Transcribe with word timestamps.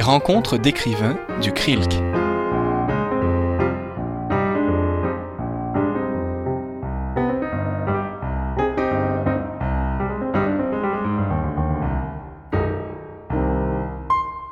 Rencontres 0.00 0.56
d'écrivains 0.56 1.18
du 1.42 1.52
CRILC. 1.52 1.92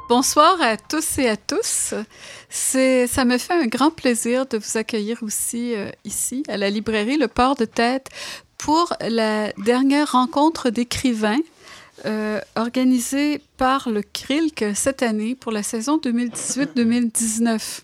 Bonsoir 0.09 0.61
à 0.61 0.77
tous 0.77 1.19
et 1.19 1.29
à 1.29 1.37
tous. 1.37 1.95
Ça 2.49 3.25
me 3.25 3.39
fait 3.39 3.55
un 3.55 3.67
grand 3.67 3.91
plaisir 3.91 4.47
de 4.47 4.59
vous 4.59 4.77
accueillir 4.77 5.23
aussi 5.23 5.75
euh, 5.75 5.91
ici 6.05 6.43
à 6.49 6.57
la 6.57 6.71
librairie 6.71 7.17
Le 7.17 7.29
Port 7.29 7.55
de 7.55 7.65
Tête 7.65 8.09
pour 8.59 8.93
la 9.01 9.53
dernière 9.53 10.13
rencontre 10.13 10.71
d'écrivains 10.71 11.39
euh, 12.07 12.41
organisée 12.57 13.41
par 13.57 13.89
le 13.89 14.03
CRILC 14.03 14.75
cette 14.75 15.03
année 15.03 15.35
pour 15.35 15.53
la 15.53 15.63
saison 15.63 15.99
2018-2019. 15.99 17.81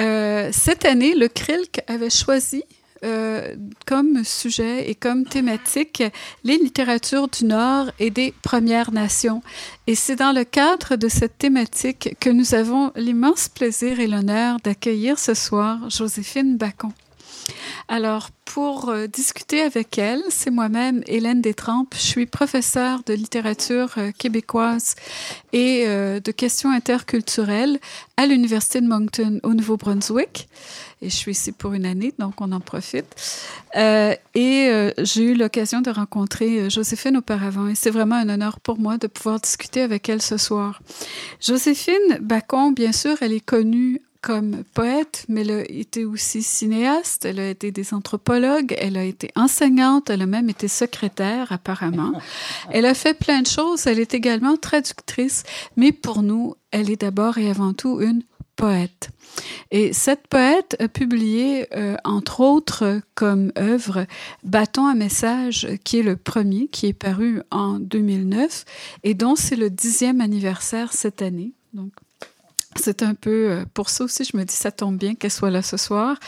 Euh, 0.00 0.50
cette 0.52 0.84
année, 0.84 1.14
le 1.14 1.28
CRILC 1.28 1.80
avait 1.86 2.10
choisi 2.10 2.64
euh, 3.04 3.54
comme 3.86 4.24
sujet 4.24 4.88
et 4.88 4.94
comme 4.94 5.26
thématique 5.26 6.02
les 6.42 6.56
littératures 6.56 7.28
du 7.28 7.44
Nord 7.44 7.90
et 7.98 8.10
des 8.10 8.32
Premières 8.42 8.92
Nations. 8.92 9.42
Et 9.86 9.94
c'est 9.94 10.16
dans 10.16 10.32
le 10.32 10.44
cadre 10.44 10.96
de 10.96 11.08
cette 11.08 11.36
thématique 11.36 12.16
que 12.18 12.30
nous 12.30 12.54
avons 12.54 12.92
l'immense 12.96 13.48
plaisir 13.48 14.00
et 14.00 14.06
l'honneur 14.06 14.58
d'accueillir 14.64 15.18
ce 15.18 15.34
soir 15.34 15.90
Joséphine 15.90 16.56
Bacon. 16.56 16.92
Alors, 17.88 18.30
pour 18.44 18.88
euh, 18.88 19.06
discuter 19.06 19.60
avec 19.60 19.98
elle, 19.98 20.22
c'est 20.28 20.50
moi-même, 20.50 21.02
Hélène 21.06 21.40
Détrempe. 21.40 21.94
Je 21.94 22.00
suis 22.00 22.26
professeure 22.26 23.02
de 23.04 23.12
littérature 23.12 23.94
euh, 23.98 24.10
québécoise 24.16 24.94
et 25.52 25.84
euh, 25.86 26.20
de 26.20 26.30
questions 26.30 26.70
interculturelles 26.70 27.78
à 28.16 28.26
l'Université 28.26 28.80
de 28.80 28.86
Moncton 28.86 29.40
au 29.42 29.54
Nouveau-Brunswick. 29.54 30.48
Et 31.02 31.10
je 31.10 31.14
suis 31.14 31.32
ici 31.32 31.52
pour 31.52 31.74
une 31.74 31.84
année, 31.84 32.14
donc 32.18 32.40
on 32.40 32.52
en 32.52 32.60
profite. 32.60 33.06
et 33.74 34.92
j'ai 34.98 35.22
eu 35.22 35.34
l'occasion 35.34 35.82
de 35.82 35.90
rencontrer 35.90 36.70
Joséphine 36.70 37.18
auparavant 37.18 37.68
et 37.68 37.74
c'est 37.74 37.90
vraiment 37.90 38.14
un 38.14 38.28
honneur 38.30 38.58
pour 38.60 38.78
moi 38.78 38.96
de 38.96 39.06
pouvoir 39.08 39.40
discuter 39.40 39.82
avec 39.82 40.08
elle 40.08 40.22
ce 40.22 40.38
soir. 40.38 40.80
Joséphine 41.40 42.18
Bacon, 42.20 42.72
bien 42.72 42.92
sûr, 42.92 43.16
elle 43.20 43.32
est 43.32 43.44
connue 43.44 44.00
comme 44.24 44.64
poète, 44.72 45.26
mais 45.28 45.42
elle 45.42 45.50
a 45.50 45.70
été 45.70 46.06
aussi 46.06 46.42
cinéaste, 46.42 47.26
elle 47.26 47.38
a 47.38 47.50
été 47.50 47.70
des 47.70 47.92
anthropologues, 47.92 48.74
elle 48.78 48.96
a 48.96 49.04
été 49.04 49.30
enseignante, 49.36 50.08
elle 50.08 50.22
a 50.22 50.26
même 50.26 50.48
été 50.48 50.66
secrétaire 50.66 51.52
apparemment. 51.52 52.12
Elle 52.70 52.86
a 52.86 52.94
fait 52.94 53.12
plein 53.12 53.42
de 53.42 53.46
choses, 53.46 53.86
elle 53.86 54.00
est 54.00 54.14
également 54.14 54.56
traductrice, 54.56 55.42
mais 55.76 55.92
pour 55.92 56.22
nous, 56.22 56.54
elle 56.70 56.90
est 56.90 57.02
d'abord 57.02 57.36
et 57.36 57.50
avant 57.50 57.74
tout 57.74 58.00
une 58.00 58.22
poète. 58.56 59.10
Et 59.70 59.92
cette 59.92 60.26
poète 60.28 60.76
a 60.80 60.88
publié, 60.88 61.66
euh, 61.76 61.96
entre 62.04 62.40
autres, 62.40 63.02
comme 63.14 63.52
œuvre, 63.58 64.06
Bâton 64.42 64.86
à 64.86 64.94
message, 64.94 65.68
qui 65.84 65.98
est 65.98 66.02
le 66.02 66.16
premier, 66.16 66.68
qui 66.68 66.86
est 66.86 66.94
paru 66.94 67.42
en 67.50 67.78
2009 67.78 68.64
et 69.02 69.12
dont 69.12 69.36
c'est 69.36 69.56
le 69.56 69.68
dixième 69.68 70.22
anniversaire 70.22 70.94
cette 70.94 71.20
année. 71.20 71.52
Donc, 71.74 71.92
c'est 72.76 73.02
un 73.02 73.14
peu 73.14 73.50
euh, 73.50 73.64
pour 73.74 73.90
ça 73.90 74.04
aussi, 74.04 74.24
je 74.24 74.36
me 74.36 74.44
dis, 74.44 74.54
ça 74.54 74.70
tombe 74.70 74.96
bien 74.96 75.14
qu'elle 75.14 75.30
soit 75.30 75.50
là 75.50 75.62
ce 75.62 75.76
soir. 75.76 76.18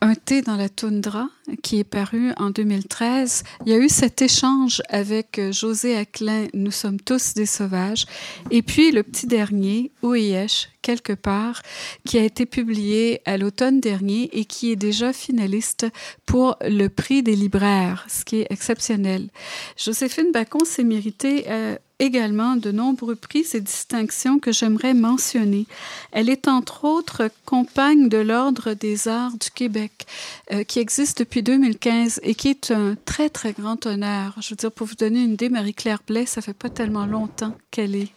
Un 0.00 0.14
thé 0.14 0.42
dans 0.42 0.56
la 0.56 0.68
toundra, 0.68 1.28
qui 1.62 1.78
est 1.78 1.84
paru 1.84 2.32
en 2.36 2.50
2013. 2.50 3.44
Il 3.64 3.72
y 3.72 3.74
a 3.74 3.78
eu 3.78 3.88
cet 3.88 4.22
échange 4.22 4.82
avec 4.88 5.38
euh, 5.38 5.52
José 5.52 5.96
Aclin, 5.96 6.46
Nous 6.54 6.70
sommes 6.70 7.00
tous 7.00 7.34
des 7.34 7.46
sauvages. 7.46 8.06
Et 8.50 8.62
puis 8.62 8.92
le 8.92 9.02
petit 9.02 9.26
dernier, 9.26 9.90
Ouiesh, 10.02 10.68
quelque 10.82 11.12
part, 11.12 11.62
qui 12.04 12.18
a 12.18 12.22
été 12.22 12.46
publié 12.46 13.20
à 13.24 13.36
l'automne 13.36 13.80
dernier 13.80 14.30
et 14.32 14.44
qui 14.44 14.70
est 14.72 14.76
déjà 14.76 15.12
finaliste 15.12 15.86
pour 16.26 16.56
le 16.62 16.88
prix 16.88 17.22
des 17.22 17.36
libraires, 17.36 18.06
ce 18.08 18.24
qui 18.24 18.40
est 18.40 18.46
exceptionnel. 18.50 19.28
Joséphine 19.76 20.32
Bacon 20.32 20.64
s'est 20.64 20.84
méritée 20.84 21.44
euh, 21.48 21.76
également 21.98 22.56
de 22.56 22.70
nombreux 22.70 23.16
prix 23.16 23.46
et 23.54 23.60
distinctions 23.60 24.38
que 24.38 24.52
j'aimerais 24.52 24.94
mentionner. 24.94 25.66
Elle 26.12 26.28
est 26.28 26.48
entre 26.48 26.84
autres 26.84 27.30
compagne 27.44 28.08
de 28.08 28.18
l'Ordre 28.18 28.74
des 28.74 29.08
arts 29.08 29.36
du 29.38 29.50
Québec, 29.50 30.06
euh, 30.52 30.64
qui 30.64 30.78
existe 30.78 31.18
depuis 31.20 31.42
2015 31.42 32.20
et 32.22 32.34
qui 32.34 32.48
est 32.48 32.70
un 32.70 32.96
très, 33.04 33.30
très 33.30 33.52
grand 33.52 33.86
honneur. 33.86 34.34
Je 34.40 34.50
veux 34.50 34.56
dire, 34.56 34.72
pour 34.72 34.86
vous 34.86 34.94
donner 34.94 35.22
une 35.22 35.32
idée, 35.32 35.48
Marie-Claire 35.48 36.00
Blais, 36.06 36.26
ça 36.26 36.42
fait 36.42 36.54
pas 36.54 36.68
tellement 36.68 37.06
longtemps 37.06 37.56
qu'elle 37.70 37.94
est, 37.94 38.08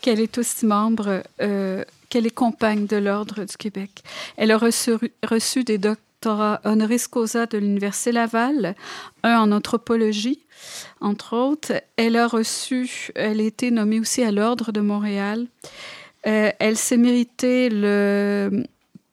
qu'elle 0.00 0.20
est 0.20 0.38
aussi 0.38 0.64
membre, 0.64 1.22
euh, 1.42 1.84
qu'elle 2.08 2.26
est 2.26 2.34
compagne 2.34 2.86
de 2.86 2.96
l'Ordre 2.96 3.44
du 3.44 3.56
Québec. 3.56 4.02
Elle 4.36 4.50
a 4.50 4.58
reçu, 4.58 4.92
reçu 5.22 5.64
des 5.64 5.78
doctorats 6.26 6.60
honoris 6.64 7.06
causa 7.06 7.46
de 7.46 7.56
l'Université 7.56 8.10
Laval, 8.10 8.74
un 9.22 9.38
en 9.38 9.52
anthropologie, 9.52 10.44
entre 11.00 11.36
autres. 11.36 11.72
Elle 11.96 12.16
a 12.16 12.26
reçu, 12.26 13.12
elle 13.14 13.40
a 13.40 13.44
été 13.44 13.70
nommée 13.70 14.00
aussi 14.00 14.24
à 14.24 14.32
l'Ordre 14.32 14.72
de 14.72 14.80
Montréal. 14.80 15.46
Euh, 16.26 16.50
elle 16.58 16.76
s'est 16.76 16.96
méritée 16.96 17.68
le 17.70 18.64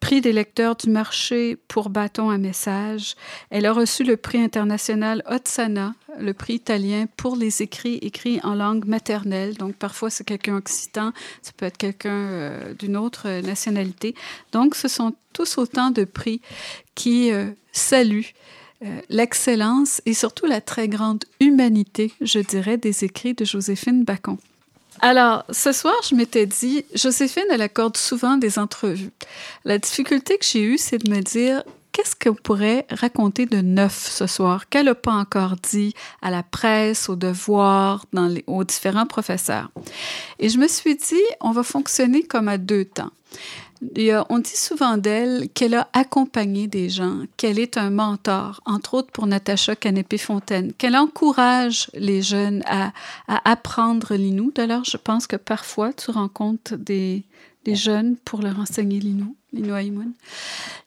prix 0.03 0.19
des 0.19 0.33
lecteurs 0.33 0.75
du 0.75 0.89
marché 0.89 1.55
pour 1.69 1.89
bâton 1.89 2.29
à 2.29 2.37
message. 2.37 3.15
Elle 3.49 3.65
a 3.65 3.71
reçu 3.71 4.03
le 4.03 4.17
prix 4.17 4.37
international 4.37 5.23
Otsana, 5.29 5.95
le 6.19 6.33
prix 6.33 6.55
italien 6.55 7.05
pour 7.15 7.37
les 7.37 7.61
écrits 7.61 7.99
écrits 8.01 8.41
en 8.43 8.53
langue 8.53 8.83
maternelle. 8.83 9.55
Donc, 9.55 9.75
parfois, 9.75 10.09
c'est 10.09 10.25
quelqu'un 10.25 10.57
occitan, 10.57 11.13
ça 11.41 11.53
peut 11.55 11.65
être 11.65 11.77
quelqu'un 11.77 12.09
euh, 12.11 12.73
d'une 12.73 12.97
autre 12.97 13.29
nationalité. 13.43 14.13
Donc, 14.51 14.75
ce 14.75 14.89
sont 14.89 15.13
tous 15.31 15.57
autant 15.57 15.89
de 15.89 16.03
prix 16.03 16.41
qui 16.95 17.31
euh, 17.31 17.51
saluent 17.71 18.33
euh, 18.83 18.99
l'excellence 19.07 20.01
et 20.05 20.13
surtout 20.13 20.47
la 20.47 20.59
très 20.59 20.89
grande 20.89 21.23
humanité, 21.39 22.11
je 22.19 22.39
dirais, 22.39 22.75
des 22.75 23.05
écrits 23.05 23.35
de 23.35 23.45
Joséphine 23.45 24.03
Bacon. 24.03 24.37
Alors, 25.05 25.43
ce 25.49 25.73
soir, 25.73 25.95
je 26.09 26.15
m'étais 26.15 26.45
dit, 26.45 26.85
Joséphine, 26.95 27.43
elle 27.51 27.61
accorde 27.61 27.97
souvent 27.97 28.37
des 28.37 28.57
entrevues. 28.57 29.11
La 29.65 29.77
difficulté 29.77 30.37
que 30.37 30.45
j'ai 30.45 30.61
eue, 30.61 30.77
c'est 30.77 30.97
de 30.97 31.11
me 31.11 31.19
dire, 31.19 31.61
qu'est-ce 31.91 32.15
qu'on 32.15 32.35
pourrait 32.35 32.85
raconter 32.89 33.45
de 33.45 33.57
neuf 33.57 34.09
ce 34.09 34.27
soir 34.27 34.69
qu'elle 34.69 34.85
n'a 34.85 34.95
pas 34.95 35.11
encore 35.11 35.57
dit 35.57 35.93
à 36.21 36.31
la 36.31 36.41
presse, 36.41 37.09
aux 37.09 37.17
devoirs, 37.17 38.05
aux 38.47 38.63
différents 38.63 39.05
professeurs? 39.05 39.71
Et 40.39 40.47
je 40.47 40.57
me 40.57 40.69
suis 40.69 40.95
dit, 40.95 41.25
on 41.41 41.51
va 41.51 41.63
fonctionner 41.63 42.23
comme 42.23 42.47
à 42.47 42.57
deux 42.57 42.85
temps 42.85 43.11
on 44.29 44.39
dit 44.39 44.55
souvent 44.55 44.97
d'elle 44.97 45.49
qu'elle 45.53 45.73
a 45.73 45.87
accompagné 45.93 46.67
des 46.67 46.89
gens, 46.89 47.21
qu'elle 47.37 47.59
est 47.59 47.77
un 47.77 47.89
mentor, 47.89 48.61
entre 48.65 48.95
autres 48.95 49.11
pour 49.11 49.27
Natacha 49.27 49.75
Canépé-Fontaine, 49.75 50.73
qu'elle 50.73 50.95
encourage 50.95 51.89
les 51.93 52.21
jeunes 52.21 52.63
à, 52.65 52.91
apprendre 53.27 54.15
l'inou. 54.15 54.51
D'ailleurs, 54.53 54.85
je 54.85 54.97
pense 54.97 55.27
que 55.27 55.35
parfois, 55.35 55.93
tu 55.93 56.11
rencontres 56.11 56.75
des, 56.75 57.23
jeunes 57.65 58.17
pour 58.17 58.41
leur 58.41 58.59
enseigner 58.59 58.99
l'inou, 58.99 59.35
l'inou 59.53 60.13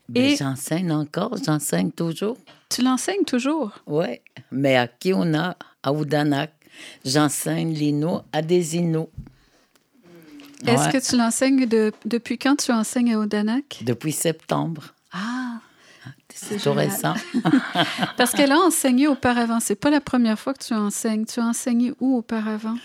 ben, 0.09 0.23
Et 0.23 0.37
j'enseigne 0.37 0.93
encore, 0.93 1.37
j'enseigne 1.45 1.91
toujours. 1.91 2.37
Tu 2.69 2.83
l'enseignes 2.83 3.25
toujours? 3.25 3.73
Oui, 3.87 4.21
mais 4.51 4.77
à 4.77 4.87
qui 4.87 5.13
on 5.15 5.35
a, 5.35 5.57
à 5.83 5.93
Oudanak, 5.93 6.53
j'enseigne 7.05 7.73
l'inou 7.73 8.21
à 8.33 8.43
des 8.43 8.77
Inuits. 8.77 9.09
Est-ce 10.65 10.89
que 10.89 11.11
tu 11.11 11.17
l'enseignes 11.17 11.67
depuis 12.05 12.39
quand 12.39 12.57
tu 12.57 12.73
enseignes 12.73 13.15
à 13.15 13.19
Odanak? 13.19 13.81
Depuis 13.83 14.13
septembre. 14.13 14.95
Ah! 15.13 15.61
C'est 16.37 16.59
tout 16.59 16.73
récent. 16.73 17.15
Parce 18.19 18.33
qu'elle 18.33 18.53
a 18.53 18.59
enseigné 18.59 19.09
auparavant. 19.09 19.59
C'est 19.59 19.75
pas 19.75 19.91
la 19.91 20.03
première 20.03 20.39
fois 20.39 20.53
que 20.53 20.63
tu 20.63 20.75
enseignes. 20.75 21.25
Tu 21.25 21.41
as 21.41 21.47
enseigné 21.47 21.95
où 21.99 22.19
auparavant? 22.19 22.77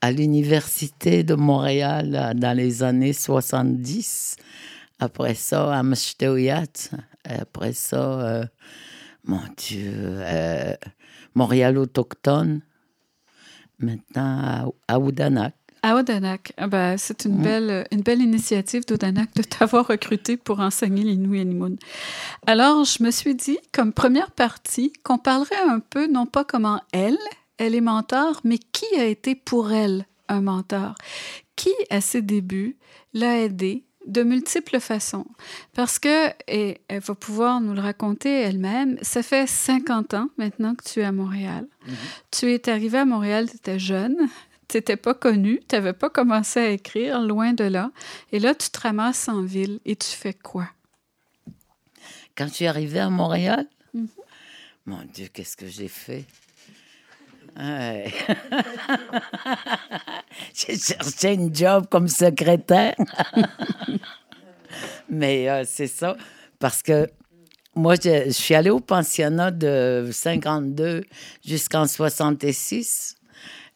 À 0.00 0.10
l'Université 0.10 1.22
de 1.22 1.34
Montréal 1.34 2.34
dans 2.36 2.56
les 2.56 2.82
années 2.82 3.12
70. 3.12 4.36
Après 4.98 5.34
ça, 5.34 5.72
à 5.72 5.82
Mshteouyat. 5.82 6.90
Après 7.24 7.72
ça, 7.72 8.20
euh, 8.20 8.44
mon 9.24 9.42
Dieu, 9.56 9.92
euh, 9.94 10.74
Montréal 11.34 11.78
autochtone. 11.78 12.60
Maintenant, 13.78 14.72
à, 14.88 14.94
à 14.94 14.98
Oudanak. 14.98 15.54
À 15.82 15.96
Odanak, 15.96 16.52
ah 16.56 16.66
ben, 16.66 16.96
c'est 16.96 17.26
une, 17.26 17.36
belle, 17.36 17.86
une 17.92 18.00
belle 18.00 18.20
initiative 18.20 18.84
d'Odanak 18.86 19.34
de 19.34 19.42
t'avoir 19.42 19.86
recruté 19.86 20.36
pour 20.36 20.60
enseigner 20.60 21.04
les 21.04 21.12
Animoun. 21.12 21.76
Alors, 22.46 22.84
je 22.84 23.02
me 23.02 23.10
suis 23.10 23.34
dit, 23.34 23.58
comme 23.72 23.92
première 23.92 24.30
partie, 24.32 24.92
qu'on 25.04 25.18
parlerait 25.18 25.54
un 25.68 25.80
peu, 25.80 26.06
non 26.08 26.26
pas 26.26 26.44
comment 26.44 26.80
elle, 26.92 27.18
elle 27.58 27.74
est 27.74 27.80
mentor, 27.80 28.40
mais 28.44 28.58
qui 28.58 28.86
a 28.98 29.04
été 29.04 29.34
pour 29.34 29.72
elle 29.72 30.06
un 30.28 30.40
mentor? 30.40 30.94
Qui, 31.54 31.72
à 31.90 32.00
ses 32.00 32.22
débuts, 32.22 32.76
l'a 33.14 33.38
aidé 33.38 33.84
de 34.06 34.22
multiples 34.22 34.78
façons. 34.80 35.26
Parce 35.74 35.98
que, 35.98 36.28
et 36.48 36.80
elle 36.88 37.00
va 37.00 37.14
pouvoir 37.14 37.60
nous 37.60 37.74
le 37.74 37.80
raconter 37.80 38.30
elle-même, 38.30 38.98
ça 39.02 39.22
fait 39.22 39.48
50 39.48 40.14
ans 40.14 40.28
maintenant 40.38 40.74
que 40.74 40.84
tu 40.84 41.00
es 41.00 41.04
à 41.04 41.12
Montréal. 41.12 41.66
Mm-hmm. 41.86 41.92
Tu 42.30 42.52
es 42.52 42.68
arrivé 42.68 42.98
à 42.98 43.04
Montréal, 43.04 43.50
tu 43.50 43.56
étais 43.56 43.78
jeune, 43.78 44.16
tu 44.68 44.76
n'étais 44.76 44.96
pas 44.96 45.14
connu, 45.14 45.60
tu 45.68 45.74
n'avais 45.76 45.92
pas 45.92 46.10
commencé 46.10 46.60
à 46.60 46.70
écrire, 46.70 47.20
loin 47.20 47.52
de 47.52 47.64
là. 47.64 47.90
Et 48.32 48.38
là, 48.38 48.54
tu 48.54 48.68
te 48.70 48.80
ramasses 48.80 49.28
en 49.28 49.42
ville 49.42 49.80
et 49.84 49.96
tu 49.96 50.08
fais 50.08 50.34
quoi? 50.34 50.68
Quand 52.36 52.46
je 52.48 52.52
suis 52.54 52.66
arrivée 52.66 53.00
à 53.00 53.10
Montréal, 53.10 53.66
Mhm. 53.94 54.08
mon 54.84 55.02
Dieu, 55.12 55.28
qu'est-ce 55.32 55.56
que 55.56 55.66
j'ai 55.66 55.88
fait? 55.88 56.24
Ouais. 57.58 58.12
j'ai 60.54 60.76
cherché 60.78 61.32
une 61.32 61.54
job 61.54 61.86
comme 61.90 62.08
secrétaire. 62.08 62.94
Mais 65.08 65.48
euh, 65.48 65.64
c'est 65.66 65.86
ça, 65.86 66.16
parce 66.58 66.82
que 66.82 67.08
moi, 67.74 67.94
je, 67.94 68.24
je 68.26 68.30
suis 68.30 68.54
allée 68.54 68.70
au 68.70 68.80
pensionnat 68.80 69.50
de 69.50 70.08
52 70.12 71.04
jusqu'en 71.44 71.86
66. 71.86 73.14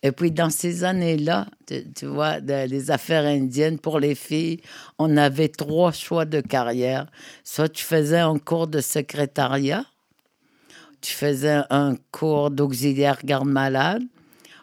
Et 0.02 0.12
puis, 0.12 0.31
dans 0.31 0.49
ces 0.49 0.85
années-là, 0.85 1.47
tu, 1.67 2.06
vois, 2.06 2.38
les 2.38 2.91
affaires 2.91 3.25
indiennes 3.25 3.79
pour 3.79 4.00
les 4.00 4.14
filles, 4.14 4.61
on 4.99 5.17
avait 5.17 5.49
trois 5.49 5.93
choix 5.93 6.25
de 6.25 6.41
carrière. 6.41 7.06
Soit 7.44 7.69
tu 7.69 7.85
faisais 7.85 8.20
un 8.20 8.38
cours 8.38 8.67
de 8.67 8.81
secrétariat, 8.81 9.85
tu 11.02 11.12
faisais 11.12 11.61
un 11.69 11.97
cours 12.12 12.50
d'auxiliaire 12.50 13.19
garde-malade, 13.23 14.02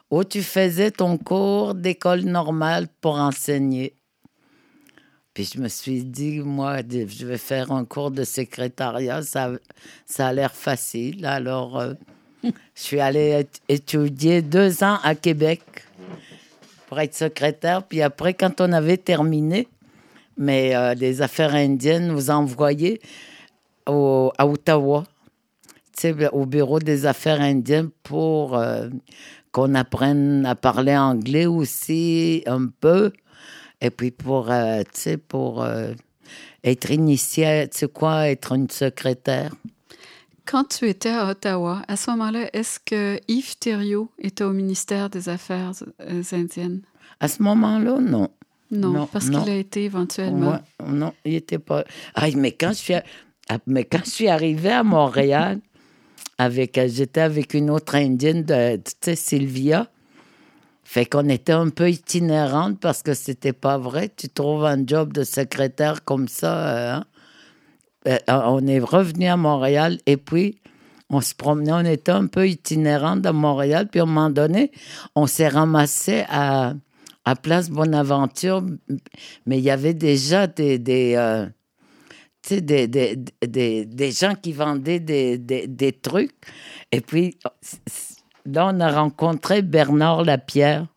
ou 0.09 0.23
tu 0.23 0.41
faisais 0.41 0.89
ton 0.89 1.17
cours 1.17 1.75
d'école 1.75 2.21
normale 2.21 2.87
pour 3.01 3.15
enseigner. 3.15 3.93
Puis 5.35 5.51
je 5.53 5.59
me 5.59 5.67
suis 5.67 6.03
dit, 6.03 6.39
moi, 6.39 6.77
je 6.89 7.27
vais 7.27 7.37
faire 7.37 7.71
un 7.71 7.85
cours 7.85 8.09
de 8.09 8.23
secrétariat, 8.23 9.21
ça, 9.21 9.51
ça 10.07 10.29
a 10.29 10.33
l'air 10.33 10.55
facile. 10.55 11.27
Alors, 11.27 11.77
euh, 11.77 11.93
je 12.43 12.51
suis 12.75 12.99
allée 12.99 13.41
ét- 13.43 13.61
étudier 13.69 14.41
deux 14.41 14.83
ans 14.83 14.99
à 15.03 15.15
Québec 15.15 15.61
pour 16.87 16.99
être 16.99 17.15
secrétaire. 17.15 17.83
Puis 17.83 18.01
après, 18.01 18.33
quand 18.33 18.61
on 18.61 18.71
avait 18.71 18.97
terminé, 18.97 19.67
mais 20.37 20.75
euh, 20.75 20.93
les 20.93 21.21
affaires 21.21 21.55
indiennes 21.55 22.07
nous 22.07 22.29
envoyaient 22.29 22.99
au- 23.87 24.31
à 24.37 24.47
Ottawa, 24.47 25.03
au 26.31 26.45
bureau 26.45 26.79
des 26.79 27.05
affaires 27.07 27.41
indiennes 27.41 27.89
pour 28.03 28.55
euh, 28.55 28.89
qu'on 29.51 29.73
apprenne 29.73 30.45
à 30.45 30.53
parler 30.53 30.95
anglais 30.95 31.47
aussi 31.47 32.43
un 32.45 32.67
peu. 32.79 33.11
Et 33.81 33.89
puis 33.89 34.11
pour, 34.11 34.51
euh, 34.51 34.83
pour 35.27 35.63
euh, 35.63 35.93
être 36.63 36.91
initié, 36.91 37.67
tu 37.71 37.79
sais 37.79 37.87
quoi, 37.87 38.27
être 38.29 38.53
une 38.53 38.69
secrétaire. 38.69 39.53
Quand 40.49 40.63
tu 40.63 40.87
étais 40.87 41.09
à 41.09 41.27
Ottawa, 41.29 41.81
à 41.87 41.95
ce 41.97 42.09
moment-là, 42.11 42.49
est-ce 42.53 42.79
que 42.79 43.19
Yves 43.27 43.57
Thériault 43.57 44.09
était 44.19 44.43
au 44.43 44.53
ministère 44.53 45.09
des 45.09 45.27
Affaires 45.29 45.71
euh, 46.01 46.23
indiennes? 46.31 46.81
À 47.19 47.27
ce 47.27 47.41
moment-là, 47.43 47.99
non. 47.99 48.29
Non, 48.71 48.91
Non, 48.93 49.07
parce 49.07 49.29
qu'il 49.29 49.49
a 49.49 49.55
été 49.55 49.85
éventuellement. 49.85 50.51
Ouais, 50.51 50.85
non, 50.87 51.13
il 51.25 51.35
était 51.35 51.59
pas. 51.59 51.83
Ah, 52.15 52.27
mais 52.35 52.51
quand 52.51 52.69
je 52.69 52.73
suis, 52.75 52.93
à- 52.93 53.03
à- 53.49 53.59
mais 53.65 53.83
quand 53.85 54.03
je 54.05 54.09
suis 54.09 54.27
arrivée 54.27 54.71
à 54.71 54.83
Montréal, 54.83 55.59
avec, 56.37 56.79
j'étais 56.87 57.21
avec 57.21 57.53
une 57.53 57.69
autre 57.69 57.95
indienne, 57.95 58.43
de, 58.43 58.75
tu 58.77 58.91
sais, 59.01 59.15
Sylvia. 59.15 59.87
Fait 60.83 61.05
qu'on 61.05 61.27
était 61.27 61.51
un 61.53 61.67
peu 61.69 61.89
itinérante 61.89 62.79
parce 62.79 63.03
que 63.03 63.13
c'était 63.13 63.51
pas 63.53 63.77
vrai. 63.77 64.09
Tu 64.15 64.29
trouves 64.29 64.63
un 64.65 64.85
job 64.87 65.11
de 65.11 65.23
secrétaire 65.25 66.05
comme 66.05 66.29
ça. 66.29 66.95
hein? 66.99 67.05
Euh, 68.07 68.17
on 68.27 68.65
est 68.67 68.79
revenu 68.79 69.27
à 69.27 69.37
Montréal 69.37 69.99
et 70.05 70.17
puis 70.17 70.59
on 71.09 71.21
se 71.21 71.35
promenait, 71.35 71.73
on 71.73 71.85
était 71.85 72.11
un 72.11 72.27
peu 72.27 72.47
itinérante 72.47 73.25
à 73.25 73.33
Montréal. 73.33 73.87
Puis 73.89 73.99
à 73.99 74.03
un 74.03 74.05
moment 74.05 74.29
donné, 74.29 74.71
on 75.15 75.27
s'est 75.27 75.47
ramassé 75.47 76.23
à, 76.29 76.73
à 77.25 77.35
Place 77.35 77.69
Bonaventure, 77.69 78.63
mais 79.45 79.57
il 79.57 79.63
y 79.63 79.69
avait 79.69 79.93
déjà 79.93 80.47
des, 80.47 80.79
des, 80.79 81.15
euh, 81.15 81.45
des, 82.49 82.87
des, 82.87 83.17
des, 83.45 83.85
des 83.85 84.11
gens 84.11 84.35
qui 84.35 84.53
vendaient 84.53 84.99
des, 84.99 85.37
des, 85.37 85.67
des 85.67 85.91
trucs. 85.91 86.35
Et 86.91 87.01
puis 87.01 87.37
là, 88.45 88.71
on 88.73 88.79
a 88.79 88.91
rencontré 88.91 89.61
Bernard 89.61 90.23
Lapierre. 90.23 90.87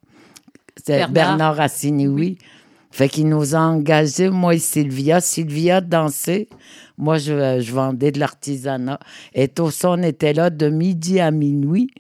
C'est 0.77 0.99
Bernard. 0.99 1.13
Bernard, 1.13 1.61
Assinioui. 1.61 2.39
Fait 2.93 3.09
qu'il 3.09 3.29
nous 3.29 3.55
a 3.55 3.61
engagés, 3.61 4.31
moi 4.31 4.55
et 4.55 4.59
Sylvia. 4.59 5.21
Sylvia 5.21 5.81
dansait. 5.81 6.49
Moi, 7.01 7.19
je, 7.19 7.61
je 7.61 7.73
vendais 7.73 8.13
de 8.13 8.19
l'artisanat. 8.21 9.01
Et 9.35 9.49
tout 9.49 9.71
ça, 9.71 9.91
on 9.91 10.03
était 10.03 10.33
là 10.33 10.51
de 10.51 10.69
midi 10.69 11.19
à 11.19 11.31
minuit 11.31 11.91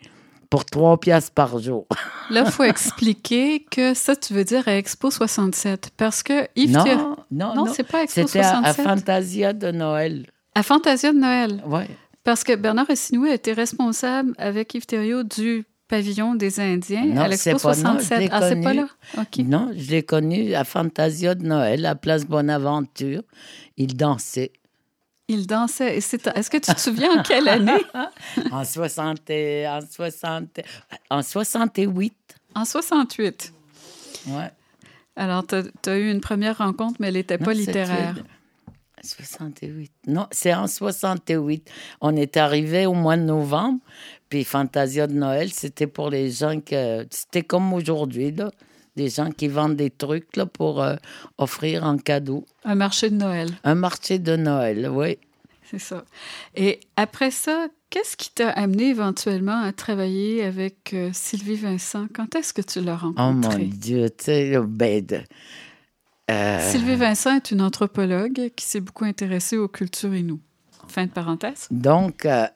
pour 0.50 0.64
trois 0.64 0.98
piastres 1.00 1.32
par 1.32 1.58
jour. 1.58 1.86
Là, 2.30 2.42
il 2.46 2.50
faut 2.52 2.64
expliquer 2.64 3.64
que 3.70 3.94
ça, 3.94 4.14
tu 4.14 4.34
veux 4.34 4.44
dire 4.44 4.66
à 4.68 4.76
Expo 4.76 5.10
67. 5.10 5.90
Parce 5.96 6.22
que 6.22 6.46
Yves 6.54 6.72
non, 6.72 6.84
non, 6.84 7.16
Non, 7.30 7.54
non. 7.54 7.72
c'est 7.72 7.82
pas 7.84 8.00
à 8.00 8.02
Expo 8.02 8.26
C'était 8.26 8.40
à, 8.40 8.58
à 8.58 8.74
67. 8.74 8.84
Fantasia 8.84 9.52
de 9.52 9.70
Noël. 9.70 10.26
À 10.54 10.62
Fantasia 10.62 11.12
de 11.12 11.18
Noël. 11.18 11.62
Ouais. 11.66 11.88
Parce 12.24 12.44
que 12.44 12.54
Bernard 12.54 12.90
Assinoui 12.90 13.30
a 13.30 13.34
été 13.34 13.52
responsable 13.52 14.32
avec 14.38 14.74
Yves 14.74 14.86
Thériault 14.86 15.22
du 15.22 15.64
pavillon 15.88 16.34
des 16.36 16.60
Indiens 16.60 17.06
Non, 17.06 17.22
à 17.22 17.28
l'Expo 17.28 17.58
c'est 17.58 17.62
pas- 17.62 17.76
non, 17.76 17.98
je 17.98 18.04
67. 18.04 18.18
l'ai 18.20 18.28
ah, 18.30 18.48
c'est 18.48 18.60
pas 18.60 18.74
là? 18.74 18.86
OK. 19.18 19.38
Non, 19.44 19.70
je 19.76 19.90
l'ai 19.90 20.02
connu 20.02 20.54
à 20.54 20.64
Fantasia 20.64 21.34
de 21.34 21.44
Noël, 21.44 21.86
à 21.86 21.94
Place 21.94 22.26
Bonaventure. 22.26 23.22
Il 23.76 23.96
dansait. 23.96 24.52
Il 25.30 25.46
dansait. 25.46 25.96
Est-ce 25.96 26.50
que 26.50 26.56
tu 26.56 26.74
te 26.74 26.80
souviens 26.80 27.20
en 27.20 27.22
quelle 27.22 27.46
année? 27.48 27.84
en, 28.50 28.64
60, 28.64 29.30
et- 29.30 29.68
en, 29.68 29.78
60, 29.80 30.60
en 31.08 31.22
68. 31.22 32.12
En 32.56 32.64
68. 32.64 33.52
Ouais. 34.26 34.50
Alors, 35.14 35.46
tu 35.46 35.54
as, 35.88 35.98
eu 35.98 36.10
une 36.10 36.20
première 36.20 36.58
rencontre, 36.58 36.96
mais 36.98 37.08
elle 37.08 37.14
n'était 37.14 37.38
pas 37.38 37.54
littéraire. 37.54 38.16
c'était- 38.16 38.26
68. 39.22 39.92
Non, 40.08 40.26
c'est 40.32 40.52
en 40.52 40.66
68. 40.66 41.70
On 42.00 42.16
est 42.16 42.36
arrivé 42.36 42.86
au 42.86 42.94
mois 42.94 43.16
de 43.16 43.22
novembre, 43.22 43.78
puis 44.28 44.42
Fantasia 44.42 45.06
de 45.06 45.14
Noël, 45.14 45.52
c'était 45.52 45.86
pour 45.86 46.10
les 46.10 46.32
gens 46.32 46.60
que. 46.60 47.06
C'était 47.10 47.42
comme 47.42 47.72
aujourd'hui, 47.72 48.32
là. 48.32 48.50
Des 49.00 49.08
gens 49.08 49.30
qui 49.30 49.48
vendent 49.48 49.76
des 49.76 49.88
trucs 49.90 50.36
là, 50.36 50.44
pour 50.44 50.82
euh, 50.82 50.96
offrir 51.38 51.84
en 51.84 51.96
cadeau. 51.96 52.44
Un 52.64 52.74
marché 52.74 53.08
de 53.08 53.16
Noël, 53.16 53.48
Un 53.64 53.74
marché 53.74 54.18
de 54.18 54.36
Noël, 54.36 54.90
oui. 54.92 55.16
c'est 55.70 55.78
ça. 55.78 56.04
Et 56.54 56.80
après 56.96 57.30
ça, 57.30 57.68
qu'est-ce 57.88 58.14
qui 58.14 58.30
t'a 58.30 58.50
amené 58.50 58.90
éventuellement 58.90 59.62
à 59.62 59.72
travailler 59.72 60.44
avec 60.44 60.92
euh, 60.92 61.08
Sylvie 61.14 61.56
Vincent? 61.56 62.08
Quand 62.14 62.34
est-ce 62.34 62.52
que 62.52 62.60
tu 62.60 62.80
l'as 62.82 62.98
Oh 63.02 63.06
mon 63.06 63.14
rencontrée? 63.16 63.64
Dieu, 63.64 64.10
tu 64.10 64.24
sais, 64.24 64.58
ben, 64.62 65.02
euh, 66.30 66.70
Sylvie 66.70 66.96
Vincent 66.96 67.36
est 67.36 67.50
une 67.50 67.62
anthropologue 67.62 68.50
qui 68.54 68.64
s'est 68.66 68.80
beaucoup 68.80 69.04
intéressée 69.06 69.56
aux 69.56 69.68
cultures 69.68 70.14
inoues. 70.14 70.40
Fin 70.88 71.06
de 71.06 71.10
parenthèse. 71.10 71.68
Donc, 71.70 72.26
euh, 72.26 72.46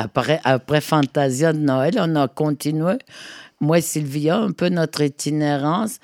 après, 0.00 0.40
après 0.44 0.80
Fantasia 0.80 1.52
de 1.52 1.58
Noël, 1.58 1.94
on 1.98 2.16
a 2.16 2.28
continué. 2.28 2.94
Moi 3.60 3.78
et 3.78 3.82
Sylvia, 3.82 4.36
un 4.36 4.52
peu 4.52 4.68
notre 4.68 5.02
itinérance. 5.02 5.98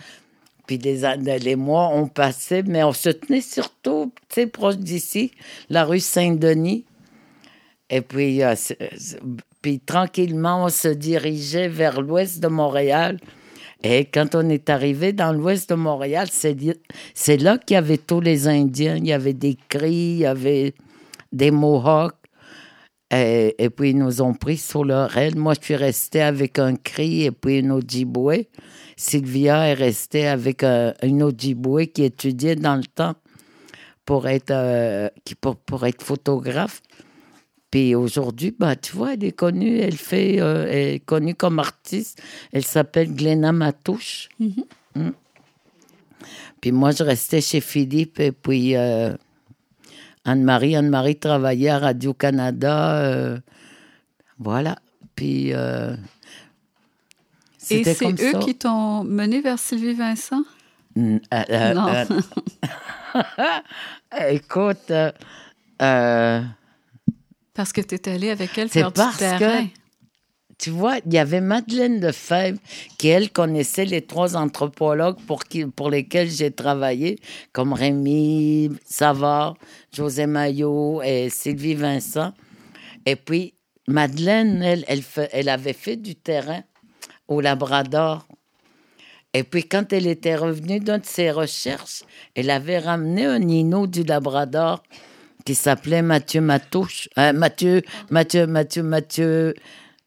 Puis 0.66 0.78
les, 0.78 1.04
années- 1.04 1.38
les 1.38 1.56
mois 1.56 1.88
ont 1.88 2.08
passé, 2.08 2.62
mais 2.64 2.82
on 2.82 2.92
se 2.92 3.10
tenait 3.10 3.40
surtout, 3.40 4.12
tu 4.28 4.34
sais, 4.34 4.46
proche 4.46 4.76
d'ici, 4.78 5.30
la 5.70 5.84
rue 5.84 6.00
Saint-Denis. 6.00 6.84
Et 7.88 8.00
puis, 8.00 8.42
euh, 8.42 8.54
puis 9.62 9.78
tranquillement, 9.78 10.64
on 10.64 10.68
se 10.68 10.88
dirigeait 10.88 11.68
vers 11.68 12.02
l'ouest 12.02 12.40
de 12.40 12.48
Montréal. 12.48 13.18
Et 13.84 14.06
quand 14.06 14.34
on 14.34 14.48
est 14.48 14.68
arrivé 14.68 15.12
dans 15.12 15.32
l'ouest 15.32 15.70
de 15.70 15.76
Montréal, 15.76 16.28
c'est 16.32 17.36
là 17.36 17.58
qu'il 17.58 17.74
y 17.74 17.78
avait 17.78 17.98
tous 17.98 18.20
les 18.20 18.48
Indiens. 18.48 18.96
Il 18.96 19.06
y 19.06 19.12
avait 19.12 19.34
des 19.34 19.56
cris, 19.68 19.92
il 19.92 20.18
y 20.18 20.26
avait 20.26 20.74
des 21.32 21.52
Mohawks. 21.52 22.16
Et, 23.10 23.54
et 23.58 23.70
puis, 23.70 23.90
ils 23.90 23.98
nous 23.98 24.20
ont 24.20 24.34
pris 24.34 24.56
sur 24.56 24.84
leur 24.84 25.16
aile. 25.16 25.36
Moi, 25.36 25.54
je 25.58 25.64
suis 25.64 25.76
restée 25.76 26.22
avec 26.22 26.58
un 26.58 26.74
cri 26.74 27.24
et 27.24 27.30
puis 27.30 27.58
une 27.58 27.70
Ojibwe. 27.70 28.46
Sylvia 28.96 29.68
est 29.68 29.74
restée 29.74 30.26
avec 30.26 30.64
un, 30.64 30.94
une 31.02 31.22
Ojibwe 31.22 31.86
qui 31.86 32.04
étudiait 32.04 32.56
dans 32.56 32.76
le 32.76 32.84
temps 32.84 33.14
pour 34.04 34.26
être, 34.28 34.50
euh, 34.50 35.08
qui, 35.24 35.34
pour, 35.34 35.56
pour 35.56 35.86
être 35.86 36.02
photographe. 36.02 36.82
Puis 37.70 37.94
aujourd'hui, 37.94 38.54
bah, 38.58 38.76
tu 38.76 38.96
vois, 38.96 39.14
elle 39.14 39.24
est 39.24 39.32
connue, 39.32 39.78
elle 39.78 39.96
fait, 39.96 40.40
euh, 40.40 40.66
elle 40.68 40.94
est 40.94 41.04
connue 41.04 41.34
comme 41.34 41.58
artiste. 41.58 42.22
Elle 42.52 42.64
s'appelle 42.64 43.14
Glenna 43.14 43.52
Matouche. 43.52 44.28
Mm. 44.38 45.10
Puis 46.60 46.72
moi, 46.72 46.92
je 46.92 47.02
restais 47.02 47.40
chez 47.40 47.60
Philippe 47.60 48.18
et 48.20 48.32
puis 48.32 48.76
euh, 48.76 49.14
Anne-Marie, 50.26 50.76
Anne-Marie 50.76 51.16
travaillait 51.16 51.70
à 51.70 51.78
Radio-Canada. 51.78 52.96
euh, 52.96 53.38
voilà. 54.38 54.76
Puis 55.14 55.52
euh, 55.54 55.94
Et 57.70 57.84
c'est 57.84 57.94
comme 57.96 58.14
eux 58.20 58.32
ça. 58.32 58.38
qui 58.40 58.54
t'ont 58.56 59.04
mené 59.04 59.40
vers 59.40 59.58
Sylvie 59.58 59.94
Vincent? 59.94 60.42
Euh, 60.98 61.74
Non. 61.74 61.88
écoute, 64.28 64.92
Parce 67.54 67.72
que 67.72 67.80
tu 67.80 67.94
es 67.94 68.08
allé 68.08 68.30
avec 68.30 68.56
elle 68.58 68.68
faire 68.68 68.92
du 68.92 69.00
terrain. 69.18 69.38
que- 69.66 69.85
tu 70.58 70.70
vois, 70.70 70.98
il 71.04 71.12
y 71.12 71.18
avait 71.18 71.42
Madeleine 71.42 72.00
Lefebvre 72.00 72.58
qui, 72.96 73.08
elle, 73.08 73.30
connaissait 73.30 73.84
les 73.84 74.02
trois 74.02 74.36
anthropologues 74.36 75.20
pour, 75.26 75.44
qui, 75.44 75.66
pour 75.66 75.90
lesquels 75.90 76.30
j'ai 76.30 76.50
travaillé, 76.50 77.18
comme 77.52 77.72
Rémi 77.72 78.70
Savard, 78.84 79.56
José 79.92 80.26
Maillot 80.26 81.02
et 81.02 81.28
Sylvie 81.28 81.74
Vincent. 81.74 82.32
Et 83.04 83.16
puis, 83.16 83.54
Madeleine, 83.86 84.62
elle, 84.62 84.84
elle, 85.32 85.48
avait 85.48 85.74
fait 85.74 85.96
du 85.96 86.14
terrain 86.14 86.62
au 87.28 87.40
Labrador. 87.40 88.26
Et 89.34 89.42
puis, 89.42 89.64
quand 89.64 89.92
elle 89.92 90.06
était 90.06 90.36
revenue 90.36 90.80
d'une 90.80 90.96
de 90.96 91.04
ses 91.04 91.30
recherches, 91.30 92.02
elle 92.34 92.48
avait 92.48 92.78
ramené 92.78 93.26
un 93.26 93.38
Nino 93.38 93.86
du 93.86 94.02
Labrador 94.02 94.82
qui 95.44 95.54
s'appelait 95.54 96.02
Mathieu 96.02 96.40
Matouche. 96.40 97.08
Euh, 97.18 97.32
Mathieu, 97.32 97.82
Mathieu, 98.10 98.46
Mathieu, 98.46 98.82
Mathieu, 98.82 99.54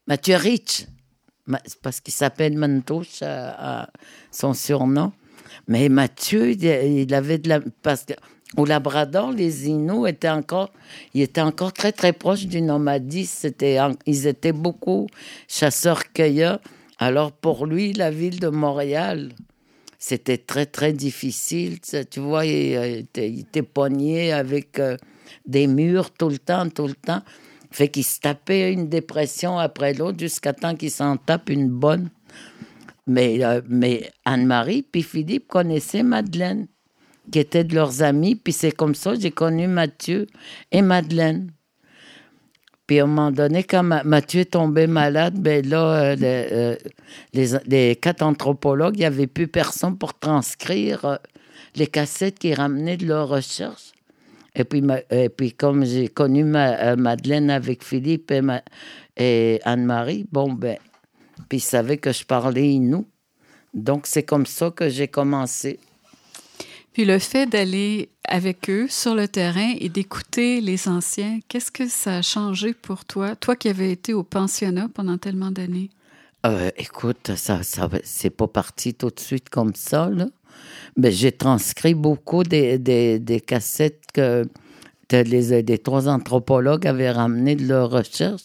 Mathieu 0.09 0.37
Rich. 0.37 0.87
Parce 1.81 1.99
qu'il 2.01 2.13
s'appelle 2.13 2.57
Matouche, 2.57 3.19
euh, 3.21 3.83
son 4.31 4.53
surnom. 4.53 5.13
Mais 5.67 5.87
Mathieu, 5.87 6.51
il 6.51 7.13
avait 7.13 7.37
de 7.37 7.49
la. 7.49 7.59
Parce 7.81 8.05
qu'au 8.05 8.65
Labrador, 8.65 9.31
les 9.31 9.67
Inuits 9.67 10.09
étaient 10.09 10.29
encore, 10.29 10.71
ils 11.13 11.21
étaient 11.21 11.41
encore 11.41 11.73
très, 11.73 11.91
très 11.91 12.13
proches 12.13 12.45
du 12.45 12.61
nomadisme. 12.61 13.35
C'était, 13.41 13.77
ils 14.05 14.27
étaient 14.27 14.51
beaucoup 14.51 15.07
chasseurs-cueilleurs. 15.47 16.59
Alors 16.97 17.31
pour 17.31 17.65
lui, 17.65 17.93
la 17.93 18.11
ville 18.11 18.39
de 18.39 18.49
Montréal, 18.49 19.31
c'était 19.99 20.37
très, 20.37 20.65
très 20.65 20.93
difficile. 20.93 21.79
Tu 22.09 22.19
vois, 22.19 22.45
il, 22.45 23.07
était, 23.15 23.63
pogné 23.63 24.33
avec 24.33 24.79
euh, 24.79 24.97
des 25.45 25.67
murs 25.67 26.11
tout 26.11 26.29
le 26.29 26.39
temps, 26.39 26.67
tout 26.69 26.87
le 26.87 26.95
temps. 26.95 27.21
Fait 27.71 27.87
qu'il 27.87 28.03
se 28.03 28.19
tapait 28.19 28.73
une 28.73 28.89
dépression 28.89 29.59
après 29.59 29.93
l'autre 29.93 30.19
jusqu'à 30.19 30.53
temps 30.53 30.75
qu'il 30.75 30.91
s'en 30.91 31.17
tape 31.17 31.49
une 31.49 31.69
bonne. 31.69 32.09
Mais, 33.05 33.43
euh, 33.43 33.61
mais 33.67 34.11
Anne-Marie 34.25 34.83
puis 34.83 35.03
Philippe 35.03 35.47
connaissaient 35.47 36.03
Madeleine, 36.03 36.67
qui 37.31 37.39
était 37.39 37.63
de 37.63 37.75
leurs 37.75 38.01
amis. 38.01 38.35
Puis 38.35 38.53
c'est 38.53 38.71
comme 38.71 38.95
ça 38.95 39.13
j'ai 39.15 39.31
connu 39.31 39.67
Mathieu 39.67 40.27
et 40.71 40.81
Madeleine. 40.81 41.51
Puis 42.87 42.99
à 42.99 43.03
un 43.03 43.07
moment 43.07 43.31
donné, 43.31 43.63
quand 43.63 43.83
Mathieu 43.83 44.41
est 44.41 44.51
tombé 44.51 44.87
malade, 44.87 45.35
ben 45.39 45.63
là, 45.67 46.13
euh, 46.13 46.15
euh, 46.23 46.75
les, 47.33 47.49
les, 47.67 47.95
quatre 47.95 48.23
anthropologues, 48.23 48.95
il 48.95 49.01
n'y 49.01 49.05
avait 49.05 49.27
plus 49.27 49.47
personne 49.47 49.95
pour 49.95 50.17
transcrire 50.17 51.19
les 51.75 51.85
cassettes 51.85 52.39
qu'ils 52.39 52.55
ramenaient 52.55 52.97
de 52.97 53.05
leur 53.05 53.29
recherche. 53.29 53.91
Et 54.59 54.65
puis, 54.65 54.83
et 55.09 55.29
puis 55.29 55.53
comme 55.53 55.85
j'ai 55.85 56.07
connu 56.09 56.43
Madeleine 56.43 57.49
avec 57.49 57.83
Philippe 57.83 58.31
et, 58.31 58.41
et 59.17 59.59
Anne-Marie, 59.63 60.25
bon, 60.31 60.53
ben, 60.53 60.77
puis 61.47 61.59
ils 61.59 61.61
savaient 61.61 61.97
que 61.97 62.11
je 62.11 62.25
parlais 62.25 62.69
Inou. 62.69 63.05
Donc, 63.73 64.07
c'est 64.07 64.23
comme 64.23 64.45
ça 64.45 64.71
que 64.71 64.89
j'ai 64.89 65.07
commencé. 65.07 65.79
Puis 66.93 67.05
le 67.05 67.19
fait 67.19 67.45
d'aller 67.45 68.09
avec 68.27 68.69
eux 68.69 68.87
sur 68.89 69.15
le 69.15 69.27
terrain 69.27 69.73
et 69.79 69.89
d'écouter 69.89 70.59
les 70.59 70.87
anciens, 70.87 71.39
qu'est-ce 71.47 71.71
que 71.71 71.87
ça 71.87 72.17
a 72.17 72.21
changé 72.21 72.73
pour 72.73 73.05
toi, 73.05 73.35
toi 73.35 73.55
qui 73.55 73.69
avais 73.69 73.91
été 73.91 74.13
au 74.13 74.23
pensionnat 74.23 74.89
pendant 74.93 75.17
tellement 75.17 75.51
d'années? 75.51 75.89
Euh, 76.45 76.71
écoute, 76.77 77.35
ça, 77.35 77.63
ça 77.63 77.89
c'est 78.03 78.29
pas 78.29 78.47
parti 78.47 78.93
tout 78.93 79.09
de 79.09 79.19
suite 79.19 79.49
comme 79.49 79.75
ça, 79.75 80.09
là. 80.09 80.27
Mais 80.99 81.13
j'ai 81.13 81.31
transcrit 81.31 81.93
beaucoup 81.93 82.43
des, 82.43 82.77
des, 82.77 83.39
cassettes 83.39 84.03
que 84.13 84.45
les, 85.11 85.77
trois 85.77 86.09
anthropologues 86.09 86.85
avaient 86.85 87.11
ramenées 87.11 87.55
de 87.55 87.65
leur 87.65 87.89
recherche. 87.89 88.41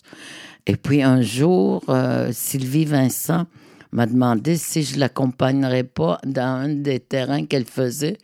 Et 0.64 0.76
puis 0.76 1.02
un 1.02 1.20
jour, 1.20 1.82
euh, 1.88 2.30
Sylvie 2.30 2.84
Vincent 2.84 3.46
m'a 3.90 4.06
demandé 4.06 4.56
si 4.56 4.84
je 4.84 5.00
l'accompagnerais 5.00 5.82
pas 5.82 6.20
dans 6.24 6.62
un 6.62 6.68
des 6.68 7.00
terrains 7.00 7.44
qu'elle 7.44 7.64
faisait 7.64 8.18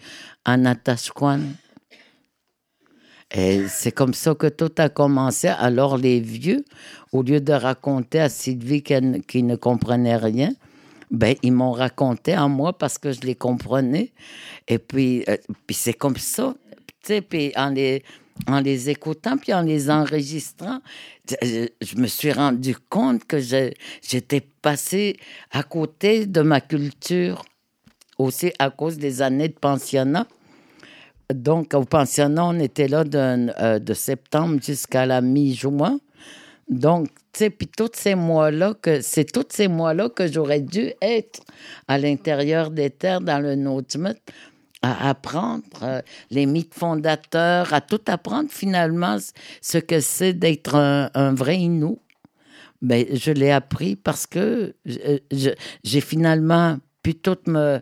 en 0.46 0.64
Atashquan. 0.64 1.40
Et 3.34 3.66
c'est 3.66 3.92
comme 3.92 4.14
ça 4.14 4.36
que 4.36 4.46
tout 4.46 4.70
a 4.78 4.88
commencé. 4.88 5.48
Alors 5.48 5.98
les 5.98 6.20
vieux, 6.20 6.64
au 7.10 7.24
lieu 7.24 7.40
de 7.40 7.52
raconter 7.52 8.20
à 8.20 8.28
Sylvie 8.28 8.84
qui 8.84 9.42
ne 9.42 9.56
comprenait 9.56 10.16
rien, 10.16 10.52
ben, 11.10 11.34
ils 11.42 11.52
m'ont 11.52 11.72
raconté 11.72 12.32
à 12.32 12.46
moi 12.48 12.76
parce 12.76 12.98
que 12.98 13.12
je 13.12 13.20
les 13.22 13.34
comprenais. 13.34 14.12
Et 14.68 14.78
puis, 14.78 15.24
euh, 15.28 15.36
puis 15.66 15.74
c'est 15.74 15.92
comme 15.92 16.16
ça. 16.16 16.54
Puis 17.02 17.52
en 17.56 17.70
les, 17.70 18.02
en 18.46 18.60
les 18.60 18.90
écoutant, 18.90 19.36
puis 19.36 19.52
en 19.52 19.62
les 19.62 19.90
enregistrant, 19.90 20.80
je, 21.42 21.96
me 21.96 22.06
suis 22.06 22.32
rendu 22.32 22.76
compte 22.88 23.24
que 23.24 23.38
j'étais 23.38 24.40
passé 24.62 25.16
à 25.50 25.62
côté 25.62 26.26
de 26.26 26.42
ma 26.42 26.60
culture, 26.60 27.42
aussi 28.18 28.52
à 28.58 28.70
cause 28.70 28.98
des 28.98 29.22
années 29.22 29.48
de 29.48 29.54
pensionnat. 29.54 30.26
Donc, 31.32 31.74
au 31.74 31.84
pensionnat, 31.84 32.44
on 32.44 32.58
était 32.58 32.88
là 32.88 33.04
euh, 33.14 33.78
de 33.78 33.94
septembre 33.94 34.60
jusqu'à 34.62 35.06
la 35.06 35.20
mi-juin. 35.20 35.98
Donc, 36.70 37.08
tu 37.32 37.40
sais, 37.40 37.50
puis 37.50 37.66
tous 37.66 37.90
ces 37.94 38.14
mois-là, 38.14 38.74
que 38.80 39.00
c'est 39.00 39.24
tous 39.24 39.46
ces 39.50 39.66
mois-là 39.66 40.08
que 40.08 40.30
j'aurais 40.30 40.60
dû 40.60 40.92
être 41.02 41.40
à 41.88 41.98
l'intérieur 41.98 42.70
des 42.70 42.90
terres 42.90 43.20
dans 43.20 43.40
le 43.40 43.56
Nautilus 43.56 44.14
à 44.82 45.10
apprendre 45.10 45.64
euh, 45.82 46.00
les 46.30 46.46
mythes 46.46 46.74
fondateurs, 46.74 47.74
à 47.74 47.80
tout 47.80 48.00
apprendre 48.06 48.50
finalement 48.50 49.18
ce 49.60 49.78
que 49.78 50.00
c'est 50.00 50.32
d'être 50.32 50.76
un, 50.76 51.34
vrai 51.34 51.58
Inou. 51.58 51.98
Mais 52.80 53.04
ben, 53.04 53.16
je 53.16 53.32
l'ai 53.32 53.50
appris 53.50 53.96
parce 53.96 54.26
que 54.26 54.74
j'ai 54.86 56.00
finalement 56.00 56.78
pu 57.02 57.14
tout 57.14 57.36
me 57.46 57.80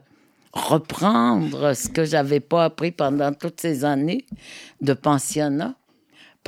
reprendre 0.53 1.75
ce 1.75 1.89
que 1.89 2.05
j'avais 2.05 2.41
pas 2.41 2.65
appris 2.65 2.91
pendant 2.91 3.33
toutes 3.33 3.61
ces 3.61 3.85
années 3.85 4.27
de 4.81 4.95
pensionnat. 4.95 5.78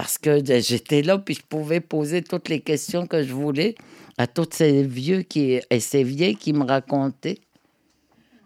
Parce 0.01 0.17
que 0.17 0.43
j'étais 0.43 1.03
là, 1.03 1.19
puis 1.19 1.35
je 1.35 1.43
pouvais 1.47 1.81
poser 1.81 2.23
toutes 2.23 2.49
les 2.49 2.61
questions 2.61 3.07
que 3.07 3.23
je 3.23 3.35
voulais 3.35 3.75
à 4.17 4.27
tous 4.27 4.49
ces 4.51 4.83
vieux 4.83 5.21
qui, 5.21 5.61
et 5.69 5.79
ces 5.79 6.05
vieilles 6.05 6.37
qui 6.37 6.55
me 6.55 6.65
racontaient. 6.65 7.37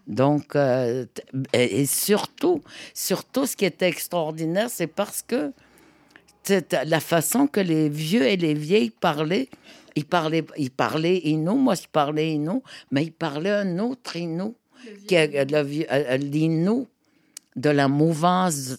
Donc, 0.05 0.57
euh, 0.57 1.05
et 1.53 1.85
surtout, 1.85 2.61
surtout, 2.93 3.45
ce 3.45 3.55
qui 3.55 3.63
est 3.63 3.81
extraordinaire, 3.83 4.69
c'est 4.69 4.87
parce 4.87 5.21
que 5.21 5.53
la 6.85 6.99
façon 6.99 7.47
que 7.47 7.61
les 7.61 7.87
vieux 7.87 8.27
et 8.27 8.35
les 8.35 8.53
vieilles 8.53 8.89
parlaient, 8.89 9.47
ils 9.95 10.03
parlaient, 10.03 10.43
ils 10.57 10.71
parlaient 10.71 11.19
Inou, 11.19 11.55
moi 11.55 11.75
je 11.75 11.87
parlais 11.89 12.33
Inou, 12.33 12.63
mais 12.91 13.05
ils 13.05 13.13
parlaient 13.13 13.49
un 13.49 13.79
autre 13.79 14.17
Inou, 14.17 14.55
euh, 17.55 17.59
de 17.59 17.69
la 17.69 17.87
mouvance, 17.87 18.77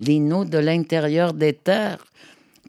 l'Inou 0.00 0.44
de 0.44 0.58
l'intérieur 0.58 1.32
des 1.32 1.52
terres. 1.52 2.04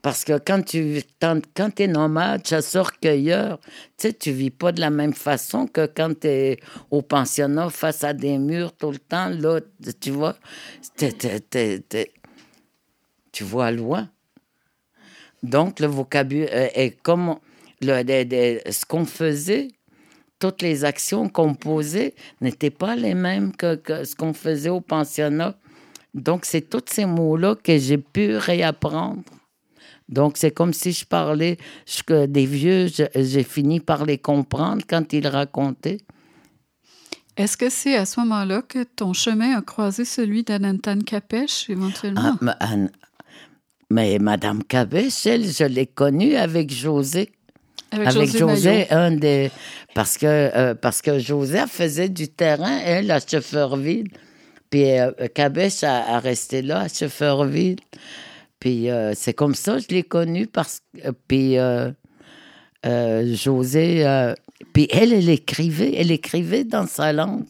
Parce 0.02 0.24
que 0.24 0.40
quand 0.40 0.64
tu 0.64 1.04
quand 1.22 1.80
es 1.80 1.88
nomade, 1.88 2.48
chasseur-cueilleur, 2.48 3.60
tu 3.60 4.08
sais, 4.08 4.14
tu 4.14 4.32
vis 4.32 4.50
pas 4.50 4.72
de 4.72 4.82
la 4.82 4.90
même 4.90 5.14
façon 5.14 5.68
que 5.68 5.86
quand 5.86 6.22
tu 6.22 6.28
es 6.28 6.60
au 6.90 7.04
pensionnat 7.04 7.70
face 7.70 8.04
à 8.04 8.14
des 8.14 8.40
murs 8.40 8.74
tout 8.74 8.92
le 8.92 8.98
temps. 8.98 9.30
Là, 9.30 9.60
tu 10.00 10.10
vois, 10.10 10.36
tu 13.32 13.44
vois 13.44 13.72
loin. 13.72 14.10
Donc, 15.44 15.80
le 15.80 15.88
vocabulaire 15.88 16.72
est 16.74 17.00
comme 17.02 17.36
le, 17.82 18.72
ce 18.72 18.86
qu'on 18.86 19.06
faisait, 19.06 19.70
toutes 20.42 20.62
les 20.64 20.84
actions 20.84 21.30
qu'on 21.30 21.54
posait 21.54 22.16
n'étaient 22.42 22.72
pas 22.72 22.96
les 22.96 23.14
mêmes 23.14 23.56
que, 23.56 23.76
que 23.76 24.04
ce 24.04 24.16
qu'on 24.16 24.34
faisait 24.34 24.70
au 24.70 24.82
pensionnat. 24.82 25.56
Donc, 26.14 26.44
c'est 26.44 26.68
tous 26.70 26.84
ces 26.88 27.06
mots-là 27.06 27.56
que 27.56 27.78
j'ai 27.78 28.00
pu 28.00 28.36
réapprendre. 28.36 29.24
Donc, 30.10 30.36
c'est 30.36 30.52
comme 30.52 30.74
si 30.74 30.92
je 30.92 31.06
parlais 31.06 31.58
je, 31.86 32.26
des 32.26 32.46
vieux, 32.46 32.88
j'ai 33.16 33.44
fini 33.44 33.80
par 33.80 34.04
les 34.04 34.18
comprendre 34.18 34.82
quand 34.90 35.14
ils 35.14 35.28
racontaient. 35.28 36.00
Est-ce 37.38 37.56
que 37.56 37.70
c'est 37.70 37.96
à 37.96 38.06
ce 38.06 38.20
moment-là 38.22 38.62
que 38.62 38.84
ton 38.84 39.14
chemin 39.14 39.58
a 39.58 39.62
croisé 39.62 40.04
celui 40.04 40.44
d'Anantan 40.44 41.00
Kapesh, 41.00 41.70
éventuellement? 41.70 42.36
Ah, 42.60 42.76
mais 43.90 44.20
Madame 44.20 44.64
Kapesh, 44.64 45.26
elle, 45.28 45.46
je 45.46 45.64
l'ai 45.64 45.88
connue 45.88 46.36
avec 46.36 46.74
José. 46.74 47.32
Avec, 47.92 48.38
José, 48.38 48.90
un 48.90 49.12
des... 49.12 49.52
Parce 49.94 50.18
que, 50.18 50.26
euh, 50.26 50.74
parce 50.76 51.02
que 51.02 51.20
José 51.20 51.64
faisait 51.68 52.10
du 52.10 52.30
terrain, 52.30 52.80
elle, 52.86 53.12
à 53.12 53.20
Chefferville. 53.20 54.08
Puis 54.70 54.98
euh, 54.98 55.12
a, 55.12 56.16
a, 56.16 56.20
resté 56.20 56.62
là, 56.62 56.82
à 56.82 56.88
Chefferville. 56.88 57.78
Puis 58.62 58.90
euh, 58.90 59.14
c'est 59.16 59.34
comme 59.34 59.56
ça 59.56 59.76
que 59.76 59.82
je 59.82 59.88
l'ai 59.90 60.04
connue 60.04 60.48
parce 60.48 60.82
que. 60.96 61.12
Puis 61.28 61.58
euh, 61.58 61.92
euh, 62.86 63.36
José. 63.36 64.34
puis 64.72 64.88
elle, 64.92 65.12
elle 65.12 65.30
écrivait, 65.30 65.94
elle 65.96 66.12
écrivait 66.12 66.64
dans 66.64 66.88
sa 66.88 67.12
langue. 67.12 67.46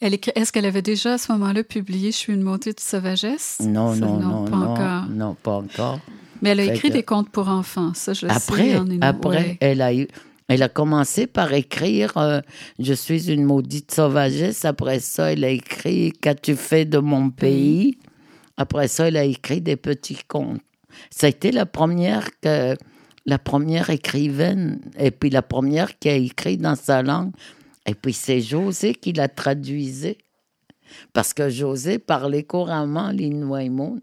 Est-ce 0.00 0.52
qu'elle 0.52 0.66
avait 0.66 0.82
déjà 0.82 1.14
à 1.14 1.18
ce 1.18 1.32
moment-là 1.32 1.62
publié 1.62 2.10
Je 2.10 2.16
suis 2.16 2.32
une 2.32 2.42
montée 2.42 2.72
de 2.72 2.80
sauvagesse 2.80 3.58
Non, 3.60 3.94
non, 3.94 4.18
non, 4.18 4.44
pas 4.44 4.56
encore. 4.56 5.06
Non, 5.08 5.34
pas 5.34 5.52
encore. 5.52 6.00
Mais 6.44 6.50
elle 6.50 6.60
a 6.60 6.64
Fait 6.66 6.74
écrit 6.76 6.88
que- 6.90 6.94
des 6.94 7.02
contes 7.02 7.30
pour 7.30 7.48
enfants, 7.48 7.92
ça 7.94 8.12
je 8.12 8.26
le 8.26 8.32
sais. 8.32 8.36
Après, 8.36 8.76
en 8.76 8.86
une- 8.86 9.02
après 9.02 9.28
ouais. 9.38 9.58
elle, 9.60 9.82
a 9.82 9.92
eu, 9.94 10.06
elle 10.48 10.62
a 10.62 10.68
commencé 10.68 11.26
par 11.26 11.52
écrire 11.52 12.16
euh, 12.16 12.40
Je 12.78 12.92
suis 12.94 13.30
une 13.32 13.44
maudite 13.44 13.92
sauvagesse. 13.92 14.64
Après 14.64 15.00
ça, 15.00 15.32
elle 15.32 15.42
a 15.44 15.48
écrit 15.48 16.12
Qu'as-tu 16.20 16.54
fait 16.54 16.84
de 16.84 16.98
mon 16.98 17.30
pays? 17.30 17.98
Après 18.56 18.86
ça, 18.86 19.08
elle 19.08 19.16
a 19.16 19.24
écrit 19.24 19.60
des 19.60 19.76
petits 19.76 20.18
contes. 20.28 20.60
Ça 21.10 21.26
a 21.26 21.30
été 21.30 21.50
la 21.50 21.66
première, 21.66 22.28
que, 22.40 22.76
la 23.26 23.38
première 23.38 23.90
écrivaine 23.90 24.80
et 24.96 25.10
puis 25.10 25.28
la 25.30 25.42
première 25.42 25.98
qui 25.98 26.08
a 26.08 26.14
écrit 26.14 26.56
dans 26.56 26.76
sa 26.76 27.02
langue. 27.02 27.32
Et 27.86 27.94
puis 27.94 28.12
c'est 28.12 28.40
José 28.40 28.94
qui 28.94 29.12
l'a 29.12 29.28
traduisait. 29.28 30.18
Parce 31.12 31.34
que 31.34 31.48
José 31.48 31.98
parlait 31.98 32.44
couramment 32.44 33.10
l'inouïmoun. 33.10 34.00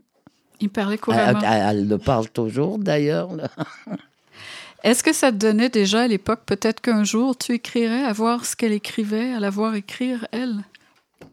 Il 0.61 0.69
parlait 0.69 0.97
couramment. 0.97 1.39
elle- 1.43 1.77
elle 1.77 1.87
le 1.87 1.97
parle 1.97 2.29
toujours 2.29 2.77
d'ailleurs. 2.77 3.29
Est-ce 4.83 5.03
que 5.03 5.13
ça 5.13 5.31
te 5.31 5.37
donnait 5.37 5.69
déjà 5.69 6.01
à 6.01 6.07
l'époque, 6.07 6.41
peut-être 6.45 6.81
qu'un 6.81 7.03
jour 7.03 7.37
tu 7.37 7.53
écrirais 7.53 8.03
à 8.03 8.13
voir 8.13 8.45
ce 8.45 8.55
qu'elle 8.55 8.71
écrivait, 8.71 9.31
à 9.33 9.39
la 9.39 9.49
voir 9.51 9.75
écrire, 9.75 10.25
elle? 10.31 10.55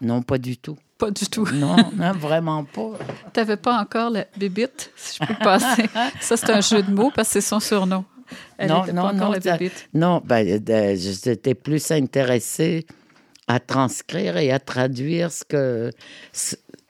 Non, 0.02 0.20
pas 0.22 0.36
du 0.38 0.56
tout. 0.58 0.76
Pas 0.98 1.10
du 1.10 1.26
tout. 1.26 1.46
Non, 1.54 1.76
non, 1.96 2.12
vraiment 2.12 2.64
pas. 2.64 2.90
T'avais 3.32 3.56
pas 3.56 3.78
encore 3.80 4.10
la 4.10 4.26
bébite, 4.36 4.90
si 4.96 5.18
je 5.20 5.26
peux 5.26 5.34
passer. 5.42 5.84
ça, 6.20 6.36
c'est 6.36 6.50
un 6.50 6.60
jeu 6.60 6.82
de 6.82 6.90
mots 6.92 7.10
parce 7.14 7.28
que 7.28 7.32
c'est 7.34 7.40
son 7.48 7.60
surnom. 7.60 8.04
Elle 8.58 8.68
non, 8.68 8.84
non, 8.88 8.94
pas 9.02 9.02
encore 9.14 9.28
non, 9.28 9.32
la 9.32 9.38
bébite. 9.38 9.88
non, 9.94 10.20
ben, 10.22 10.60
j'étais 10.98 11.54
plus 11.54 11.90
intéressée 11.90 12.84
à 13.46 13.60
transcrire 13.60 14.36
et 14.36 14.52
à 14.52 14.58
traduire 14.58 15.32
ce 15.32 15.44
que, 15.44 15.90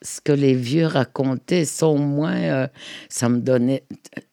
ce, 0.03 0.21
que 0.21 0.33
les 0.33 0.55
vieux 0.55 0.87
racontaient. 0.87 1.65
Au 1.83 1.97
moins, 1.97 2.37
euh, 2.37 2.67
ça 3.09 3.29
me 3.29 3.41
donnait. 3.41 3.85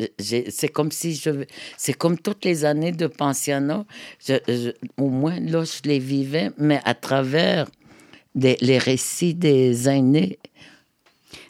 euh, 0.02 0.08
C'est 0.20 0.68
comme 0.70 0.92
si 0.92 1.16
je. 1.16 1.46
C'est 1.78 1.94
comme 1.94 2.18
toutes 2.18 2.46
les 2.46 2.66
années 2.66 2.92
de 2.92 3.08
pensionnat. 3.08 3.86
au 4.98 5.10
moins, 5.10 5.40
là, 5.40 5.64
je 5.64 5.88
les 5.88 6.00
vivais, 6.00 6.52
mais 6.58 6.82
à 6.86 6.94
travers 6.94 7.68
les 8.36 8.78
récits 8.78 9.34
des 9.34 9.88
aînés. 9.90 10.40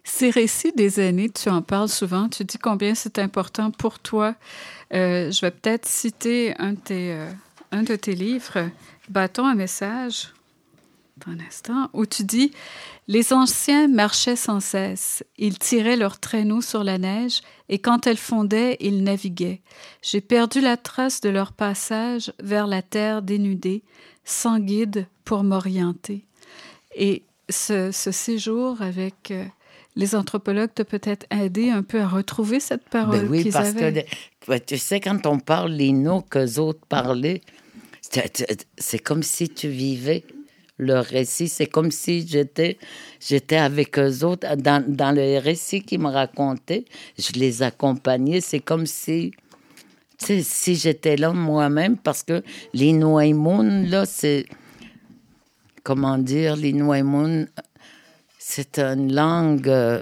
Ces 0.03 0.29
récits 0.29 0.71
des 0.71 1.01
aînés, 1.01 1.29
tu 1.29 1.49
en 1.49 1.61
parles 1.61 1.89
souvent. 1.89 2.29
Tu 2.29 2.43
dis 2.43 2.59
combien 2.59 2.93
c'est 2.93 3.17
important 3.17 3.71
pour 3.71 3.99
toi. 3.99 4.35
Euh, 4.93 5.31
je 5.31 5.41
vais 5.41 5.51
peut-être 5.51 5.87
citer 5.87 6.53
un 6.59 6.73
de 6.73 6.79
tes, 6.79 7.17
un 7.71 7.83
de 7.83 7.95
tes 7.95 8.13
livres, 8.13 8.69
Bâton 9.09 9.45
à 9.45 9.55
message, 9.55 10.34
un 11.27 11.39
instant, 11.39 11.89
où 11.93 12.05
tu 12.05 12.23
dis 12.23 12.51
Les 13.07 13.33
anciens 13.33 13.87
marchaient 13.87 14.35
sans 14.35 14.59
cesse. 14.59 15.23
Ils 15.37 15.57
tiraient 15.57 15.95
leurs 15.95 16.19
traîneaux 16.19 16.61
sur 16.61 16.83
la 16.83 16.97
neige 16.97 17.41
et 17.69 17.79
quand 17.79 18.05
elle 18.05 18.17
fondait, 18.17 18.77
ils 18.79 19.03
naviguaient. 19.03 19.61
J'ai 20.01 20.21
perdu 20.21 20.61
la 20.61 20.77
trace 20.77 21.21
de 21.21 21.29
leur 21.29 21.53
passage 21.53 22.33
vers 22.41 22.67
la 22.67 22.81
terre 22.81 23.21
dénudée, 23.21 23.83
sans 24.25 24.59
guide 24.59 25.07
pour 25.23 25.43
m'orienter. 25.43 26.25
Et 26.95 27.23
ce, 27.49 27.91
ce 27.91 28.11
séjour 28.11 28.81
avec 28.81 29.31
euh, 29.31 29.45
les 29.95 30.15
anthropologues 30.15 30.73
t'a 30.73 30.85
peut-être 30.85 31.25
aidé 31.31 31.69
un 31.69 31.83
peu 31.83 32.01
à 32.01 32.07
retrouver 32.07 32.59
cette 32.59 32.87
parole 32.89 33.21
Ben 33.21 33.27
oui, 33.29 33.43
qu'ils 33.43 33.53
parce 33.53 33.69
avaient. 33.69 34.03
que 34.03 34.09
ben, 34.47 34.59
tu 34.65 34.77
sais, 34.77 34.99
quand 34.99 35.25
on 35.25 35.39
parle 35.39 35.71
les 35.71 35.91
noms 35.91 36.21
qu'eux 36.21 36.59
autres 36.59 36.85
parlaient, 36.87 37.41
c'est 38.77 38.99
comme 38.99 39.23
si 39.23 39.49
tu 39.49 39.67
vivais 39.69 40.23
leur 40.77 41.05
récit. 41.05 41.47
C'est 41.47 41.67
comme 41.67 41.91
si 41.91 42.27
j'étais 42.27 42.77
j'étais 43.19 43.57
avec 43.57 43.97
eux 43.99 44.23
autres. 44.23 44.47
Dans, 44.55 45.15
le 45.15 45.39
récit 45.39 45.81
qu'ils 45.81 45.99
me 45.99 46.09
racontaient, 46.09 46.85
je 47.17 47.31
les 47.33 47.63
accompagnais. 47.63 48.41
C'est 48.41 48.59
comme 48.59 48.85
si. 48.85 49.31
si 50.17 50.75
j'étais 50.75 51.17
là 51.17 51.31
moi-même, 51.31 51.97
parce 51.97 52.23
que 52.23 52.43
les 52.73 52.93
là, 52.93 54.05
c'est. 54.05 54.45
Comment 55.83 56.17
dire, 56.17 56.55
les 56.55 56.73
c'est 58.39 58.79
une 58.79 59.13
langue 59.13 59.67
euh, 59.67 60.01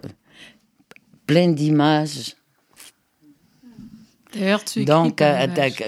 pleine 1.25 1.55
d'images. 1.55 2.35
D'ailleurs, 4.33 4.63
tu 4.63 4.81
écris 4.81 4.85
Donc, 4.85 5.21
euh, 5.21 5.47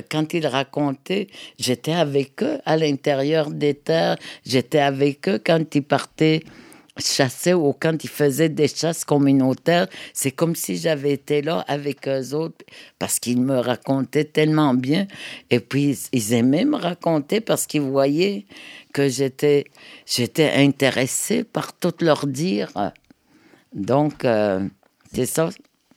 quand 0.09 0.33
ils 0.33 0.47
racontaient, 0.47 1.27
j'étais 1.57 1.93
avec 1.93 2.43
eux 2.43 2.59
à 2.65 2.77
l'intérieur 2.77 3.49
des 3.49 3.73
terres. 3.73 4.17
J'étais 4.45 4.79
avec 4.79 5.27
eux 5.27 5.39
quand 5.43 5.75
ils 5.75 5.83
partaient 5.83 6.43
chasser 6.97 7.53
ou 7.53 7.73
quand 7.73 8.03
ils 8.03 8.09
faisaient 8.09 8.49
des 8.49 8.67
chasses 8.67 9.03
communautaires. 9.03 9.87
C'est 10.13 10.31
comme 10.31 10.55
si 10.55 10.77
j'avais 10.77 11.11
été 11.11 11.41
là 11.41 11.65
avec 11.67 12.07
eux 12.07 12.33
autres 12.33 12.63
parce 12.99 13.19
qu'ils 13.19 13.41
me 13.41 13.57
racontaient 13.59 14.25
tellement 14.25 14.73
bien. 14.73 15.07
Et 15.49 15.59
puis, 15.59 15.97
ils 16.13 16.33
aimaient 16.33 16.65
me 16.65 16.77
raconter 16.77 17.41
parce 17.41 17.65
qu'ils 17.67 17.81
voyaient 17.81 18.45
que 18.93 19.09
j'étais, 19.09 19.65
j'étais 20.05 20.51
intéressée 20.55 21.43
par 21.43 21.73
tout 21.73 21.93
leur 22.01 22.27
dire. 22.27 22.71
Donc, 23.73 24.23
euh, 24.23 24.65
c'est 25.13 25.25
ça. 25.25 25.49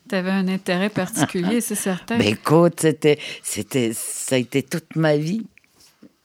Tu 0.09 0.15
avais 0.15 0.31
un 0.31 0.49
intérêt 0.49 0.89
particulier, 0.89 1.61
c'est 1.63 1.75
certain. 1.75 2.19
Ben 2.19 2.29
écoute, 2.29 2.81
c'était, 2.81 3.19
c'était, 3.43 3.93
ça 3.95 4.37
a 4.37 4.39
été 4.39 4.63
toute 4.63 4.97
ma 4.97 5.17
vie. 5.17 5.47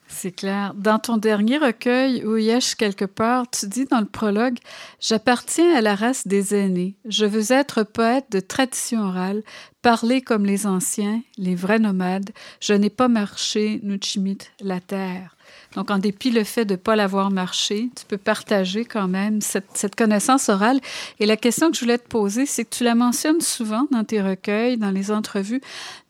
C'est 0.08 0.32
clair. 0.32 0.74
Dans 0.76 1.00
ton 1.00 1.18
dernier 1.18 1.58
recueil, 1.58 2.24
Ouyesh 2.24 2.76
quelque 2.76 3.06
part, 3.06 3.50
tu 3.50 3.68
dis 3.68 3.86
dans 3.86 4.00
le 4.00 4.06
prologue 4.06 4.58
J'appartiens 5.02 5.76
à 5.76 5.82
la 5.82 5.96
race 5.96 6.28
des 6.28 6.54
aînés. 6.56 6.96
Je 7.06 7.26
veux 7.26 7.52
être 7.52 7.84
poète 7.84 8.28
de 8.32 8.40
tradition 8.40 9.02
orale, 9.02 9.44
parler 9.82 10.22
comme 10.22 10.46
les 10.46 10.68
anciens, 10.68 11.22
les 11.38 11.56
vrais 11.56 11.80
nomades. 11.80 12.30
Je 12.62 12.74
n'ai 12.74 12.92
pas 12.92 13.08
marché, 13.08 13.80
Nuchimit, 13.84 14.38
la 14.62 14.80
terre. 14.80 15.36
Donc, 15.76 15.92
en 15.92 15.98
dépit 15.98 16.30
le 16.30 16.44
fait 16.44 16.66
de 16.66 16.74
ne 16.74 16.78
pas 16.78 16.96
l'avoir 16.96 17.32
marché, 17.32 17.90
tu 17.96 18.06
peux 18.06 18.18
partager 18.18 18.86
quand 18.86 19.08
même 19.08 19.42
cette, 19.42 19.96
connaissance 19.96 20.50
orale. 20.50 20.80
Et 21.20 21.26
la 21.26 21.38
question 21.38 21.70
que 21.70 21.76
je 21.76 21.82
voulais 21.82 21.98
te 21.98 22.08
poser, 22.08 22.46
c'est 22.46 22.66
que 22.66 22.76
tu 22.76 22.84
la 22.84 22.96
mentionnes 22.96 23.42
souvent 23.42 23.88
dans 23.92 24.04
tes 24.04 24.22
recueils, 24.22 24.78
dans 24.78 24.92
les 24.92 25.12
entrevues, 25.12 25.62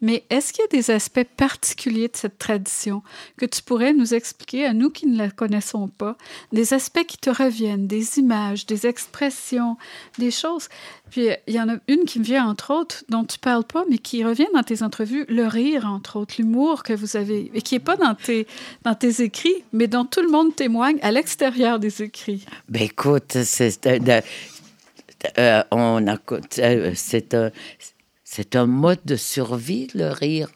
mais 0.01 0.25
est-ce 0.29 0.51
qu'il 0.51 0.63
y 0.63 0.65
a 0.65 0.67
des 0.67 0.91
aspects 0.91 1.25
particuliers 1.37 2.07
de 2.07 2.17
cette 2.17 2.37
tradition 2.37 3.03
que 3.37 3.45
tu 3.45 3.61
pourrais 3.61 3.93
nous 3.93 4.13
expliquer 4.13 4.65
à 4.65 4.73
nous 4.73 4.89
qui 4.89 5.07
ne 5.07 5.17
la 5.17 5.29
connaissons 5.29 5.87
pas, 5.87 6.17
des 6.51 6.73
aspects 6.73 7.05
qui 7.05 7.17
te 7.17 7.29
reviennent, 7.29 7.87
des 7.87 8.19
images, 8.19 8.65
des 8.65 8.85
expressions, 8.85 9.77
des 10.17 10.31
choses? 10.31 10.67
Puis 11.09 11.29
il 11.47 11.53
y 11.53 11.61
en 11.61 11.69
a 11.69 11.75
une 11.87 12.05
qui 12.05 12.19
me 12.19 12.23
vient 12.23 12.47
entre 12.47 12.73
autres, 12.73 13.03
dont 13.07 13.23
tu 13.23 13.37
parles 13.39 13.63
pas, 13.63 13.85
mais 13.89 13.97
qui 13.97 14.23
revient 14.23 14.47
dans 14.53 14.63
tes 14.63 14.81
entrevues, 14.83 15.25
le 15.29 15.45
rire 15.45 15.85
entre 15.85 16.17
autres, 16.19 16.35
l'humour 16.37 16.83
que 16.83 16.93
vous 16.93 17.15
avez, 17.15 17.51
et 17.53 17.61
qui 17.61 17.75
est 17.75 17.79
pas 17.79 17.95
dans 17.95 18.15
tes 18.15 18.47
dans 18.83 18.95
tes 18.95 19.21
écrits, 19.21 19.52
mais 19.71 19.87
dont 19.87 20.05
tout 20.05 20.21
le 20.21 20.29
monde 20.29 20.55
témoigne 20.55 20.97
à 21.01 21.11
l'extérieur 21.11 21.79
des 21.79 22.01
écrits. 22.01 22.45
Ben 22.69 22.83
écoute, 22.83 23.37
c'est 23.43 23.85
euh, 23.87 23.99
de- 23.99 24.21
euh, 25.39 25.63
on 25.71 26.05
a 26.07 26.17
euh, 26.59 26.91
c'est 26.95 27.33
un 27.33 27.51
c'est 28.23 28.55
un 28.55 28.65
mode 28.65 28.99
de 29.05 29.15
survie 29.15 29.87
le 29.95 30.09
rire. 30.09 30.49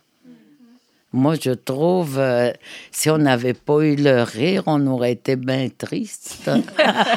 Moi, 1.14 1.36
je 1.42 1.52
trouve, 1.52 2.20
euh, 2.20 2.52
si 2.92 3.10
on 3.10 3.18
n'avait 3.18 3.54
pas 3.54 3.80
eu 3.82 3.96
le 3.96 4.24
rire, 4.24 4.64
on 4.68 4.86
aurait 4.88 5.14
été 5.14 5.38
bien 5.38 5.70
triste. 5.70 6.52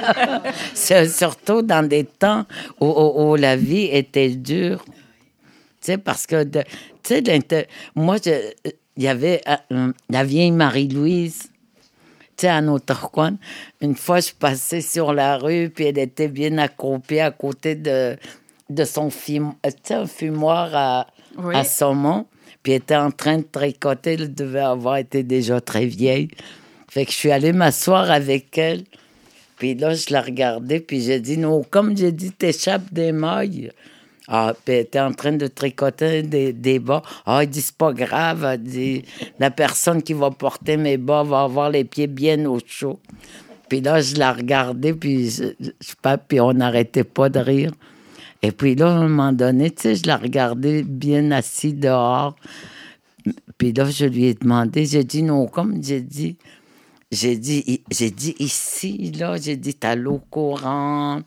C'est 0.74 1.08
surtout 1.08 1.62
dans 1.62 1.86
des 1.86 2.04
temps 2.04 2.46
où, 2.80 2.86
où- 2.86 3.32
où 3.32 3.36
la 3.36 3.56
vie 3.56 3.88
était 3.90 4.28
dure. 4.30 4.84
Tu 4.86 4.92
sais, 5.80 5.98
parce 5.98 6.26
que, 6.26 6.44
tu 6.44 6.60
sais, 7.02 7.68
moi, 7.96 8.16
il 8.96 9.02
y 9.02 9.08
avait 9.08 9.40
euh, 9.72 9.92
la 10.08 10.24
vieille 10.24 10.52
Marie-Louise, 10.52 11.49
à 12.48 12.60
notre 12.60 13.10
coin. 13.10 13.36
Une 13.80 13.94
fois, 13.94 14.20
je 14.20 14.32
passais 14.32 14.80
sur 14.80 15.12
la 15.12 15.36
rue, 15.38 15.70
puis 15.74 15.84
elle 15.86 15.98
était 15.98 16.28
bien 16.28 16.58
accroupie 16.58 17.20
à 17.20 17.30
côté 17.30 17.74
de, 17.74 18.16
de 18.68 18.84
son 18.84 19.10
sais, 19.10 19.38
un 19.90 20.06
fumoir 20.06 20.70
à, 20.74 21.06
Oui. 21.38 21.54
à 21.54 21.64
saumon. 21.64 22.26
Puis 22.62 22.72
elle 22.72 22.78
était 22.82 22.96
en 22.96 23.10
train 23.10 23.38
de 23.38 23.46
tricoter. 23.50 24.14
Elle 24.14 24.34
devait 24.34 24.60
avoir 24.60 24.96
été 24.98 25.22
déjà 25.22 25.60
très 25.60 25.86
vieille. 25.86 26.28
Fait 26.88 27.04
que 27.06 27.12
je 27.12 27.16
suis 27.16 27.30
allée 27.30 27.52
m'asseoir 27.52 28.10
avec 28.10 28.56
elle. 28.58 28.84
Puis 29.56 29.74
là, 29.74 29.94
je 29.94 30.06
la 30.10 30.22
regardais, 30.22 30.80
puis 30.80 31.02
j'ai 31.02 31.20
dit, 31.20 31.36
non, 31.36 31.62
comme 31.62 31.94
j'ai 31.96 32.12
dit, 32.12 32.32
t'échappes 32.32 32.92
des 32.92 33.12
mailles. 33.12 33.70
Ah, 34.32 34.54
elle 34.66 34.74
était 34.74 35.00
en 35.00 35.12
train 35.12 35.32
de 35.32 35.48
tricoter 35.48 36.22
des, 36.22 36.52
des 36.52 36.78
bas. 36.78 37.02
Ah, 37.26 37.42
elle 37.42 37.50
dit, 37.50 37.60
c'est 37.60 37.74
pas 37.74 37.92
grave. 37.92 38.58
La 39.40 39.50
personne 39.50 40.02
qui 40.04 40.12
va 40.12 40.30
porter 40.30 40.76
mes 40.76 40.96
bas 40.96 41.24
va 41.24 41.42
avoir 41.42 41.68
les 41.68 41.82
pieds 41.82 42.06
bien 42.06 42.46
au 42.46 42.60
chaud. 42.64 43.00
Puis 43.68 43.80
là, 43.80 44.00
je 44.00 44.14
la 44.16 44.32
regardais, 44.32 44.94
puis 44.94 45.30
je, 45.30 45.44
pas, 46.00 46.16
on 46.40 46.54
n'arrêtait 46.54 47.04
pas 47.04 47.28
de 47.28 47.40
rire. 47.40 47.72
Et 48.42 48.52
puis 48.52 48.76
là, 48.76 48.86
à 48.86 48.98
un 48.98 49.08
moment 49.08 49.32
donné, 49.32 49.70
tu 49.70 49.82
sais, 49.82 49.94
je 49.96 50.06
la 50.06 50.16
regardais 50.16 50.84
bien 50.84 51.32
assise 51.32 51.74
dehors. 51.74 52.36
Puis 53.58 53.72
là, 53.72 53.90
je 53.90 54.06
lui 54.06 54.26
ai 54.26 54.34
demandé, 54.34 54.86
j'ai 54.86 55.04
dit 55.04 55.22
non, 55.22 55.46
comme 55.46 55.82
j'ai 55.82 56.00
dit, 56.00 56.36
j'ai 57.12 57.36
dit, 57.36 57.82
j'ai 57.90 58.10
dit 58.10 58.34
ici, 58.38 59.12
là, 59.18 59.36
j'ai 59.36 59.56
dit, 59.56 59.74
t'as 59.74 59.96
l'eau 59.96 60.20
courante, 60.30 61.24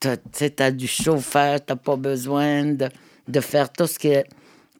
t'as, 0.00 0.70
du 0.70 0.86
chauffeur, 0.86 1.64
t'as 1.64 1.76
pas 1.76 1.96
besoin 1.96 2.64
de, 2.64 2.88
de 3.28 3.40
faire 3.40 3.72
tout 3.72 3.86
ce 3.86 3.98
que. 3.98 4.24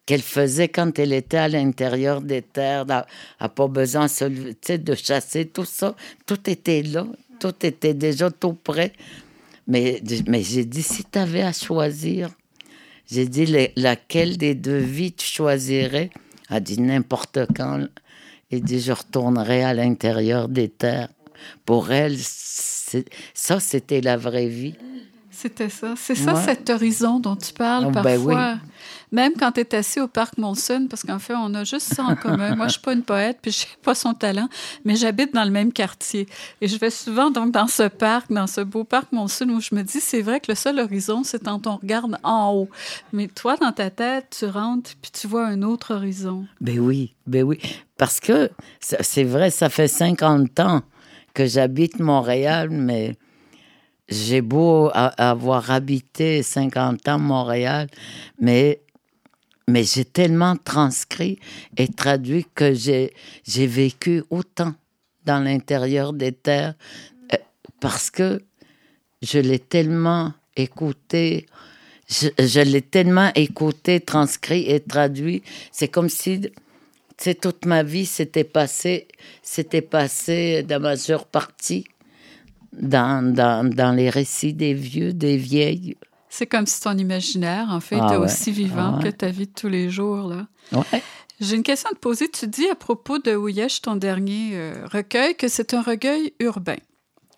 qu'elle 0.07 0.23
faisait 0.23 0.69
quand 0.69 0.99
elle 0.99 1.13
était 1.13 1.39
à 1.39 1.49
l'intérieur 1.49 2.21
des 2.21 2.43
terres, 2.43 2.85
n'a 2.87 3.07
pas 3.49 3.69
besoin 3.69 4.07
de 4.07 4.95
chasser 4.95 5.47
tout 5.47 5.65
ça. 5.65 5.95
Tout 6.27 6.51
était 6.51 6.83
là, 6.83 7.07
tout 7.41 7.55
était 7.63 7.95
déjà 7.95 8.31
tout 8.31 8.55
prêt. 8.55 8.93
Mais, 9.67 10.03
mais 10.27 10.43
j'ai 10.43 10.65
dit, 10.65 10.83
si 10.83 11.05
tu 11.05 11.19
avais 11.19 11.43
à 11.43 11.53
choisir, 11.53 12.31
j'ai 13.11 13.27
dit, 13.27 13.47
laquelle 13.77 14.37
des 14.37 14.55
deux 14.55 14.79
vies 14.79 15.13
tu 15.13 15.27
choisirais? 15.27 16.11
Elle 16.51 16.57
a 16.57 16.61
dit, 16.61 16.81
n'importe 16.81 17.39
quand. 17.57 17.87
Il 18.51 18.63
dit, 18.63 18.81
je 18.81 18.93
retournerai 18.93 19.65
à 19.65 19.73
l'intérieur 19.75 20.49
des 20.49 20.69
terres. 20.69 21.09
Pour 21.65 21.93
elle, 21.93 22.17
ça, 22.19 23.61
c'était 23.61 24.01
la 24.01 24.17
vraie 24.17 24.49
vie. 24.49 24.75
C'était 25.45 25.69
ça. 25.69 25.93
C'est 25.95 26.15
ça, 26.15 26.37
cet 26.37 26.71
horizon 26.71 27.21
dont 27.21 27.37
tu 27.37 27.53
parles 27.53 27.85
oh, 27.89 27.91
ben 27.91 28.03
parfois. 28.03 28.57
Même 29.13 29.35
quand 29.39 29.53
tu 29.53 29.61
es 29.61 29.75
assis 29.75 30.01
au 30.01 30.09
parc 30.09 30.39
Monson, 30.39 30.87
parce 30.89 31.03
qu'en 31.03 31.19
fait, 31.19 31.35
on 31.37 31.53
a 31.53 31.65
juste 31.65 31.93
ça 31.93 32.03
en 32.03 32.17
commun. 32.23 32.57
Moi, 32.57 32.69
je 32.69 32.73
suis 32.73 32.81
pas 32.81 32.95
une 32.95 33.03
poète, 33.03 33.41
puis 33.43 33.51
je 33.51 33.61
n'ai 33.67 33.77
pas 33.83 33.95
son 33.95 34.15
talent, 34.15 34.49
mais 34.87 34.97
j'habite 34.97 35.35
dans 35.35 35.45
le 35.45 35.51
même 35.51 35.71
quartier. 35.71 36.27
Et 36.63 36.67
je 36.69 36.79
vais 36.79 36.89
souvent 36.89 37.31
donc 37.31 37.53
dans 37.53 37.67
ce 37.67 37.89
parc, 37.89 38.33
dans 38.33 38.47
ce 38.47 38.63
beau 38.63 38.85
parc 38.85 39.13
Monson, 39.13 39.47
où 39.51 39.61
je 39.61 39.75
me 39.75 39.83
dis, 39.83 40.01
c'est 40.01 40.23
vrai 40.23 40.41
que 40.41 40.51
le 40.51 40.55
seul 40.55 40.81
horizon, 40.81 41.25
c'est 41.25 41.45
quand 41.45 41.67
on 41.67 41.77
regarde 41.77 42.17
en 42.23 42.55
haut. 42.55 42.71
Mais 43.13 43.27
toi, 43.27 43.59
dans 43.59 43.73
ta 43.73 43.91
tête, 43.91 44.35
tu 44.39 44.47
rentres, 44.47 44.93
puis 45.03 45.11
tu 45.11 45.27
vois 45.27 45.47
un 45.47 45.61
autre 45.61 45.93
horizon. 45.95 46.47
Ben 46.63 46.79
oui, 46.79 47.13
ben 47.27 47.43
oui. 47.43 47.59
Parce 47.99 48.19
que 48.19 48.51
c'est 48.81 49.25
vrai, 49.25 49.51
ça 49.51 49.69
fait 49.69 49.89
50 49.89 50.59
ans 50.61 50.81
que 51.35 51.45
j'habite 51.45 52.01
Montréal, 52.01 52.71
mais 52.71 53.15
j'ai 54.09 54.43
beau 54.43 54.91
avoir 54.93 55.71
habité 55.71 56.43
50 56.43 57.09
ans 57.09 57.19
Montréal, 57.19 57.89
mais, 58.39 58.81
mais 59.67 59.85
j'ai 59.85 60.05
tellement 60.05 60.57
transcrit 60.57 61.39
et 61.77 61.89
traduit 61.89 62.47
que 62.55 62.75
j'ai, 62.75 63.13
vécu 63.47 64.23
autant 64.31 64.75
dans 65.25 65.43
l'intérieur 65.43 66.13
des 66.13 66.33
terres 66.33 66.75
euh, 67.33 67.37
parce 67.81 68.11
que 68.11 68.43
je 69.23 69.39
l'ai 69.39 69.59
tellement 69.59 70.35
écouté, 70.55 71.47
je, 72.09 72.61
l'ai 72.61 72.83
tellement 72.83 73.31
écouté, 73.35 74.01
transcrit 74.01 74.71
et 74.71 74.81
traduit. 74.81 75.43
C'est 75.73 75.89
comme 75.89 76.11
si 76.11 76.43
toute 77.41 77.65
ma 77.65 77.83
vie 77.83 78.05
s'était 78.05 78.45
passé, 78.45 79.09
s'était 79.43 79.81
passé 79.81 80.63
la 80.69 80.79
majeure 80.79 81.25
partie 81.25 81.87
dans, 82.81 83.35
dans, 83.35 83.69
dans, 83.69 83.93
les 83.93 84.11
récits 84.11 84.55
des 84.55 84.75
vieux, 84.75 85.13
des 85.13 85.37
vieilles. 85.37 85.97
C'est 86.29 86.47
comme 86.47 86.67
si 86.67 86.81
ton 86.81 86.97
imaginaire, 86.97 87.69
en 87.71 87.81
fait, 87.81 87.99
ah 88.01 88.07
était 88.07 88.17
aussi 88.17 88.51
vivant 88.51 88.99
que 88.99 89.09
ta 89.09 89.29
vie 89.29 89.47
de 89.47 89.53
tous 89.53 89.69
les 89.69 89.89
jours. 89.89 90.29
Là. 90.29 90.47
Ouais. 90.73 91.03
J'ai 91.41 91.57
une 91.57 91.63
question 91.63 91.91
à 91.91 91.95
te 91.95 91.99
poser. 91.99 92.29
Tu 92.29 92.47
dis 92.47 92.69
à 92.69 92.75
propos 92.75 93.19
de 93.19 93.35
Ouyesh, 93.35 93.83
ton 93.83 93.97
dernier 93.97 94.51
euh, 94.55 94.87
recueil, 94.91 95.37
que 95.37 95.49
c'est 95.49 95.75
un 95.75 95.83
recueil 95.83 96.33
urbain. 96.41 96.79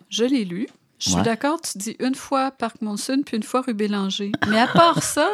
Je 0.08 0.24
l'ai 0.24 0.44
lu. 0.44 0.66
Je 0.98 1.10
suis 1.10 1.22
d'accord, 1.22 1.60
tu 1.60 1.76
dis 1.76 1.94
une 2.00 2.14
fois 2.14 2.50
Parc 2.50 2.80
Monsoon 2.80 3.22
puis 3.22 3.36
une 3.36 3.42
fois 3.42 3.60
rue 3.60 3.74
Bélanger. 3.74 4.32
Mais 4.48 4.58
à 4.58 4.66
part 4.66 5.02
ça, 5.02 5.28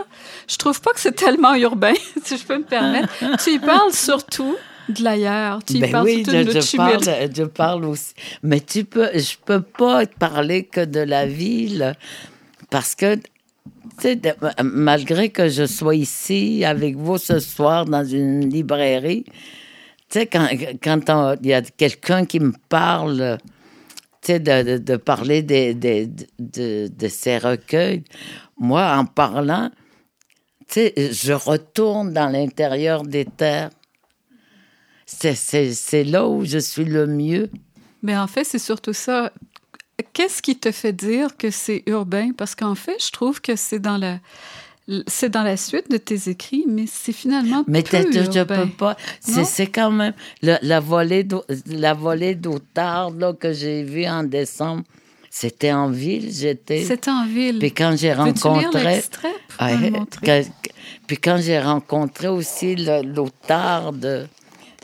je 0.49 0.57
trouve 0.57 0.81
pas 0.81 0.91
que 0.91 0.99
c'est 0.99 1.15
tellement 1.15 1.55
urbain, 1.55 1.95
si 2.25 2.37
je 2.37 2.45
peux 2.45 2.59
me 2.59 2.65
permettre. 2.65 3.13
tu 3.43 3.53
y 3.53 3.59
parles 3.61 3.93
surtout 3.93 4.57
de 4.89 5.03
l'ailleurs. 5.03 5.65
Tu 5.65 5.79
ben 5.79 5.91
parles 5.91 6.05
oui, 6.05 6.25
je, 6.27 6.61
je, 6.61 6.77
parle, 6.77 7.03
je 7.35 7.43
parle 7.45 7.85
aussi. 7.85 8.15
Mais 8.43 8.61
tu 8.61 8.85
peux, 8.85 9.11
je 9.15 9.35
peux 9.45 9.63
pas 9.63 10.07
parler 10.07 10.65
que 10.65 10.85
de 10.85 11.01
la 11.01 11.27
ville 11.27 11.95
parce 12.71 12.95
que 12.95 13.19
malgré 14.63 15.29
que 15.29 15.49
je 15.49 15.67
sois 15.67 15.95
ici 15.95 16.65
avec 16.65 16.97
vous 16.97 17.19
ce 17.19 17.39
soir 17.39 17.85
dans 17.85 18.05
une 18.05 18.49
librairie, 18.49 19.25
tu 20.09 20.19
sais, 20.19 20.27
quand, 20.27 20.49
quand 20.83 21.37
il 21.43 21.49
y 21.49 21.55
a 21.55 21.63
quelqu'un 21.63 22.25
qui 22.25 22.41
me 22.41 22.53
parle 22.69 23.39
de, 24.29 24.79
de, 24.79 24.97
parler 24.97 25.43
de, 25.43 25.73
de, 25.73 26.89
de, 26.89 27.09
ces 27.09 27.39
recueils. 27.39 28.05
Moi, 28.59 28.95
en 28.97 29.05
parlant, 29.05 29.71
je 30.75 31.33
retourne 31.33 32.13
dans 32.13 32.29
l'intérieur 32.29 33.03
des 33.03 33.25
terres. 33.25 33.71
C'est 35.07 36.05
là 36.05 36.27
où 36.27 36.45
je 36.45 36.59
suis 36.59 36.85
le 36.85 37.07
mieux. 37.07 37.51
Mais 38.03 38.17
en 38.17 38.27
fait, 38.27 38.45
c'est 38.45 38.59
surtout 38.59 38.93
ça. 38.93 39.33
Qu'est-ce 40.13 40.43
qui 40.43 40.59
te 40.59 40.73
fait 40.73 40.93
dire 40.93 41.37
que 41.37 41.51
c'est 41.51 41.83
urbain? 41.87 42.33
Parce 42.37 42.55
qu'en 42.55 42.75
fait, 42.75 42.97
je 43.05 43.13
trouve 43.13 43.41
que 43.41 43.57
c'est 43.57 43.79
dans 43.79 43.99
la 43.99 44.19
c'est 45.07 45.29
dans 45.29 45.45
la 45.45 45.57
suite 45.57 45.91
de 45.91 45.97
tes 45.97 46.29
écrits, 46.29 46.65
mais 46.69 46.87
c'est 46.87 47.13
finalement 47.13 47.63
mais 47.69 47.83
peu 47.83 47.99
je, 47.99 48.31
je 48.31 48.43
peux 48.43 48.69
pas. 48.69 48.97
C'est 49.21 49.69
quand 49.69 49.93
même 49.93 50.13
la 50.43 50.81
volée 50.81 51.27
la 51.67 51.95
volée 51.95 52.35
d'Otard 52.35 53.13
que 53.39 53.53
j'ai 53.53 53.85
vue 53.85 54.07
en 54.07 54.25
décembre. 54.25 54.83
C'était 55.31 55.73
en 55.73 55.89
ville, 55.89 56.31
j'étais. 56.31 56.85
C'était 56.85 57.11
en 57.11 57.27
ville. 57.27 57.59
Puis 57.59 57.73
quand 57.73 57.97
j'ai 57.97 58.13
rencontré. 58.13 59.03
puis 61.07 61.17
quand 61.17 61.39
j'ai 61.39 61.61
rencontré 61.61 62.29
aussi 62.29 62.77
l'Otard 62.77 63.93
tu 63.93 64.27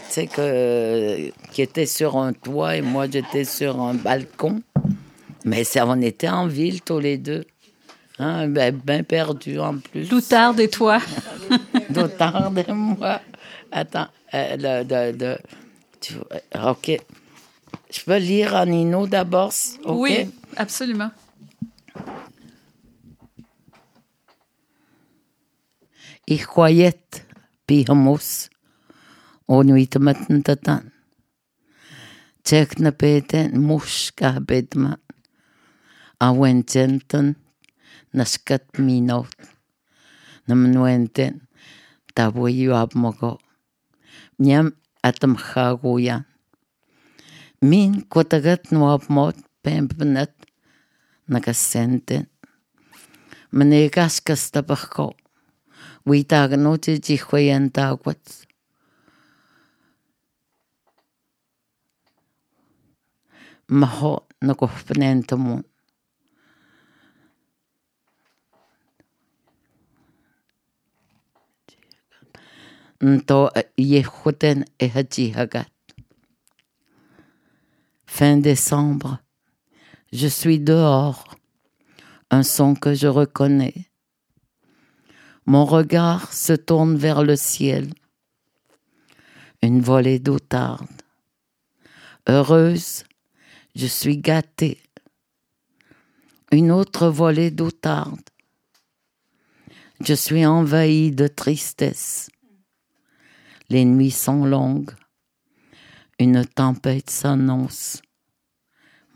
sais 0.08 0.26
que 0.26 1.30
qui 1.52 1.62
était 1.62 1.86
sur 1.86 2.16
un 2.16 2.32
toit 2.32 2.76
et 2.76 2.82
moi 2.82 3.06
j'étais 3.10 3.44
sur 3.44 3.80
un 3.80 3.94
balcon. 3.94 4.62
Mais 5.44 5.64
ça, 5.64 5.86
on 5.86 6.00
était 6.00 6.28
en 6.28 6.46
ville 6.46 6.82
tous 6.82 6.98
les 6.98 7.16
deux. 7.18 7.44
Hein, 8.18 8.48
ben, 8.48 8.74
ben, 8.84 9.04
perdu 9.04 9.58
en 9.60 9.78
plus. 9.78 10.10
Loutarde 10.10 10.58
et 10.60 10.68
toi. 10.68 10.98
Loutarde 11.94 12.64
et 12.66 12.72
moi. 12.72 13.20
Attends, 13.70 14.08
euh, 14.34 14.82
de, 14.82 15.16
de, 15.16 15.38
tu, 16.00 16.14
euh, 16.14 16.70
OK. 16.70 16.90
Je 17.90 18.00
peux 18.04 18.18
lire 18.18 18.54
en 18.54 18.66
Nino 18.66 19.06
d'abord? 19.06 19.52
Oui, 19.86 20.28
absolument. 20.56 21.10
Ich 26.26 26.44
croyais, 26.44 26.92
pihamus, 27.66 28.50
Onuitama 29.48 30.12
tantatan. 30.14 30.92
Tekna 32.44 32.92
peten 32.92 33.60
muska 33.60 34.40
bedma. 34.48 34.98
Awententen 36.20 37.36
naskat 38.12 38.64
minot. 38.78 39.32
Namnuenten 40.48 41.40
tabuyu 42.14 42.74
abmogo. 42.76 43.38
Nyam 44.38 44.72
atam 45.02 45.36
haguyan. 45.36 46.24
Min 47.62 48.04
kotagat 48.12 48.68
no 48.70 48.92
abmot 48.92 49.36
pempnat 49.62 50.32
nakasenten. 51.28 52.28
Manegaskas 53.50 54.52
tabakko. 54.52 55.16
Witagnuti 56.04 57.00
jihwayan 57.00 57.72
tagwats. 57.72 58.47
Maho 63.68 64.26
nakohpanentamun 64.42 65.62
Fin 78.06 78.38
décembre, 78.38 79.18
je 80.12 80.26
suis 80.26 80.58
dehors, 80.58 81.36
un 82.30 82.42
son 82.42 82.74
que 82.74 82.94
je 82.94 83.06
reconnais. 83.06 83.86
Mon 85.46 85.64
regard 85.64 86.32
se 86.32 86.52
tourne 86.54 86.96
vers 86.96 87.22
le 87.22 87.36
ciel. 87.36 87.94
Une 89.62 89.80
volée 89.80 90.18
d'outarde. 90.18 90.88
Heureuse, 92.28 93.04
je 93.78 93.86
suis 93.86 94.18
gâtée. 94.18 94.82
Une 96.50 96.72
autre 96.72 97.06
volée 97.06 97.52
d'outarde. 97.52 98.20
Je 100.00 100.14
suis 100.14 100.44
envahie 100.44 101.12
de 101.12 101.28
tristesse. 101.28 102.28
Les 103.68 103.84
nuits 103.84 104.10
sont 104.10 104.44
longues. 104.44 104.90
Une 106.18 106.44
tempête 106.44 107.08
s'annonce. 107.08 108.02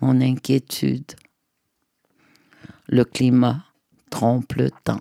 Mon 0.01 0.20
inquiétude. 0.20 1.16
Le 2.87 3.05
climat 3.05 3.64
trompe 4.11 4.53
le 4.53 4.70
temps. 4.70 5.01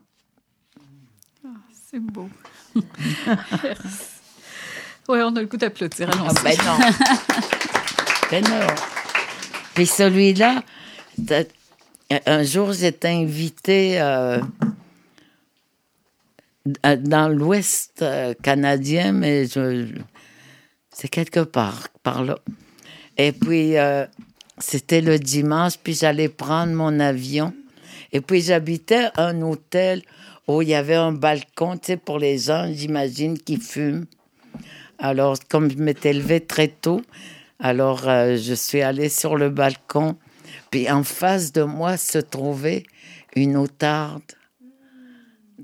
Ah, 1.45 1.49
c'est 1.71 1.99
beau. 1.99 2.29
oui, 2.75 2.81
on 5.07 5.35
a 5.35 5.41
le 5.41 5.45
goût 5.45 5.57
d'applaudir. 5.57 6.09
Ah, 6.11 6.33
ben 6.43 6.57
non. 6.65 6.79
ben 8.31 8.43
non. 8.43 9.00
Puis 9.73 9.85
celui-là, 9.85 10.63
un 12.25 12.43
jour, 12.43 12.73
j'étais 12.73 13.09
invitée. 13.09 14.01
Euh, 14.01 14.39
Euh, 16.85 16.95
Dans 16.95 17.27
l'Ouest 17.27 18.03
euh, 18.03 18.35
canadien, 18.43 19.13
mais 19.13 19.47
je, 19.47 19.87
c'est 20.91 21.07
quelque 21.07 21.39
part, 21.39 21.87
par 22.03 22.23
là. 22.23 22.37
Et 23.17 23.31
puis, 23.31 23.73
c'était 24.59 25.01
le 25.01 25.17
dimanche, 25.17 25.77
puis 25.81 25.93
j'allais 25.95 26.29
prendre 26.29 26.73
mon 26.73 26.99
avion. 26.99 27.51
Et 28.13 28.21
puis, 28.21 28.41
j'habitais 28.41 29.09
un 29.17 29.41
hôtel 29.41 30.03
où 30.47 30.61
il 30.61 30.69
y 30.69 30.75
avait 30.75 30.95
un 30.95 31.11
balcon, 31.11 31.77
tu 31.77 31.87
sais, 31.87 31.97
pour 31.97 32.19
les 32.19 32.37
gens, 32.37 32.71
j'imagine, 32.71 33.39
qui 33.39 33.57
fument. 33.57 34.05
Alors, 34.99 35.37
comme 35.49 35.69
je 35.71 35.77
m'étais 35.77 36.13
levée 36.13 36.41
très 36.41 36.67
tôt, 36.67 37.01
alors 37.61 38.07
euh, 38.09 38.37
je 38.37 38.53
suis 38.53 38.81
allée 38.81 39.09
sur 39.09 39.37
le 39.37 39.49
balcon. 39.49 40.17
Puis 40.71 40.89
en 40.89 41.03
face 41.03 41.51
de 41.51 41.63
moi 41.63 41.97
se 41.97 42.17
trouvait 42.17 42.83
une 43.35 43.55
outarde. 43.55 44.23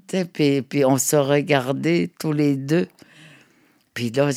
Sais, 0.10 0.26
Puis, 0.26 0.62
puis 0.62 0.86
on 0.86 0.98
se 0.98 1.16
regardait 1.16 2.10
tous 2.20 2.32
les 2.32 2.56
deux. 2.56 2.88
Puis 3.94 4.12
là, 4.12 4.32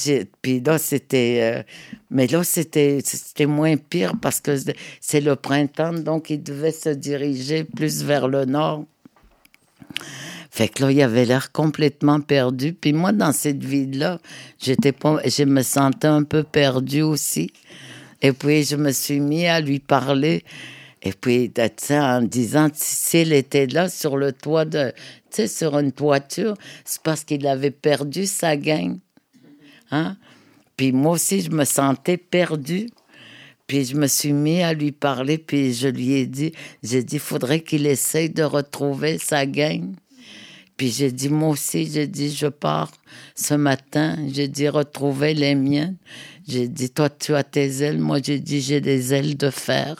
c'était. 0.79 1.39
euh, 1.43 1.63
mais 2.11 2.27
là, 2.27 2.43
c'était 2.43 3.03
moins 3.47 3.77
pire 3.77 4.15
parce 4.21 4.41
que 4.41 4.57
c'est 5.01 5.21
le 5.21 5.37
printemps, 5.37 5.93
donc 5.93 6.31
il 6.31 6.43
devait 6.43 6.73
se 6.73 6.89
diriger 6.89 7.65
plus 7.65 8.03
vers 8.03 8.27
le 8.27 8.47
nord. 8.47 8.87
Fait 10.51 10.69
que 10.69 10.83
là, 10.83 10.91
il 10.91 11.01
avait 11.01 11.25
l'air 11.25 11.53
complètement 11.53 12.21
perdu. 12.21 12.73
Puis 12.73 12.93
moi, 12.93 13.13
dans 13.13 13.33
cette 13.33 13.65
ville-là, 13.65 14.19
j'étais 14.59 14.93
pas, 14.93 15.21
je 15.25 15.45
me 15.45 15.63
sentais 15.63 16.09
un 16.09 16.25
peu 16.25 16.43
perdue 16.43 17.03
aussi. 17.03 17.53
Et 18.21 18.33
puis, 18.33 18.65
je 18.65 18.77
me 18.77 18.91
suis 18.91 19.21
mis 19.21 19.47
à 19.47 19.61
lui 19.61 19.79
parler. 19.79 20.45
Et 21.03 21.13
puis, 21.13 21.51
tu 21.51 21.63
sais, 21.79 21.99
en 21.99 22.21
disant, 22.23 22.69
s'il 22.75 23.33
était 23.33 23.67
là 23.67 23.89
sur 23.89 24.17
le 24.17 24.33
toit 24.33 24.65
de, 24.65 24.93
tu 25.31 25.37
sais, 25.37 25.47
sur 25.47 25.79
une 25.79 25.93
toiture, 25.93 26.55
c'est 26.85 27.03
parce 27.03 27.25
qu'il 27.25 27.47
avait 27.47 27.71
perdu 27.71 28.27
sa 28.27 28.57
gang. 28.57 28.99
Hein? 29.91 30.17
Puis 30.77 30.93
moi 30.93 31.13
aussi, 31.13 31.41
je 31.41 31.51
me 31.51 31.65
sentais 31.65 32.17
perdue. 32.17 32.91
Puis 33.67 33.85
je 33.85 33.95
me 33.95 34.09
suis 34.09 34.33
mis 34.33 34.63
à 34.63 34.73
lui 34.73 34.91
parler, 34.91 35.39
puis 35.39 35.73
je 35.73 35.87
lui 35.87 36.15
ai 36.15 36.27
dit, 36.27 36.53
j'ai 36.83 37.05
dit, 37.05 37.21
faudrait 37.21 37.61
qu'il 37.61 37.87
essaye 37.87 38.29
de 38.29 38.43
retrouver 38.43 39.19
sa 39.19 39.47
gang. 39.47 39.95
Puis 40.81 40.93
j'ai 40.93 41.13
dit, 41.13 41.29
moi 41.29 41.51
aussi, 41.51 41.91
j'ai 41.91 42.07
dit, 42.07 42.35
je 42.35 42.47
pars 42.47 42.91
ce 43.35 43.53
matin. 43.53 44.17
J'ai 44.33 44.49
dit, 44.49 44.67
retrouver 44.67 45.35
les 45.35 45.55
miennes. 45.55 45.99
J'ai 46.49 46.69
dit, 46.69 46.89
toi, 46.89 47.11
tu 47.11 47.35
as 47.35 47.45
tes 47.45 47.83
ailes. 47.83 47.99
Moi, 47.99 48.21
j'ai 48.25 48.41
dit, 48.41 48.63
j'ai 48.63 48.81
des 48.81 49.13
ailes 49.13 49.37
de 49.37 49.51
fer 49.51 49.97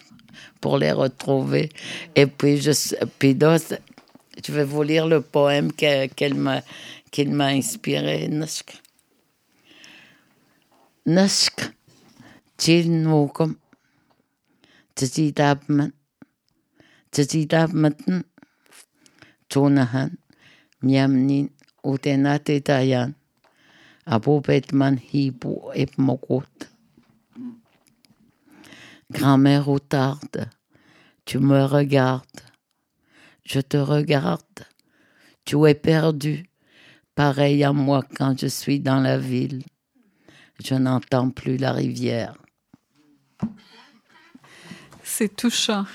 pour 0.59 0.79
les 0.79 0.91
retrouver. 0.93 1.69
Et 2.15 2.25
puis, 2.27 2.57
je, 2.63 2.71
puis 3.19 3.37
c'est- 3.59 3.83
je 4.43 4.53
vais 4.53 4.65
vous 4.65 4.83
lire 4.83 5.07
le 5.07 5.21
poème 5.21 5.71
que- 5.71 6.07
qu'elle 6.07 6.33
m'a, 6.35 6.63
qu'il 7.11 7.31
m'a 7.31 7.49
inspiré. 7.49 8.29
Nushk. 11.05 11.61
Chilnukum. 12.57 13.55
Tzitabman. 14.97 15.93
Tzitabmatan. 17.13 18.23
Jonahan. 19.51 20.09
Miamnin 20.83 21.49
hibu 25.13 25.57
epmokot. 25.75 26.69
Grand-mère 29.11 29.69
outarde, 29.69 30.49
tu 31.25 31.39
me 31.39 31.65
regardes. 31.65 32.43
Je 33.45 33.61
te 33.61 33.77
regarde. 33.77 34.67
Tu 35.45 35.57
es 35.67 35.75
perdu, 35.75 36.47
pareil 37.15 37.65
à 37.65 37.73
moi 37.73 38.03
quand 38.17 38.39
je 38.39 38.47
suis 38.47 38.79
dans 38.79 39.01
la 39.01 39.19
ville. 39.19 39.65
Je 40.65 40.75
n'entends 40.75 41.31
plus 41.31 41.57
la 41.57 41.73
rivière. 41.73 42.37
C'est 45.03 45.35
touchant. 45.35 45.87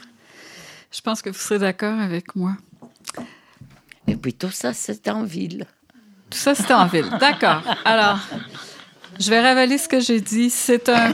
Je 0.91 1.01
pense 1.01 1.21
que 1.21 1.29
vous 1.29 1.39
serez 1.39 1.59
d'accord 1.59 1.99
avec 1.99 2.35
moi. 2.35 2.57
Et 4.07 4.15
puis 4.15 4.33
tout 4.33 4.51
ça, 4.51 4.73
c'est 4.73 5.07
en 5.07 5.23
ville. 5.23 5.65
Tout 6.29 6.37
ça, 6.37 6.55
c'était 6.55 6.73
en 6.73 6.87
ville. 6.87 7.09
D'accord. 7.19 7.61
Alors, 7.85 8.19
je 9.19 9.29
vais 9.29 9.39
révéler 9.39 9.77
ce 9.77 9.87
que 9.87 9.99
j'ai 9.99 10.19
dit. 10.19 10.49
C'est 10.49 10.89
un, 10.89 11.13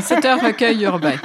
c'est 0.00 0.24
un 0.24 0.36
recueil 0.36 0.82
urbain. 0.84 1.16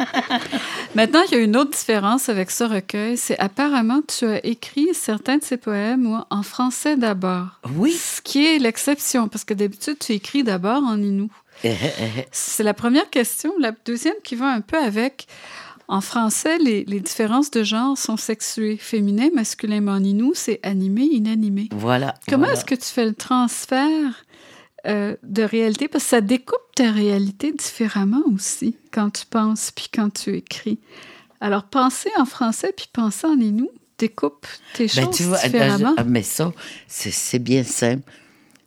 Maintenant, 0.95 1.21
il 1.27 1.37
y 1.37 1.39
a 1.39 1.43
une 1.43 1.55
autre 1.55 1.71
différence 1.71 2.29
avec 2.29 2.49
ce 2.49 2.63
recueil. 2.63 3.17
C'est 3.17 3.37
apparemment, 3.39 4.01
tu 4.01 4.25
as 4.25 4.45
écrit 4.45 4.89
certains 4.93 5.37
de 5.37 5.43
ces 5.43 5.57
poèmes 5.57 6.23
en 6.29 6.43
français 6.43 6.97
d'abord. 6.97 7.59
Oui. 7.75 7.91
Ce 7.91 8.21
qui 8.21 8.45
est 8.45 8.59
l'exception, 8.59 9.27
parce 9.27 9.43
que 9.43 9.53
d'habitude, 9.53 9.97
tu 9.99 10.13
écris 10.13 10.43
d'abord 10.43 10.83
en 10.83 10.97
inou. 10.97 11.29
C'est 12.31 12.63
la 12.63 12.73
première 12.73 13.09
question. 13.09 13.53
La 13.59 13.73
deuxième 13.85 14.15
qui 14.23 14.35
va 14.35 14.47
un 14.47 14.61
peu 14.61 14.77
avec. 14.77 15.27
En 15.91 16.01
français, 16.01 16.59
les, 16.59 16.85
les 16.85 16.99
différences 16.99 17.49
de 17.49 17.63
genre 17.63 17.97
sont 17.97 18.15
sexuées. 18.15 18.77
Féminin, 18.77 19.29
masculin, 19.33 19.81
mais 19.81 19.91
en 19.91 20.03
inou, 20.03 20.33
c'est 20.35 20.59
animé, 20.61 21.01
inanimé. 21.01 21.67
Voilà. 21.71 22.13
Comment 22.29 22.43
voilà. 22.45 22.53
est-ce 22.53 22.63
que 22.63 22.75
tu 22.75 22.85
fais 22.85 23.05
le 23.05 23.15
transfert 23.15 24.23
euh, 24.85 25.15
de 25.23 25.41
réalité? 25.41 25.87
Parce 25.87 26.03
que 26.03 26.09
ça 26.11 26.21
découpe 26.21 26.61
ta 26.75 26.91
réalité 26.91 27.51
différemment 27.53 28.21
aussi 28.33 28.77
quand 28.91 29.09
tu 29.09 29.25
penses 29.25 29.71
puis 29.71 29.87
quand 29.91 30.11
tu 30.13 30.35
écris. 30.35 30.77
Alors, 31.41 31.63
penser 31.63 32.11
en 32.19 32.25
français 32.25 32.71
puis 32.77 32.87
penser 32.93 33.25
en 33.25 33.39
inou 33.39 33.69
découpe 33.97 34.45
tes 34.75 34.85
Ben, 34.85 35.05
choses 35.05 35.15
tu 35.17 35.23
vois, 35.23 35.39
différemment. 35.39 35.95
mais 36.05 36.21
ça, 36.23 36.53
c'est 36.87 37.39
bien 37.39 37.63
simple. 37.63 38.03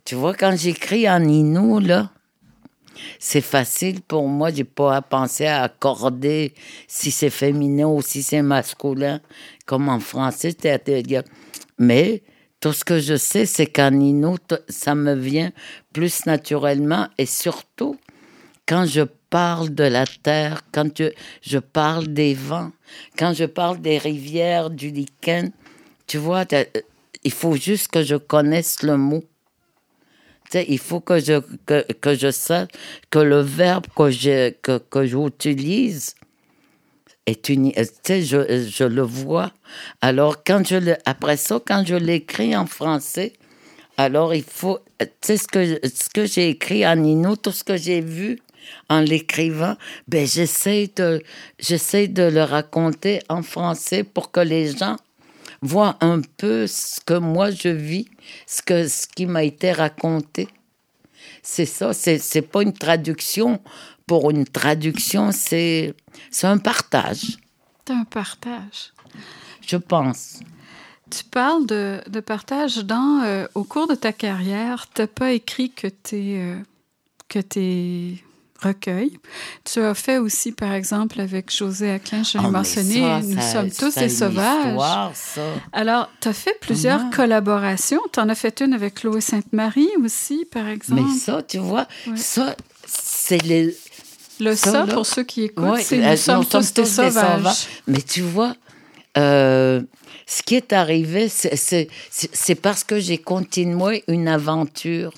Tu 0.05 0.17
vois, 0.17 0.35
quand 0.35 0.57
j'écris 0.57 1.09
en 1.09 1.23
inou, 1.23 1.79
là, 1.79 2.11
c'est 3.19 3.41
facile 3.41 4.01
pour 4.03 4.29
moi. 4.29 4.51
J'ai 4.51 4.65
pas 4.65 5.03
penser 5.03 5.47
à 5.47 5.63
accorder 5.65 6.55
si 6.87 7.11
c'est 7.11 7.31
féminin 7.31 7.87
ou 7.87 8.03
si 8.03 8.23
c'est 8.23 8.43
masculin, 8.43 9.21
comme 9.67 9.89
en 9.89 10.01
français. 10.01 10.57
Mais 11.79 12.23
tout 12.61 12.73
ce 12.73 12.85
que 12.85 13.01
je 13.01 13.17
sais, 13.17 13.47
c'est 13.47 13.67
qu'en 13.67 13.93
inou, 13.99 14.37
ça 14.69 14.95
me 14.95 15.15
vient 15.15 15.51
plus 15.93 16.27
naturellement 16.27 17.09
et 17.19 17.27
surtout 17.27 17.97
quand 18.69 18.85
je 18.87 19.03
parle 19.31 19.75
de 19.75 19.85
la 19.85 20.07
terre, 20.07 20.63
quand 20.73 20.89
je, 20.97 21.11
je 21.43 21.59
parle 21.59 22.09
des 22.09 22.35
vents, 22.35 22.71
quand 23.19 23.33
je 23.35 23.45
parle 23.45 23.81
des 23.81 23.99
rivières, 23.99 24.71
du 24.71 24.91
lichen, 24.91 25.51
tu 26.07 26.19
vois, 26.19 26.45
t'as- 26.45 26.67
il 27.25 27.33
faut 27.33 27.57
juste 27.57 27.89
que 27.89 28.03
je 28.03 28.17
connaisse 28.17 28.83
le 28.83 28.97
mot. 28.97 29.25
Il 30.55 30.79
faut 30.79 31.01
que 31.01 31.19
je, 31.19 31.41
que, 31.67 32.15
je 32.15 32.31
sache 32.31 32.69
que 33.11 33.19
le 33.19 33.41
verbe 33.41 33.87
que 33.97 34.11
je, 34.11 34.51
que, 34.63 34.79
que 34.79 35.05
j'utilise 35.07 36.15
est 37.27 37.49
uni, 37.49 37.73
euh, 37.79 37.85
je, 38.09 38.69
je 38.69 38.85
le 38.85 39.03
vois. 39.03 39.53
Alors, 40.01 40.43
quand 40.45 40.67
je 40.67 40.77
le, 40.77 40.97
après 41.05 41.37
ça, 41.37 41.61
quand 41.65 41.85
je 41.87 41.95
l'écris 41.95 42.57
en 42.57 42.67
français, 42.67 43.33
alors 43.97 44.35
il 44.35 44.43
faut, 44.43 44.81
tu 44.99 45.07
sais, 45.21 45.37
ce 45.37 45.47
que, 45.47 45.79
ce 45.87 46.09
que 46.13 46.27
j'ai 46.27 46.49
écrit 46.49 46.87
en 46.87 47.03
Inou, 47.05 47.37
tout 47.37 47.53
ce 47.53 47.63
que 47.63 47.77
j'ai 47.77 48.01
vu 48.01 48.41
en 48.89 49.01
l'écrivant, 49.01 49.77
ben, 50.09 50.27
j'essaie 50.27 50.91
de, 50.97 51.23
j'essaie 51.59 52.09
de 52.09 52.23
le 52.23 52.43
raconter 52.43 53.21
en 53.29 53.43
français 53.43 54.03
pour 54.03 54.31
que 54.31 54.41
les 54.41 54.77
gens 54.77 54.97
voient 55.63 55.97
un 56.01 56.21
peu 56.21 56.67
ce 56.67 57.01
que 57.01 57.15
moi 57.15 57.51
je 57.51 57.69
vis, 57.69 58.09
ce, 58.47 58.61
que, 58.63 58.87
ce 58.89 59.07
qui 59.07 59.27
m'a 59.27 59.45
été 59.45 59.73
raconté. 59.73 60.49
C'est 61.43 61.67
ça, 61.67 61.93
c'est, 61.93 62.19
c'est 62.19 62.43
pas 62.43 62.63
une 62.63 62.73
traduction. 62.73 63.61
Pour 64.07 64.31
une 64.31 64.45
traduction, 64.45 65.31
c'est, 65.33 65.95
c'est 66.31 66.49
un 66.49 66.59
partage, 66.59 67.39
C'est 67.87 67.95
un 67.95 68.05
partage. 68.05 68.93
je 69.67 69.77
pense. 69.77 70.41
Tu 71.09 71.25
parles 71.25 71.67
de, 71.67 72.01
de 72.09 72.21
partage 72.21 72.79
dans, 72.79 73.23
euh, 73.25 73.47
au 73.55 73.65
cours 73.65 73.87
de 73.87 73.95
ta 73.95 74.13
carrière, 74.13 74.87
tu 74.93 75.03
n'as 75.03 75.07
pas 75.07 75.33
écrit 75.33 75.71
que 75.71 75.87
tes, 75.87 76.41
euh, 76.41 76.59
que 77.29 77.39
tes 77.39 78.23
recueils. 78.63 79.19
Tu 79.65 79.81
as 79.81 79.95
fait 79.95 80.19
aussi, 80.19 80.53
par 80.53 80.73
exemple, 80.73 81.21
avec 81.21 81.55
José 81.55 81.91
Aclin, 81.91 82.23
je 82.23 82.39
l'ai 82.39 82.45
Ah, 82.45 82.47
mais 82.47 82.59
mentionné, 82.59 83.01
ça, 83.01 83.21
Nous 83.23 83.35
ça- 83.41 83.53
sommes 83.53 83.71
tous 83.71 83.95
des 83.95 84.09
sauvages. 84.09 84.67
histoire, 84.69 85.13
ça. 85.15 85.41
Alors, 85.73 86.09
tu 86.21 86.29
as 86.29 86.33
fait 86.33 86.57
plusieurs 86.61 86.99
Comment? 86.99 87.11
collaborations. 87.11 88.01
Tu 88.13 88.21
en 88.21 88.29
as 88.29 88.35
fait 88.35 88.61
une 88.61 88.73
avec 88.75 88.95
Chloé 88.95 89.21
Sainte-Marie 89.21 89.91
aussi, 90.03 90.45
par 90.51 90.69
exemple. 90.69 91.03
Mais 91.03 91.15
ça, 91.19 91.43
tu 91.43 91.59
vois, 91.59 91.87
Ouais. 92.07 92.17
ça, 92.17 92.55
c'est 92.87 93.43
les. 93.43 93.77
Le 94.41 94.57
ça, 94.57 94.71
ça, 94.73 94.87
là- 94.87 94.95
pour 94.95 95.07
ceux 95.07 95.23
qui 95.23 95.43
écoutent, 95.45 95.65
Ouais, 95.69 95.83
c'est 95.83 95.99
Nous 95.99 96.17
sommes 96.17 96.45
tous 96.45 96.73
des 96.73 96.85
sauvages. 96.85 97.67
Mais 97.87 98.01
tu 98.03 98.23
vois, 98.23 98.55
euh, 99.19 99.83
ce 100.27 100.43
qui 100.43 100.57
est 100.57 100.73
arrivé, 100.73 101.29
c'est 101.29 102.55
parce 102.61 102.83
que 102.85 102.99
j'ai 102.99 103.19
continué 103.19 104.03
une 104.09 104.29
aventure. 104.29 105.13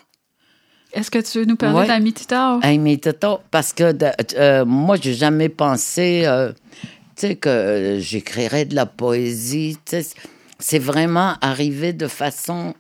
Est-ce 0.95 1.11
que 1.11 1.19
tu 1.19 1.39
veux 1.41 1.45
nous 1.45 1.57
parler 1.57 1.81
Ouais. 1.81 1.87
d'Ami 1.89 2.13
Titao? 2.13 2.61
Hey, 2.63 2.79
mais 2.79 2.97
Toto, 2.99 3.41
parce 3.51 3.73
que 3.73 3.93
de- 3.93 4.13
euh, 4.37 4.65
moi, 4.65 4.97
j'ai 5.01 5.15
jamais 5.15 5.49
pensé 5.49 6.23
euh, 6.25 6.53
tu 7.17 7.27
sais, 7.29 7.35
que 7.37 7.99
j'écrirais 8.01 8.65
de 8.65 8.75
la 8.77 8.87
poésie. 8.87 9.77
C'est 10.61 10.79
vraiment 10.79 11.35
arrivé 11.41 11.93
de 11.93 12.07
façon 12.07 12.75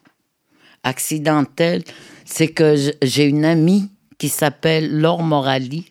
accidentelle, 0.84 1.82
c'est 2.24 2.48
que 2.48 2.76
j'ai 3.02 3.24
une 3.24 3.44
amie 3.44 3.90
qui 4.18 4.28
s'appelle 4.28 5.00
Laure 5.00 5.22
Morali. 5.22 5.90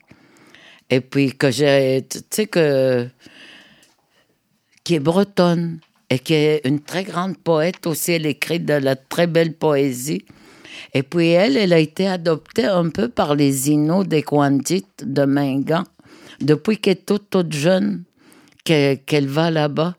Et 0.90 1.02
puis 1.02 1.36
que 1.36 1.50
j'ai, 1.52 2.06
tu 2.10 2.20
sais 2.30 2.46
que, 2.46 3.08
qui 4.84 4.96
est 4.96 5.00
bretonne 5.00 5.80
et 6.10 6.20
qui 6.20 6.36
est 6.36 6.62
une 6.66 6.80
très 6.80 7.04
grande 7.04 7.38
poète 7.38 7.88
aussi. 7.88 8.12
Elle 8.14 8.28
écrit 8.28 8.60
de 8.60 8.74
la 8.74 8.96
très 8.96 9.26
belle 9.28 9.54
poésie. 9.54 10.24
Et 10.94 11.04
puis 11.04 11.30
elle, 11.30 11.58
elle 11.58 11.74
a 11.74 11.80
été 11.80 12.08
adoptée 12.08 12.66
un 12.66 12.90
peu 12.90 13.10
par 13.10 13.36
les 13.36 13.70
Inuits 13.70 14.08
des 14.08 14.24
Kwandit 14.24 14.86
de 15.04 15.26
Mingan 15.26 15.84
depuis 16.40 16.78
qu'elle 16.78 16.94
est 16.94 17.06
toute, 17.06 17.30
toute 17.30 17.54
jeune, 17.54 18.04
qu'elle 18.64 19.28
va 19.28 19.52
là-bas. 19.52 19.96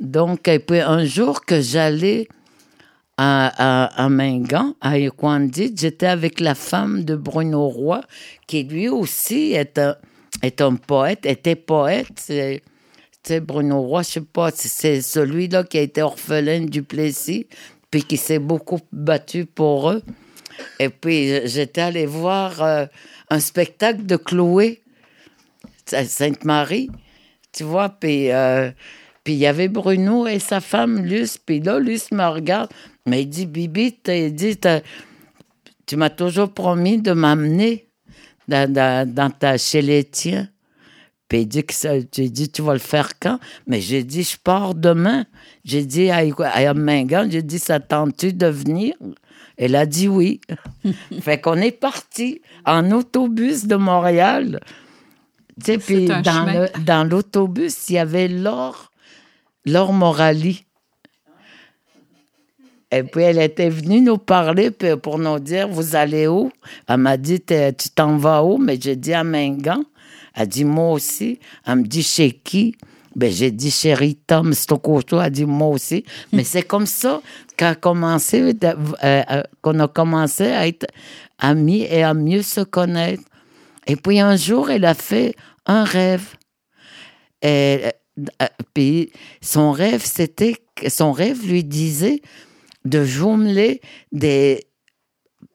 Donc, 0.00 0.46
et 0.48 0.58
puis 0.58 0.80
un 0.80 1.04
jour 1.04 1.44
que 1.44 1.60
j'allais 1.60 2.28
à, 3.16 3.84
à, 3.84 4.04
à 4.04 4.08
Mingan, 4.08 4.74
à 4.80 4.98
j'étais 4.98 6.06
avec 6.06 6.40
la 6.40 6.54
femme 6.54 7.04
de 7.04 7.16
Bruno 7.16 7.68
Roy, 7.68 8.00
qui 8.46 8.62
lui 8.62 8.88
aussi 8.88 9.52
est 9.52 9.78
un, 9.78 9.96
est 10.42 10.60
un 10.60 10.76
poète, 10.76 11.26
était 11.26 11.56
poète. 11.56 12.06
C'est, 12.16 12.62
Bruno 13.40 13.82
Roy, 13.82 14.02
je 14.02 14.08
sais 14.08 14.20
pas, 14.20 14.50
c'est 14.54 15.02
celui-là 15.02 15.64
qui 15.64 15.76
a 15.76 15.82
été 15.82 16.00
orphelin 16.00 16.64
du 16.64 16.82
Plessis, 16.82 17.46
puis 17.90 18.04
qui 18.04 18.16
s'est 18.16 18.38
beaucoup 18.38 18.80
battu 18.92 19.46
pour 19.46 19.90
eux. 19.90 20.02
Et 20.78 20.88
puis, 20.88 21.46
j'étais 21.46 21.80
allé 21.80 22.06
voir 22.06 22.62
euh, 22.62 22.86
un 23.30 23.40
spectacle 23.40 24.04
de 24.04 24.16
Chloé, 24.16 24.82
Sainte-Marie, 25.86 26.90
tu 27.52 27.64
vois, 27.64 27.88
puis... 27.88 28.30
Euh, 28.30 28.70
puis 29.28 29.34
il 29.34 29.40
y 29.40 29.46
avait 29.46 29.68
Bruno 29.68 30.26
et 30.26 30.38
sa 30.38 30.62
femme, 30.62 31.04
Luce. 31.04 31.36
Puis 31.36 31.60
là, 31.60 31.78
Luce 31.78 32.12
me 32.12 32.24
regarde. 32.24 32.70
Mais 33.04 33.24
il 33.24 33.26
dit, 33.26 33.44
Bibi, 33.44 33.94
il 34.06 34.34
dit, 34.34 34.58
tu 35.84 35.96
m'as 35.96 36.08
toujours 36.08 36.48
promis 36.48 36.96
de 36.96 37.12
m'amener 37.12 37.90
dans, 38.48 38.72
dans, 38.72 39.30
ta, 39.30 39.58
chez 39.58 39.82
les 39.82 40.04
tiens. 40.04 40.48
Puis 41.28 41.42
il 41.42 41.46
dit 41.46 41.64
que 41.64 41.74
ça, 41.74 41.90
j'ai 42.12 42.30
dit, 42.30 42.48
tu 42.48 42.62
vas 42.62 42.72
le 42.72 42.78
faire 42.78 43.18
quand? 43.20 43.38
Mais 43.66 43.80
j'ai 43.80 44.02
dit, 44.02 44.22
je 44.22 44.36
pars 44.42 44.74
demain. 44.74 45.26
J'ai 45.64 45.84
dit 45.84 46.10
à, 46.10 46.22
à 46.42 46.74
Mingan, 46.74 47.28
j'ai 47.30 47.42
dit, 47.42 47.58
ça 47.58 47.80
tente-tu 47.80 48.32
de 48.32 48.46
venir? 48.46 48.94
Elle 49.58 49.74
a 49.74 49.84
dit 49.86 50.08
oui. 50.08 50.40
fait 51.20 51.40
qu'on 51.40 51.56
est 51.56 51.72
parti 51.72 52.40
en 52.64 52.90
autobus 52.92 53.66
de 53.66 53.74
Montréal. 53.76 54.60
Tu 55.62 55.72
sais, 55.72 55.78
puis 55.78 56.06
dans, 56.06 57.04
l'autobus, 57.04 57.90
il 57.90 57.94
y 57.94 57.98
avait 57.98 58.28
l'or 58.28 58.92
Laure 59.66 59.92
Morali. 59.92 60.64
Et 62.90 63.02
puis 63.02 63.22
elle 63.22 63.38
était 63.38 63.68
venue 63.68 64.00
nous 64.00 64.16
parler 64.16 64.70
pour 64.70 65.18
nous 65.18 65.38
dire 65.40 65.68
Vous 65.68 65.94
allez 65.94 66.26
où? 66.26 66.50
Elle 66.88 66.98
m'a 66.98 67.16
dit 67.16 67.40
Tu 67.40 67.90
t'en 67.94 68.16
vas 68.16 68.42
où? 68.44 68.56
Mais 68.56 68.78
j'ai 68.80 68.96
dit 68.96 69.12
à 69.12 69.24
Mingan. 69.24 69.84
Elle 70.38 70.48
dit 70.48 70.64
Moi 70.64 70.92
aussi. 70.92 71.38
Elle 71.66 71.80
me 71.80 71.84
dit 71.84 72.02
Chez 72.02 72.30
qui? 72.30 72.76
Ben, 73.18 73.32
j'ai 73.32 73.50
dit 73.50 73.72
chez 73.72 73.94
Rita 73.94 74.42
Stokoto, 74.52 75.20
elle 75.20 75.32
dit 75.32 75.44
moi 75.44 75.68
aussi. 75.68 76.04
Mais 76.32 76.44
c'est 76.44 76.62
comme 76.62 76.86
ça 76.86 77.20
euh, 77.60 77.74
euh, 79.02 79.42
qu'on 79.60 79.80
a 79.80 79.88
commencé 79.88 80.44
à 80.44 80.68
être 80.68 80.86
amis 81.38 81.82
et 81.82 82.04
à 82.04 82.14
mieux 82.14 82.42
se 82.42 82.60
connaître. 82.60 83.24
Et 83.88 83.96
puis 83.96 84.20
un 84.20 84.36
jour, 84.36 84.70
elle 84.70 84.84
a 84.84 84.94
fait 84.94 85.34
un 85.66 85.82
rêve. 85.82 86.36
Et 87.42 87.86
euh, 88.40 88.46
puis 88.72 89.10
son 89.40 89.72
rêve, 89.72 90.04
c'était, 90.04 90.54
son 90.86 91.10
rêve 91.10 91.44
lui 91.44 91.64
disait 91.64 92.20
de 92.84 93.02
jumeler 93.04 93.80
des 94.12 94.67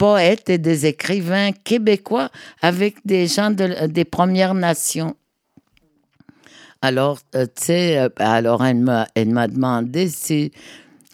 poètes 0.04 0.50
et 0.50 0.58
des 0.58 0.86
écrivains 0.86 1.52
québécois 1.52 2.30
avec 2.62 2.96
des 3.06 3.28
gens 3.28 3.52
des 3.52 4.06
Premières 4.06 4.54
Nations. 4.54 5.16
Alors, 6.82 7.20
euh, 7.36 7.46
tu 7.46 7.64
sais, 7.64 7.98
euh, 7.98 8.10
alors 8.18 8.66
elle 8.66 8.80
m'a, 8.80 9.08
elle 9.16 9.30
m'a 9.30 9.48
demandé 9.48 10.10
si, 10.10 10.52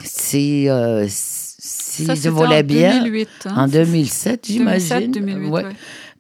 si, 0.04 0.68
si 1.08 2.06
je 2.16 2.30
voulais 2.30 2.64
bien. 2.64 3.04
2008, 3.04 3.30
hein, 3.46 3.54
en 3.56 3.68
2007, 3.68 4.48
j'imagine. 4.48 5.12
2007, 5.12 5.52
ouais. 5.52 5.64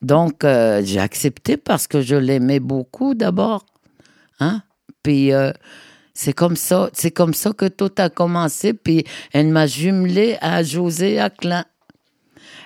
Donc, 0.03 0.45
j'ai 0.83 0.99
accepté 0.99 1.57
parce 1.57 1.87
que 1.87 2.01
je 2.01 2.15
l'aimais 2.15 2.59
beaucoup 2.59 3.15
d'abord. 3.15 3.65
Hein? 4.39 4.61
Puis 5.03 5.33
euh, 5.33 5.51
c'est 6.13 6.33
comme 6.33 6.55
ça, 6.55 6.89
c'est 6.93 7.11
comme 7.11 7.33
ça 7.33 7.51
que 7.53 7.65
tout 7.65 7.91
a 7.97 8.09
commencé. 8.09 8.73
Puis 8.73 9.05
elle 9.31 9.47
m'a 9.47 9.67
jumelé 9.67 10.37
à 10.41 10.63
José 10.63 11.19
Aclin. 11.19 11.65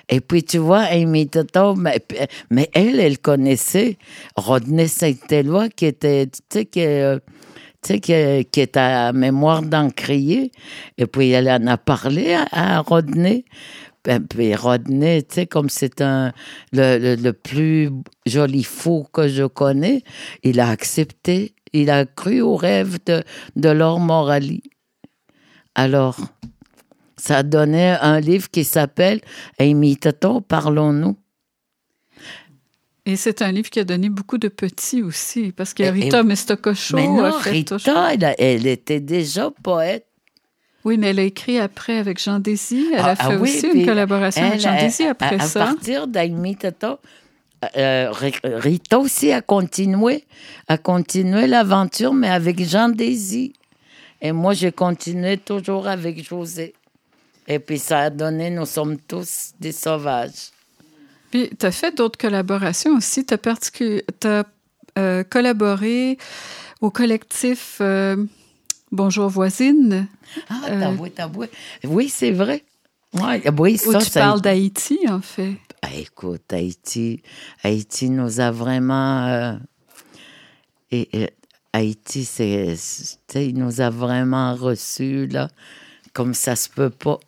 Et 0.08 0.20
puis, 0.20 0.42
tu 0.44 0.58
vois, 0.58 0.82
Amy 0.82 1.28
Toto, 1.28 1.74
mais, 1.74 2.04
mais, 2.50 2.70
elle, 2.74 3.00
elle 3.00 3.18
connaissait 3.18 3.98
Rodney 4.36 4.86
Saint-Éloi, 4.86 5.68
qui 5.68 5.86
était, 5.86 6.26
tu 6.26 6.40
sais, 6.52 6.64
qui, 6.66 6.84
euh, 6.84 7.18
tu 7.82 7.94
sais, 7.94 8.00
qui, 8.00 8.44
qui 8.50 8.60
est 8.60 8.76
à 8.76 9.12
mémoire 9.12 9.62
d'encrier. 9.62 10.52
Et 10.98 11.06
puis, 11.06 11.30
elle 11.30 11.48
en 11.50 11.66
a 11.66 11.78
parlé 11.78 12.36
à, 12.52 12.80
Rodney. 12.80 13.44
Ben, 14.04 14.26
puis 14.26 14.54
Rodney, 14.54 15.22
tu 15.22 15.34
sais, 15.34 15.46
comme 15.46 15.70
c'est 15.70 16.02
un 16.02 16.32
le, 16.72 17.16
le, 17.16 17.32
plus 17.32 17.90
joli 18.26 18.62
fou 18.62 19.06
que 19.10 19.28
je 19.28 19.44
connais, 19.44 20.02
il 20.42 20.60
a 20.60 20.68
accepté 20.68 21.54
il 21.74 21.90
a 21.90 22.06
cru 22.06 22.40
au 22.40 22.56
rêve 22.56 22.98
de, 23.04 23.22
de 23.56 23.68
Laure 23.68 24.00
Morali. 24.00 24.62
Alors, 25.74 26.16
ça 27.16 27.42
donnait 27.42 27.96
un 28.00 28.20
livre 28.20 28.50
qui 28.50 28.64
s'appelle 28.64 29.20
Imitaton, 29.60 30.40
parlons-nous. 30.40 31.16
Et 33.06 33.16
c'est 33.16 33.42
un 33.42 33.52
livre 33.52 33.68
qui 33.68 33.80
a 33.80 33.84
donné 33.84 34.08
beaucoup 34.08 34.38
de 34.38 34.48
petits 34.48 35.02
aussi, 35.02 35.52
parce 35.52 35.74
qu'il 35.74 35.84
y 35.84 35.88
a 35.88 35.92
Rita 35.92 36.22
Mestococho. 36.22 36.96
Mais 36.96 37.06
non, 37.06 37.30
Rita, 37.38 37.76
elle, 38.38 38.66
était 38.66 39.00
déjà 39.00 39.50
poète. 39.62 40.06
Oui, 40.84 40.96
mais 40.96 41.08
elle 41.08 41.18
a 41.18 41.22
écrit 41.22 41.58
après 41.58 41.98
avec 41.98 42.22
Jean 42.22 42.38
Désy. 42.38 42.88
Elle 42.92 43.00
a 43.00 43.08
ah, 43.08 43.16
fait 43.16 43.34
ah 43.34 43.40
aussi 43.40 43.66
une 43.66 43.86
collaboration 43.86 44.44
avec 44.44 44.60
Jean 44.60 44.78
Désy 44.78 45.04
après 45.04 45.38
ça. 45.40 45.62
À 45.62 45.66
partir 45.66 46.06
d'Imitaton, 46.06 46.98
euh, 47.76 48.10
Rita 48.10 48.98
aussi 48.98 49.32
a 49.32 49.42
continué, 49.42 50.24
a 50.68 50.78
continué 50.78 51.46
l'aventure, 51.46 52.14
mais 52.14 52.28
avec 52.28 52.62
Jean 52.62 52.88
Désy. 52.88 53.52
Et 54.20 54.32
moi, 54.32 54.54
j'ai 54.54 54.72
continué 54.72 55.36
toujours 55.36 55.88
avec 55.88 56.26
José. 56.26 56.74
Et 57.46 57.58
puis, 57.58 57.78
ça 57.78 58.00
a 58.00 58.10
donné, 58.10 58.50
nous 58.50 58.66
sommes 58.66 58.98
tous 58.98 59.52
des 59.60 59.72
sauvages. 59.72 60.50
Puis, 61.30 61.50
tu 61.58 61.66
as 61.66 61.72
fait 61.72 61.94
d'autres 61.96 62.18
collaborations 62.18 62.96
aussi. 62.96 63.26
Tu 63.26 63.34
as, 63.34 64.44
euh, 64.96 65.24
collaboré 65.24 66.18
au 66.80 66.90
collectif 66.90 67.78
euh, 67.80 68.24
Bonjour 68.92 69.28
Voisine. 69.28 70.06
Ah, 70.48 70.92
t'as 71.14 71.28
Oui, 71.84 72.08
c'est 72.08 72.30
vrai. 72.30 72.64
Ouais, 73.12 73.42
oui, 73.58 73.78
ça, 73.78 73.88
Où 73.88 73.98
tu 73.98 74.10
parles 74.10 74.40
d'Haïti, 74.40 75.00
en 75.08 75.20
fait. 75.20 75.56
Ah, 75.82 75.88
écoute, 75.96 76.52
Haïti, 76.52 77.22
Haïti 77.62 78.08
nous 78.08 78.40
a 78.40 78.50
vraiment. 78.50 79.26
Euh, 79.26 79.52
et, 80.90 81.30
Haïti, 81.72 82.24
c'est, 82.24 82.76
il 83.34 83.58
nous 83.58 83.80
a 83.80 83.90
vraiment 83.90 84.54
reçus, 84.54 85.26
là, 85.26 85.48
comme 86.12 86.32
ça 86.32 86.56
se 86.56 86.68
peut 86.68 86.90
pas. 86.90 87.18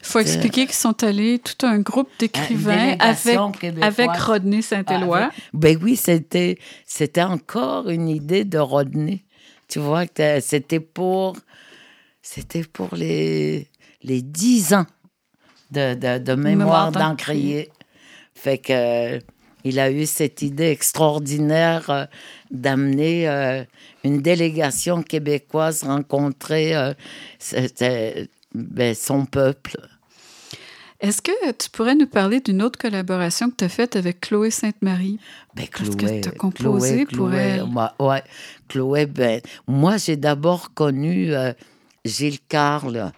Il 0.00 0.06
faut 0.06 0.18
expliquer 0.18 0.66
qu'ils 0.66 0.74
sont 0.74 1.02
allés, 1.04 1.38
tout 1.38 1.66
un 1.66 1.78
groupe 1.78 2.08
d'écrivains 2.18 2.96
avec, 2.98 3.38
avec 3.82 4.10
Rodney 4.16 4.62
Saint-Éloi. 4.62 5.30
Ah, 5.30 5.36
ben 5.52 5.78
oui, 5.82 5.96
c'était, 5.96 6.58
c'était 6.86 7.22
encore 7.22 7.90
une 7.90 8.08
idée 8.08 8.44
de 8.44 8.58
Rodney. 8.58 9.24
Tu 9.68 9.78
vois, 9.78 10.04
c'était 10.40 10.80
pour, 10.80 11.36
c'était 12.22 12.64
pour 12.64 12.94
les, 12.96 13.68
les 14.02 14.22
dix 14.22 14.72
ans 14.72 14.86
de, 15.70 15.94
de, 15.94 16.18
de 16.18 16.34
mémoire, 16.34 16.90
mémoire 16.90 17.16
fait 18.34 18.58
que 18.58 18.72
euh, 18.72 19.18
il 19.64 19.78
a 19.78 19.90
eu 19.90 20.06
cette 20.06 20.40
idée 20.42 20.70
extraordinaire 20.70 21.90
euh, 21.90 22.04
d'amener 22.50 23.28
euh, 23.28 23.62
une 24.02 24.22
délégation 24.22 25.02
québécoise 25.02 25.82
rencontrer 25.82 26.72
ben, 28.54 28.94
son 28.94 29.26
peuple. 29.26 29.76
Est-ce 31.00 31.22
que 31.22 31.52
tu 31.52 31.70
pourrais 31.70 31.94
nous 31.94 32.06
parler 32.06 32.40
d'une 32.40 32.62
autre 32.62 32.78
collaboration 32.78 33.50
que 33.50 33.56
tu 33.56 33.64
as 33.64 33.70
faite 33.70 33.96
avec 33.96 34.20
Chloé 34.20 34.50
Sainte-Marie? 34.50 35.18
Ben, 35.54 35.66
Chloé, 35.66 35.96
que 35.96 36.20
tu 36.20 36.28
as 36.28 36.32
composé 36.32 37.06
pour 37.06 37.32
elle. 37.32 37.64
Moi, 37.64 37.94
ouais, 37.98 38.22
Chloé, 38.68 39.06
ben, 39.06 39.40
moi, 39.66 39.96
j'ai 39.96 40.16
d'abord 40.16 40.74
connu 40.74 41.32
Gilles 42.04 42.40
Carle 42.48 43.12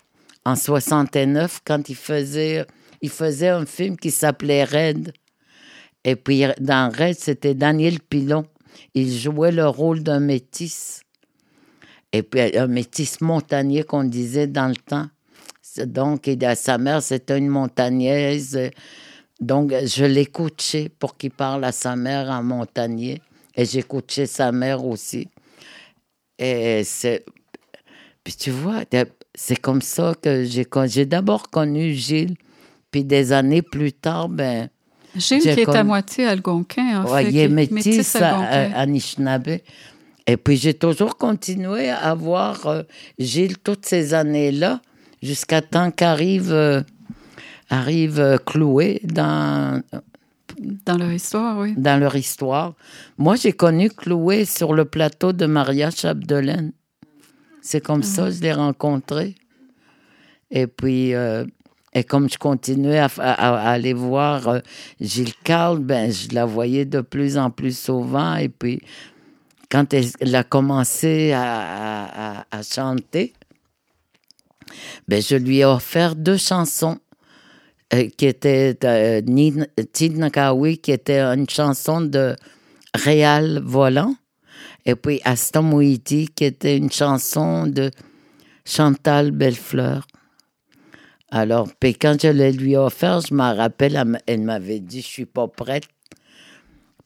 en 0.44 0.54
69 0.54 1.60
quand 1.64 1.88
il 1.88 1.96
faisait 1.96 2.66
il 3.02 3.10
faisait 3.10 3.48
un 3.48 3.66
film 3.66 3.96
qui 3.96 4.10
s'appelait 4.10 4.64
Red. 4.64 5.12
Et 6.04 6.16
puis 6.16 6.44
dans 6.60 6.90
Red, 6.90 7.16
c'était 7.18 7.54
Daniel 7.54 8.00
Pilon. 8.00 8.46
Il 8.94 9.12
jouait 9.12 9.52
le 9.52 9.66
rôle 9.66 10.02
d'un 10.02 10.20
métis. 10.20 11.02
Et 12.12 12.22
puis 12.22 12.56
un 12.56 12.68
métis 12.68 13.20
montagnier 13.20 13.82
qu'on 13.82 14.04
disait 14.04 14.46
dans 14.46 14.68
le 14.68 14.76
temps. 14.76 15.08
Donc, 15.78 16.26
il 16.26 16.44
a, 16.44 16.54
sa 16.54 16.78
mère, 16.78 17.02
c'était 17.02 17.38
une 17.38 17.48
montagnaise. 17.48 18.58
Donc, 19.40 19.72
je 19.84 20.04
l'ai 20.04 20.26
coaché 20.26 20.88
pour 20.88 21.16
qu'il 21.16 21.30
parle 21.30 21.64
à 21.64 21.72
sa 21.72 21.96
mère 21.96 22.30
en 22.30 22.42
montagnier. 22.42 23.20
Et 23.54 23.64
j'ai 23.64 23.82
coaché 23.82 24.26
sa 24.26 24.52
mère 24.52 24.84
aussi. 24.84 25.28
Et 26.38 26.82
c'est. 26.84 27.24
Puis 28.24 28.34
tu 28.34 28.50
vois, 28.50 28.82
c'est 29.34 29.56
comme 29.56 29.82
ça 29.82 30.14
que 30.20 30.44
j'ai, 30.44 30.66
j'ai 30.86 31.06
d'abord 31.06 31.50
connu 31.50 31.92
Gilles. 31.92 32.36
Puis 32.90 33.04
des 33.04 33.32
années 33.32 33.62
plus 33.62 33.92
tard, 33.92 34.28
ben. 34.28 34.68
Gilles 35.16 35.40
qui 35.40 35.48
est 35.48 35.68
à 35.68 35.84
moitié 35.84 36.26
algonquin, 36.26 37.02
en 37.02 37.12
ouais, 37.12 37.24
fait. 37.24 37.30
il 37.30 37.38
est 37.38 37.48
métis, 37.48 38.16
à, 38.16 38.80
Anishinaabe. 38.80 39.58
Et 40.26 40.36
puis 40.36 40.56
j'ai 40.56 40.74
toujours 40.74 41.16
continué 41.16 41.90
à 41.90 42.14
voir 42.14 42.66
euh, 42.66 42.82
Gilles 43.18 43.58
toutes 43.58 43.86
ces 43.86 44.14
années-là, 44.14 44.80
jusqu'à 45.22 45.62
temps 45.62 45.90
qu'arrive 45.90 46.52
euh, 46.52 46.82
arrive 47.70 48.20
euh, 48.20 48.36
Cloué 48.38 49.00
dans 49.04 49.82
dans 50.60 50.98
leur 50.98 51.10
histoire, 51.10 51.58
oui. 51.58 51.74
Dans 51.76 51.98
leur 51.98 52.14
histoire. 52.14 52.74
Moi, 53.18 53.36
j'ai 53.36 53.52
connu 53.52 53.88
Chloé 53.90 54.44
sur 54.44 54.74
le 54.74 54.84
plateau 54.84 55.32
de 55.32 55.46
Maria 55.46 55.90
Chapdelaine. 55.90 56.72
C'est 57.60 57.80
comme 57.80 58.02
ça 58.02 58.26
que 58.26 58.32
je 58.32 58.40
l'ai 58.40 58.52
rencontré. 58.52 59.34
Et 60.50 60.66
puis, 60.66 61.14
euh, 61.14 61.44
et 61.94 62.04
comme 62.04 62.28
je 62.28 62.36
continuais 62.36 62.98
à, 62.98 63.08
aller 63.70 63.94
voir 63.94 64.48
euh, 64.48 64.58
Gilles 65.00 65.34
Carle, 65.44 65.78
ben, 65.78 66.12
je 66.12 66.34
la 66.34 66.44
voyais 66.44 66.84
de 66.84 67.00
plus 67.00 67.38
en 67.38 67.50
plus 67.50 67.76
souvent. 67.76 68.36
Et 68.36 68.48
puis, 68.48 68.82
quand 69.70 69.94
elle, 69.94 70.34
a 70.34 70.44
commencé 70.44 71.32
à, 71.32 72.44
à 72.50 72.62
chanter, 72.62 73.32
ben, 75.08 75.22
je 75.22 75.36
lui 75.36 75.58
ai 75.58 75.64
offert 75.64 76.16
deux 76.16 76.36
chansons 76.36 76.98
euh, 77.94 78.08
qui 78.16 78.26
était 78.26 78.76
euh, 78.84 79.20
Tidnakawi, 79.92 80.78
qui 80.78 80.92
était 80.92 81.20
une 81.20 81.48
chanson 81.48 82.00
de 82.00 82.36
Réal 82.94 83.60
Volant, 83.64 84.14
et 84.86 84.94
puis 84.94 85.20
Astamouiti, 85.24 86.28
qui 86.34 86.44
était 86.44 86.76
une 86.76 86.90
chanson 86.90 87.66
de 87.66 87.90
Chantal 88.64 89.30
Bellefleur. 89.30 90.06
Alors, 91.30 91.68
puis 91.80 91.94
quand 91.94 92.20
je 92.20 92.28
l'ai 92.28 92.52
lui 92.52 92.76
offert, 92.76 93.20
je 93.20 93.34
me 93.34 93.56
rappelle, 93.56 94.18
elle 94.26 94.42
m'avait 94.42 94.80
dit, 94.80 95.00
je 95.00 95.06
suis 95.06 95.26
pas 95.26 95.48
prête. 95.48 95.84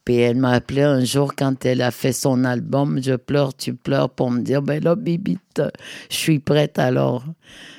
Puis 0.07 0.19
elle 0.19 0.37
m'a 0.37 0.51
appelé 0.51 0.83
un 0.83 1.03
jour 1.03 1.35
quand 1.35 1.65
elle 1.65 1.81
a 1.81 1.91
fait 1.91 2.13
son 2.13 2.45
album 2.45 3.01
Je 3.03 3.15
pleure, 3.15 3.53
tu 3.53 3.73
pleures 3.73 4.09
pour 4.09 4.31
me 4.31 4.39
dire 4.39 4.61
ben 4.61 4.81
là, 4.81 4.95
Bibite, 4.95 5.61
je 6.09 6.15
suis 6.15 6.39
prête 6.39 6.79
alors. 6.79 7.25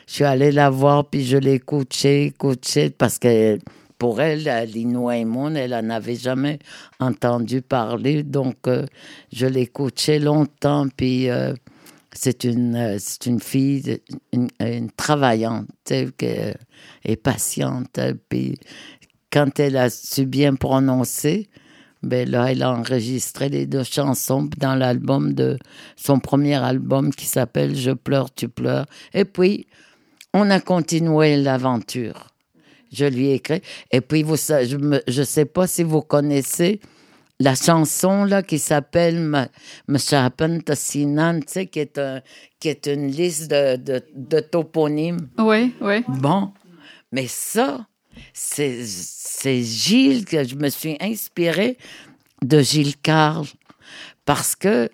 Je 0.07 0.13
suis 0.13 0.25
allée 0.25 0.53
la 0.53 0.69
voir 0.69 1.09
puis 1.09 1.25
je 1.25 1.39
l'ai 1.39 1.59
coachée, 1.59 2.35
coachée 2.37 2.91
parce 2.91 3.19
que 3.19 3.59
pour 3.97 4.21
elle, 4.21 4.47
l'Inouaïmoun, 4.71 5.57
elle 5.57 5.71
n'en 5.71 5.89
avait 5.89 6.17
jamais 6.17 6.59
entendu 7.01 7.63
parler. 7.63 8.25
Donc, 8.25 8.57
euh, 8.67 8.85
je 9.33 9.47
l'ai 9.47 9.67
coachée 9.67 10.19
longtemps. 10.19 10.87
Puis, 10.95 11.31
euh, 11.31 11.55
c'est 12.13 12.45
une, 12.45 12.77
euh, 12.77 12.99
une 13.25 13.41
fille, 13.41 14.03
une, 14.35 14.49
une 14.61 14.91
travaillante, 14.91 15.71
et 15.91 17.17
patiente. 17.17 17.99
Puis, 18.29 18.59
quand 19.33 19.59
elle 19.59 19.79
a 19.79 19.89
su 19.89 20.27
bien 20.27 20.57
prononcer, 20.57 21.49
ben 22.03 22.29
là, 22.29 22.51
elle 22.51 22.63
a 22.63 22.73
enregistré 22.73 23.49
les 23.49 23.67
deux 23.67 23.85
chansons 23.85 24.49
dans 24.59 24.75
l'album 24.75 25.35
de 25.35 25.59
son 25.97 26.21
premier 26.21 26.55
album 26.55 27.13
qui 27.13 27.27
s'appelle 27.27 27.75
Je 27.75 27.91
pleure, 27.91 28.33
tu 28.33 28.49
pleures. 28.49 28.87
Et 29.15 29.25
puis, 29.25 29.67
on 30.33 30.51
a 30.51 30.61
continué 30.61 31.37
l'aventure. 31.37 32.29
Je 32.93 33.05
lui 33.05 33.29
ai 33.29 33.35
écrit. 33.35 33.63
Et 33.91 34.01
puis, 34.01 34.23
vous, 34.23 34.37
je 34.37 35.21
ne 35.21 35.25
sais 35.25 35.45
pas 35.45 35.67
si 35.67 35.83
vous 35.83 36.01
connaissez 36.01 36.81
la 37.41 37.55
chanson 37.55 38.25
là 38.25 38.43
qui 38.43 38.59
s'appelle 38.59 39.49
Mshapen 39.87 40.63
Tassinan, 40.63 41.41
tu 41.41 41.47
sais, 41.49 41.67
qui 41.67 41.81
est, 41.81 41.99
un, 41.99 42.21
qui 42.59 42.69
est 42.69 42.87
une 42.87 43.09
liste 43.09 43.51
de, 43.51 43.77
de, 43.77 44.03
de 44.15 44.41
toponymes. 44.41 45.29
Oui, 45.39 45.75
oui. 45.81 46.05
Bon, 46.09 46.53
mais 47.13 47.27
ça, 47.29 47.87
c'est 48.33 49.63
Gilles 49.63 50.25
que 50.25 50.45
je 50.45 50.55
me 50.55 50.69
suis 50.69 50.97
inspirée 51.01 51.79
de 52.43 52.61
Gilles 52.61 52.97
Carle. 52.97 53.47
Parce 54.25 54.55
que, 54.55 54.91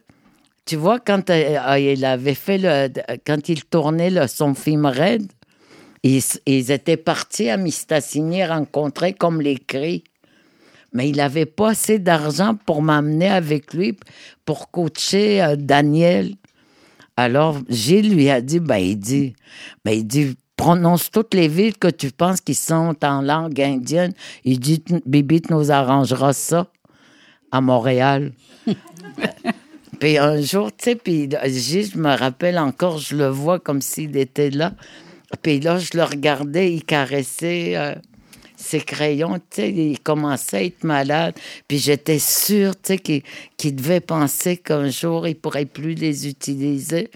tu 0.65 0.77
vois, 0.77 1.01
quand 1.01 1.31
euh, 1.31 1.59
euh, 1.59 1.79
il 1.79 2.05
avait 2.05 2.35
fait 2.35 2.59
le. 2.59 2.89
Quand 3.27 3.49
il 3.49 3.65
tournait 3.65 4.29
son 4.29 4.55
film 4.55 4.87
Red, 4.87 5.27
ils, 6.05 6.71
étaient 6.71 6.97
partis 6.97 7.49
à 7.49 7.57
Mistassini 7.57 8.45
rencontrer 8.45 9.15
comme 9.15 9.41
les 9.41 9.57
cris. 9.57 10.05
Mais 10.93 11.09
il 11.09 11.17
n'avait 11.17 11.47
pas 11.47 11.71
assez 11.71 11.99
d'argent 11.99 12.55
pour 12.67 12.83
m'amener 12.83 13.29
avec 13.29 13.75
lui 13.75 13.97
pour 14.45 14.71
coacher 14.71 15.43
euh, 15.43 15.57
Daniel. 15.57 16.35
Alors, 17.17 17.59
Gilles 17.69 18.15
lui 18.15 18.31
a 18.31 18.41
dit, 18.41 18.61
ben, 18.61 18.77
il 18.77 18.99
dit, 18.99 19.35
ben, 19.85 19.93
il 19.93 20.07
dit, 20.07 20.37
prononce 20.57 21.11
toutes 21.11 21.35
les 21.35 21.49
villes 21.49 21.77
que 21.77 21.89
tu 21.89 22.11
penses 22.11 22.41
qui 22.41 22.55
sont 22.55 22.97
en 23.03 23.21
langue 23.21 23.61
indienne. 23.61 24.13
Il 24.45 24.61
dit, 24.61 24.83
Bibite 25.07 25.51
nous 25.51 25.71
arrangera 25.71 26.33
ça 26.33 26.69
à 27.51 27.61
Montréal. 27.61 28.33
puis 30.01 30.19
un 30.19 30.41
jour, 30.41 30.71
tu 30.77 30.85
sais, 30.85 30.97
puis 30.97 31.29
je 31.31 31.99
me 31.99 32.17
rappelle 32.17 32.59
encore, 32.59 32.99
je 32.99 33.17
le 33.17 33.29
vois 33.29 33.59
comme 33.59 33.81
s'il 33.81 34.17
était 34.17 34.51
là. 34.51 34.73
Puis 35.43 35.61
là, 35.61 35.79
je 35.79 35.97
le 35.97 36.05
regardais, 36.05 36.73
il 36.73 36.85
caressait 36.85 37.77
euh, 37.77 37.95
ses 38.57 38.81
crayons, 38.81 39.39
tu 39.51 39.63
sais, 39.63 39.71
il 39.73 40.01
commençait 40.01 40.57
à 40.57 40.63
être 40.63 40.85
malade. 40.85 41.35
Puis 41.67 41.79
j'étais 41.79 42.19
sûre, 42.19 42.75
tu 42.81 42.95
sais, 42.95 42.99
qu'il 42.99 43.77
devait 43.77 44.01
penser 44.01 44.57
qu'un 44.57 44.89
jour, 44.89 45.27
il 45.27 45.35
pourrait 45.35 45.65
plus 45.65 45.95
les 45.95 46.29
utiliser 46.29 47.11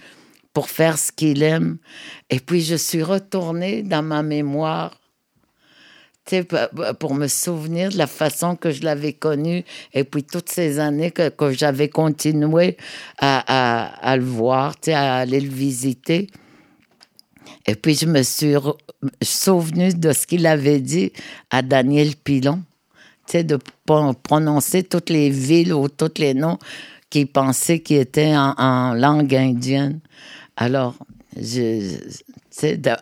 pour 0.53 0.69
faire 0.69 0.97
ce 0.97 1.11
qu'il 1.11 1.43
aime. 1.43 1.77
Et 2.29 2.39
puis 2.39 2.61
je 2.61 2.75
suis 2.75 3.03
retournée 3.03 3.83
dans 3.83 4.03
ma 4.03 4.23
mémoire 4.23 4.99
pour 6.99 7.15
me 7.15 7.27
souvenir 7.27 7.89
de 7.89 7.97
la 7.97 8.07
façon 8.07 8.55
que 8.55 8.71
je 8.71 8.83
l'avais 8.83 9.13
connu 9.13 9.63
et 9.93 10.03
puis 10.03 10.23
toutes 10.23 10.49
ces 10.49 10.79
années 10.79 11.11
que, 11.11 11.29
que 11.29 11.51
j'avais 11.51 11.89
continué 11.89 12.77
à, 13.17 14.01
à, 14.11 14.17
le 14.17 14.23
voir, 14.23 14.75
à 14.87 15.19
aller 15.19 15.39
le 15.39 15.49
visiter. 15.49 16.27
Et 17.65 17.75
puis 17.75 17.95
je 17.95 18.05
me 18.05 18.21
suis 18.23 18.55
souvenu 19.21 19.93
de 19.93 20.11
ce 20.11 20.27
qu'il 20.27 20.45
avait 20.45 20.79
dit 20.79 21.11
à 21.49 21.61
Daniel 21.61 22.15
Pilon, 22.15 22.61
de 23.33 23.59
prononcer 24.23 24.83
toutes 24.83 25.09
les 25.09 25.29
villes 25.29 25.73
ou 25.73 25.87
tous 25.87 26.13
les 26.17 26.33
noms 26.33 26.57
qu'il 27.09 27.27
pensait 27.27 27.79
qui 27.79 27.95
étaient 27.95 28.35
en, 28.35 28.53
en 28.57 28.93
langue 28.93 29.35
indienne. 29.35 29.99
Alors, 30.61 30.95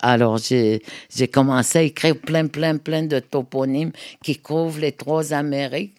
alors 0.04 0.38
j'ai 0.38 1.28
commencé 1.34 1.80
à 1.80 1.82
écrire 1.82 2.16
plein, 2.16 2.46
plein, 2.46 2.78
plein 2.78 3.02
de 3.02 3.18
toponymes 3.18 3.92
qui 4.24 4.38
couvrent 4.38 4.80
les 4.80 4.92
trois 4.92 5.34
Amériques 5.34 5.96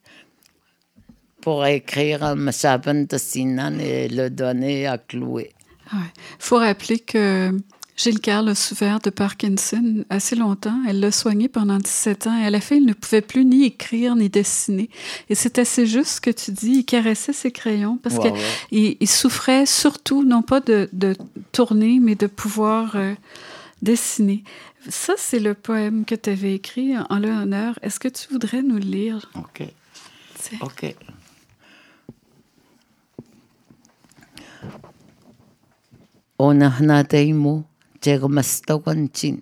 pour 1.40 1.66
écrire 1.66 2.22
un 2.22 2.52
Saban 2.52 3.06
de 3.10 3.18
Sinan 3.18 3.76
et 3.80 4.08
le 4.08 4.30
donner 4.30 4.86
à 4.86 4.98
Chloé. 4.98 5.50
Il 5.92 5.98
faut 6.38 6.58
rappeler 6.58 7.00
que 7.00 7.50
Gilles 7.98 8.20
Carle 8.20 8.48
a 8.48 8.54
souffert 8.54 9.00
de 9.00 9.10
Parkinson 9.10 10.04
assez 10.08 10.36
longtemps. 10.36 10.78
Elle 10.86 11.00
l'a 11.00 11.10
soigné 11.10 11.48
pendant 11.48 11.78
17 11.78 12.28
ans 12.28 12.40
et 12.40 12.46
à 12.46 12.50
la 12.50 12.60
fin, 12.60 12.76
il 12.76 12.86
ne 12.86 12.92
pouvait 12.92 13.22
plus 13.22 13.44
ni 13.44 13.64
écrire 13.64 14.14
ni 14.14 14.28
dessiner. 14.28 14.88
Et 15.28 15.34
c'est 15.34 15.58
assez 15.58 15.84
juste 15.84 16.12
ce 16.12 16.20
que 16.20 16.30
tu 16.30 16.52
dis. 16.52 16.76
Il 16.78 16.84
caressait 16.84 17.32
ses 17.32 17.50
crayons 17.50 17.98
parce 18.00 18.20
qu'il 18.20 18.96
il 19.00 19.08
souffrait 19.08 19.66
surtout, 19.66 20.22
non 20.22 20.42
pas 20.42 20.60
de, 20.60 20.88
tourner, 21.50 21.98
mais 21.98 22.14
de 22.14 22.28
pouvoir 22.28 22.94
euh, 22.94 23.14
dessiner. 23.82 24.44
Ça, 24.88 25.14
c'est 25.16 25.40
le 25.40 25.54
poème 25.54 26.04
que 26.04 26.14
tu 26.14 26.30
avais 26.30 26.54
écrit 26.54 26.96
en 26.96 27.18
l'honneur. 27.18 27.80
Est-ce 27.82 27.98
que 27.98 28.06
tu 28.06 28.28
voudrais 28.30 28.62
nous 28.62 28.76
le 28.76 28.80
lire? 28.80 29.28
OK. 29.34 29.64
OK. 30.60 30.94
тегмастогончин 38.08 39.36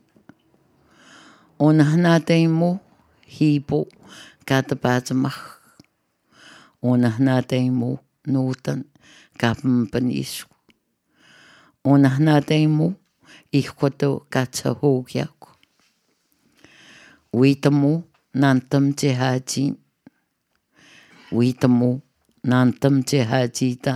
унахнатэйму 1.66 2.70
хипу 3.34 3.78
катапаатмах 4.48 5.36
унахнатэйму 6.90 7.90
нуутан 8.32 8.80
капмпан 9.40 10.06
иску 10.22 10.56
унахнатэйму 11.90 12.88
ихкото 13.58 14.10
кацахуугяку 14.34 15.50
уитаму 17.38 17.92
нантам 18.42 18.84
тихаачин 18.98 19.72
уитаму 21.36 21.90
нантам 22.42 22.94
тихаатита 23.08 23.94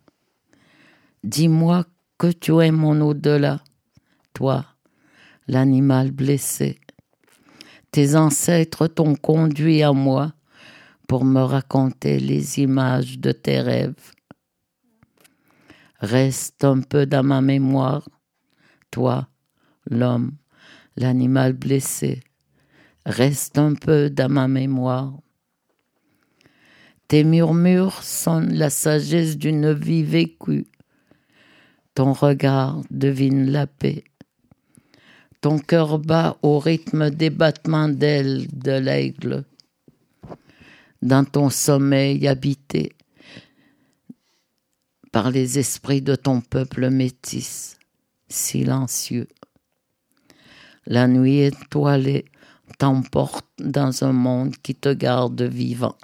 Dis-moi 1.22 1.84
que 2.17 2.32
tu 2.32 2.57
es 2.61 2.72
mon 2.72 3.01
au-delà. 3.01 3.61
Toi, 4.34 4.65
l'animal 5.49 6.11
blessé. 6.11 6.80
Tes 7.91 8.15
ancêtres 8.15 8.88
t'ont 8.88 9.15
conduit 9.15 9.84
à 9.84 9.91
moi 9.91 10.32
pour 11.09 11.26
me 11.26 11.41
raconter 11.41 12.22
les 12.22 12.59
images 12.59 13.19
de 13.19 13.34
tes 13.34 13.59
rêves. 13.59 14.13
Reste 15.99 16.63
un 16.63 16.80
peu 16.80 17.05
dans 17.05 17.24
ma 17.24 17.41
mémoire, 17.41 18.07
toi, 18.91 19.28
l'homme, 19.89 20.38
l'animal 20.95 21.51
blessé. 21.51 22.24
Reste 23.05 23.57
un 23.57 23.73
peu 23.73 24.09
dans 24.09 24.31
ma 24.31 24.47
mémoire. 24.47 25.13
Tes 27.07 27.23
murmures 27.23 28.03
sonnent 28.03 28.53
la 28.53 28.69
sagesse 28.69 29.37
d'une 29.37 29.73
vie 29.73 30.03
vécue. 30.03 30.67
Ton 31.95 32.13
regard 32.13 32.81
devine 32.89 33.51
la 33.51 33.67
paix. 33.67 34.03
Ton 35.41 35.57
cœur 35.57 35.97
bat 35.97 36.37
au 36.43 36.59
rythme 36.59 37.09
des 37.09 37.31
battements 37.31 37.89
d'ailes 37.89 38.47
de 38.53 38.71
l'aigle. 38.71 39.43
Dans 41.01 41.25
ton 41.25 41.49
sommeil 41.49 42.27
habité 42.27 42.93
par 45.11 45.31
les 45.31 45.59
esprits 45.59 46.01
de 46.01 46.15
ton 46.15 46.39
peuple 46.39 46.89
métis, 46.89 47.77
silencieux. 48.29 49.27
La 50.85 51.07
nuit 51.07 51.41
étoilée 51.41 52.25
t'emporte 52.82 53.45
dans 53.59 54.03
un 54.03 54.11
monde 54.11 54.55
qui 54.63 54.73
te 54.73 54.91
garde 54.91 55.39
vivant. 55.43 55.95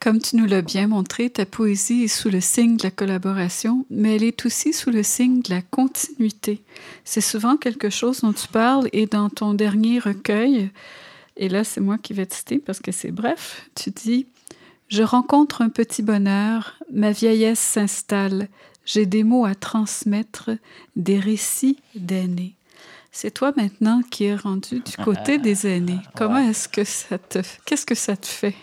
Comme 0.00 0.20
tu 0.20 0.36
nous 0.36 0.46
l'as 0.46 0.62
bien 0.62 0.86
montré, 0.86 1.28
ta 1.28 1.44
poésie 1.44 2.04
est 2.04 2.08
sous 2.08 2.30
le 2.30 2.40
signe 2.40 2.78
de 2.78 2.84
la 2.84 2.90
collaboration, 2.90 3.84
mais 3.90 4.16
elle 4.16 4.22
est 4.22 4.46
aussi 4.46 4.72
sous 4.72 4.88
le 4.88 5.02
signe 5.02 5.42
de 5.42 5.50
la 5.50 5.60
continuité. 5.60 6.62
C'est 7.04 7.20
souvent 7.20 7.58
quelque 7.58 7.90
chose 7.90 8.22
dont 8.22 8.32
tu 8.32 8.48
parles 8.48 8.88
et 8.94 9.04
dans 9.04 9.28
ton 9.28 9.52
dernier 9.52 9.98
recueil, 9.98 10.70
et 11.36 11.50
là 11.50 11.64
c'est 11.64 11.82
moi 11.82 11.98
qui 11.98 12.14
vais 12.14 12.24
te 12.24 12.36
citer 12.36 12.58
parce 12.58 12.80
que 12.80 12.90
c'est 12.90 13.10
bref, 13.10 13.68
tu 13.74 13.90
dis 13.90 14.26
Je 14.88 15.02
rencontre 15.02 15.60
un 15.60 15.68
petit 15.68 16.00
bonheur, 16.00 16.78
ma 16.90 17.12
vieillesse 17.12 17.60
s'installe, 17.60 18.48
j'ai 18.86 19.04
des 19.04 19.24
mots 19.24 19.44
à 19.44 19.54
transmettre, 19.54 20.52
des 20.96 21.20
récits 21.20 21.76
d'aînés. 21.94 22.54
C'est 23.20 23.32
toi 23.32 23.52
maintenant 23.56 24.00
qui 24.02 24.26
es 24.26 24.36
rendu 24.36 24.78
du 24.78 24.96
côté 24.96 25.38
des 25.40 25.66
aînés. 25.66 25.98
Comment 26.14 26.38
est-ce 26.38 26.68
que 26.68 26.84
ça 26.84 27.18
te 27.18 27.40
qu'est-ce 27.64 27.84
que 27.84 27.96
ça 27.96 28.16
te 28.16 28.28
fait? 28.28 28.54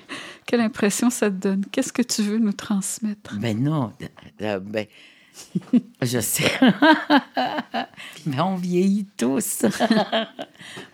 Quelle 0.45 0.61
impression 0.61 1.09
ça 1.09 1.29
te 1.29 1.35
donne? 1.35 1.65
Qu'est-ce 1.73 1.91
que 1.91 2.01
tu 2.01 2.21
veux 2.21 2.37
nous 2.37 2.53
transmettre? 2.53 3.35
Ben 3.37 3.61
non, 3.61 3.91
euh, 4.39 4.61
ben, 4.61 4.87
je 6.01 6.21
sais. 6.21 6.49
Mais 8.25 8.39
on 8.39 8.55
vieillit 8.55 9.07
tous. 9.17 9.65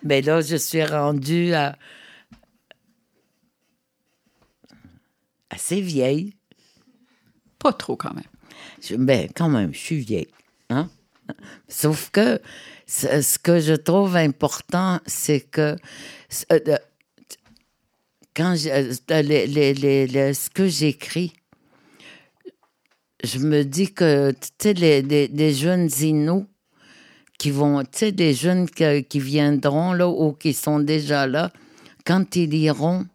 Mais 0.02 0.22
là, 0.22 0.40
je 0.40 0.56
suis 0.56 0.84
rendue 0.84 1.54
à 1.54 1.78
assez 5.50 5.80
vieille. 5.80 6.34
Pas 7.60 7.72
trop 7.72 7.94
quand 7.94 8.12
même. 8.12 8.24
Je, 8.82 8.96
ben, 8.96 9.28
quand 9.32 9.48
même, 9.48 9.72
je 9.72 9.78
suis 9.78 9.98
vieille. 9.98 10.32
Hein? 10.68 10.90
Sauf 11.68 12.10
que 12.10 12.40
ce 12.92 13.38
que 13.38 13.58
je 13.60 13.72
trouve 13.74 14.16
important, 14.16 15.00
c'est 15.06 15.40
que 15.40 15.76
euh, 16.52 16.76
quand 18.36 18.54
je- 18.54 18.68
euh, 18.68 19.22
les- 19.22 19.46
les- 19.46 20.06
les- 20.06 20.34
ce 20.34 20.50
que 20.50 20.66
j'écris, 20.68 21.32
je 23.24 23.38
me 23.38 23.64
dis 23.64 23.92
que, 23.92 24.32
les, 24.64 25.02
jeunes 25.54 25.88
Inuits 26.00 26.46
qui 27.38 27.50
vont, 27.50 27.82
tu 27.82 27.88
sais, 27.92 28.12
des 28.12 28.34
jeunes 28.34 28.68
que- 28.68 29.00
qui 29.00 29.20
viendront 29.20 29.92
là 29.94 30.08
ou 30.08 30.32
qui 30.32 30.52
sont 30.52 30.78
déjà 30.80 31.26
là, 31.26 31.50
quand 32.04 32.36
ils 32.36 32.50
liront 32.50 33.06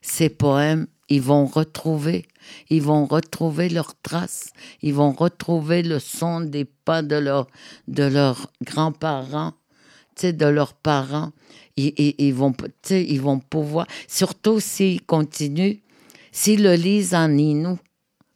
ces 0.00 0.28
poèmes, 0.28 0.86
ils 1.08 1.22
vont 1.22 1.46
retrouver, 1.46 2.26
ils 2.68 2.82
vont 2.82 3.06
retrouver 3.06 3.68
leurs 3.68 3.94
traces, 4.02 4.50
ils 4.82 4.94
vont 4.94 5.12
retrouver 5.12 5.82
le 5.82 5.98
son 5.98 6.40
des 6.40 6.64
pas 6.64 7.02
de, 7.02 7.16
leur, 7.16 7.46
de 7.88 8.04
leurs 8.04 8.50
grands-parents, 8.62 9.54
de 10.22 10.46
leurs 10.46 10.74
parents. 10.74 11.32
Ils, 11.76 11.92
ils- 11.96 12.34
vont, 12.34 12.52
ils 12.90 13.20
vont 13.20 13.38
pouvoir, 13.38 13.86
surtout 14.08 14.58
s'ils 14.60 15.00
continuent, 15.02 15.76
s'ils 16.32 16.62
le 16.62 16.74
lisent 16.74 17.14
en 17.14 17.30
Inou, 17.36 17.78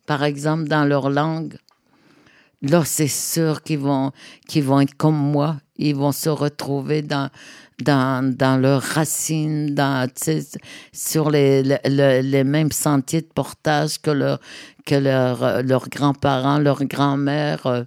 par 0.06 0.22
exemple, 0.22 0.68
dans 0.68 0.84
leur 0.84 1.10
langue, 1.10 1.56
là, 2.62 2.84
c'est 2.84 3.08
sûr 3.08 3.62
vont, 3.80 4.12
qu'ils 4.48 4.62
vont 4.64 4.80
être 4.80 4.94
comme 4.94 5.16
moi. 5.16 5.56
Ils 5.88 5.96
vont 5.96 6.12
se 6.12 6.28
retrouver 6.30 7.02
dans, 7.02 7.28
dans, 7.82 8.34
dans 8.36 8.56
leurs 8.60 8.82
racines, 8.82 9.74
dans, 9.74 10.08
sur 10.92 11.30
les, 11.30 11.62
le- 11.62 11.78
le- 11.84 12.20
les 12.22 12.44
mêmes 12.44 12.72
sentiers 12.72 13.22
de 13.22 13.32
portage 13.34 14.00
que, 14.00 14.10
leur, 14.10 14.38
que 14.86 14.94
euh, 14.94 15.62
leurs 15.62 15.88
grands-parents, 15.88 16.58
leurs 16.58 16.84
grands-mères 16.84 17.66
euh, 17.66 17.82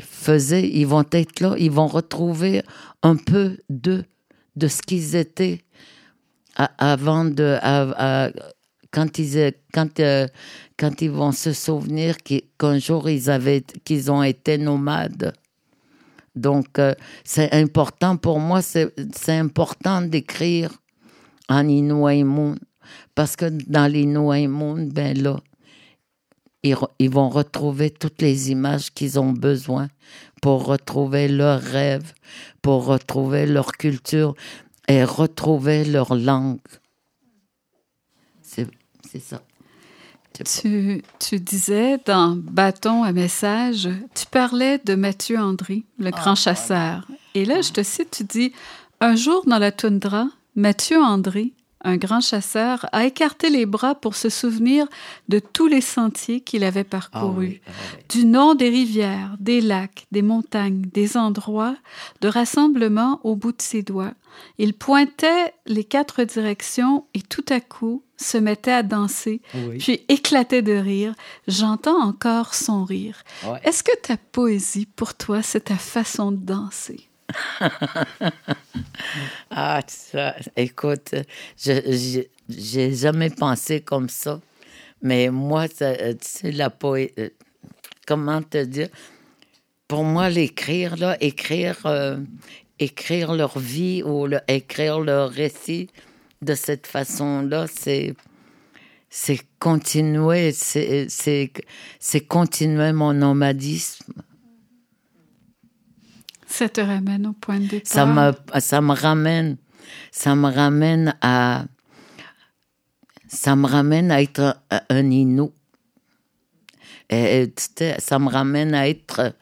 faisaient. 0.00 0.68
Ils 0.68 0.86
vont 0.86 1.04
être 1.12 1.40
là, 1.40 1.54
ils 1.58 1.70
vont 1.70 1.86
retrouver 1.88 2.62
un 3.02 3.16
peu 3.16 3.56
d'eux, 3.68 4.04
de 4.56 4.68
ce 4.68 4.82
qu'ils 4.82 5.16
étaient 5.16 5.60
avant 6.78 7.24
de. 7.24 7.58
quand 8.90 9.18
ils, 9.18 9.52
quand, 9.72 10.00
euh, 10.00 10.26
quand 10.78 11.02
ils 11.02 11.10
vont 11.10 11.32
se 11.32 11.52
souvenir 11.52 12.16
qu'un 12.18 12.78
jour 12.78 13.08
ils 13.08 13.30
avaient 13.30 13.62
qu'ils 13.84 14.10
ont 14.10 14.22
été 14.22 14.58
nomades. 14.58 15.32
Donc 16.38 16.78
euh, 16.78 16.94
c'est 17.24 17.52
important 17.52 18.16
pour 18.16 18.40
moi, 18.40 18.62
c'est 18.62 18.92
important 19.28 20.02
d'écrire 20.02 20.70
en 21.48 21.66
Inuaimun 21.68 22.56
parce 23.14 23.36
que 23.36 23.46
dans 23.46 23.90
l'Inuaimun, 23.90 24.88
ben 24.88 25.20
là, 25.20 25.40
ils, 26.62 26.76
ils 26.98 27.10
vont 27.10 27.28
retrouver 27.28 27.90
toutes 27.90 28.22
les 28.22 28.50
images 28.50 28.90
qu'ils 28.92 29.18
ont 29.18 29.32
besoin 29.32 29.88
pour 30.40 30.66
retrouver 30.66 31.28
leurs 31.28 31.60
rêves, 31.60 32.12
pour 32.62 32.86
retrouver 32.86 33.46
leur 33.46 33.72
culture 33.72 34.34
et 34.86 35.04
retrouver 35.04 35.84
leur 35.84 36.14
langue. 36.14 36.58
C'est 38.42 39.20
ça. 39.20 39.42
Tu, 40.44 41.02
tu 41.18 41.40
disais 41.40 41.98
dans 42.06 42.36
Bâton 42.36 43.02
à 43.02 43.12
message, 43.12 43.88
tu 44.14 44.26
parlais 44.26 44.80
de 44.84 44.94
Mathieu 44.94 45.38
Andry, 45.38 45.84
le 45.98 46.10
grand 46.10 46.34
chasseur. 46.34 47.06
Et 47.34 47.44
là, 47.44 47.60
je 47.60 47.72
te 47.72 47.82
cite, 47.82 48.10
tu 48.10 48.24
dis 48.24 48.52
Un 49.00 49.16
jour 49.16 49.42
dans 49.46 49.58
la 49.58 49.72
toundra, 49.72 50.28
Mathieu 50.54 51.00
Andry, 51.02 51.52
un 51.82 51.96
grand 51.96 52.20
chasseur, 52.20 52.86
a 52.92 53.04
écarté 53.06 53.50
les 53.50 53.66
bras 53.66 53.94
pour 53.94 54.14
se 54.16 54.28
souvenir 54.28 54.86
de 55.28 55.38
tous 55.38 55.66
les 55.66 55.80
sentiers 55.80 56.40
qu'il 56.40 56.64
avait 56.64 56.84
parcourus, 56.84 57.22
Ah 57.24 57.38
oui, 57.38 57.60
ah 57.66 57.70
oui. 57.96 58.04
du 58.08 58.24
nom 58.26 58.54
des 58.54 58.68
rivières, 58.68 59.36
des 59.38 59.60
lacs, 59.60 60.06
des 60.12 60.22
montagnes, 60.22 60.82
des 60.92 61.16
endroits 61.16 61.76
de 62.20 62.28
rassemblement 62.28 63.20
au 63.24 63.36
bout 63.36 63.52
de 63.52 63.62
ses 63.62 63.82
doigts. 63.82 64.12
Il 64.58 64.74
pointait 64.74 65.52
les 65.66 65.84
quatre 65.84 66.24
directions 66.24 67.06
et 67.14 67.22
tout 67.22 67.44
à 67.48 67.60
coup 67.60 68.02
se 68.16 68.36
mettait 68.38 68.72
à 68.72 68.82
danser, 68.82 69.40
Oui. 69.54 69.78
puis 69.78 70.00
éclatait 70.08 70.62
de 70.62 70.72
rire. 70.72 71.14
J'entends 71.46 72.02
encore 72.02 72.54
son 72.54 72.84
rire. 72.84 73.22
Ouais. 73.44 73.60
Est-ce 73.62 73.82
que 73.84 73.96
ta 74.02 74.16
poésie, 74.16 74.86
pour 74.86 75.14
toi, 75.14 75.42
c'est 75.42 75.66
ta 75.66 75.76
façon 75.76 76.32
de 76.32 76.38
danser? 76.44 77.08
Ah, 79.50 79.80
ça, 79.86 80.34
écoute, 80.56 81.14
je 81.58 82.22
j'ai 82.48 82.94
jamais 82.94 83.30
pensé 83.30 83.80
comme 83.80 84.08
ça. 84.08 84.40
Mais 85.02 85.28
moi, 85.30 85.68
ça, 85.68 85.90
euh, 85.90 86.12
tu 86.14 86.18
sais, 86.28 86.52
la 86.52 86.70
poésie. 86.70 87.12
Comment 88.06 88.42
te 88.42 88.64
dire? 88.64 88.88
Pour 89.86 90.02
moi, 90.04 90.28
l'écrire, 90.30 90.96
là, 90.96 91.16
écrire, 91.20 91.78
euh, 91.86 92.18
écrire 92.78 93.34
leur 93.34 93.58
vie 93.58 94.02
ou 94.02 94.26
le- 94.26 94.40
écrire 94.48 95.00
leur 95.00 95.30
récit 95.30 95.88
de 96.42 96.54
cette 96.54 96.86
façon-là, 96.86 97.66
c'est. 97.66 98.14
C'est 99.10 99.40
continuer, 99.58 100.52
c'est 100.52 101.08
continuer 102.28 102.92
mon 102.92 103.14
nomadisme. 103.14 104.12
Ça 106.46 106.68
te 106.68 106.82
ramène 106.82 107.26
au 107.26 107.32
point 107.32 107.58
de 107.58 107.68
départ? 107.68 107.86
Ça 107.90 108.04
me, 108.04 108.32
ça 108.60 108.82
me 108.82 108.92
ramène, 108.92 109.56
ça 110.10 110.34
me 110.34 110.50
ramène 110.50 111.16
à, 111.22 111.64
ça 113.28 113.56
me 113.56 113.66
ramène 113.66 114.10
à 114.10 114.20
être 114.20 114.60
un, 114.70 114.80
un 114.90 115.10
Inou. 115.10 115.52
Et, 117.08 117.44
et, 117.44 117.54
ça 117.98 118.18
me 118.18 118.28
ramène 118.28 118.74
à 118.74 118.90
être 118.90 119.34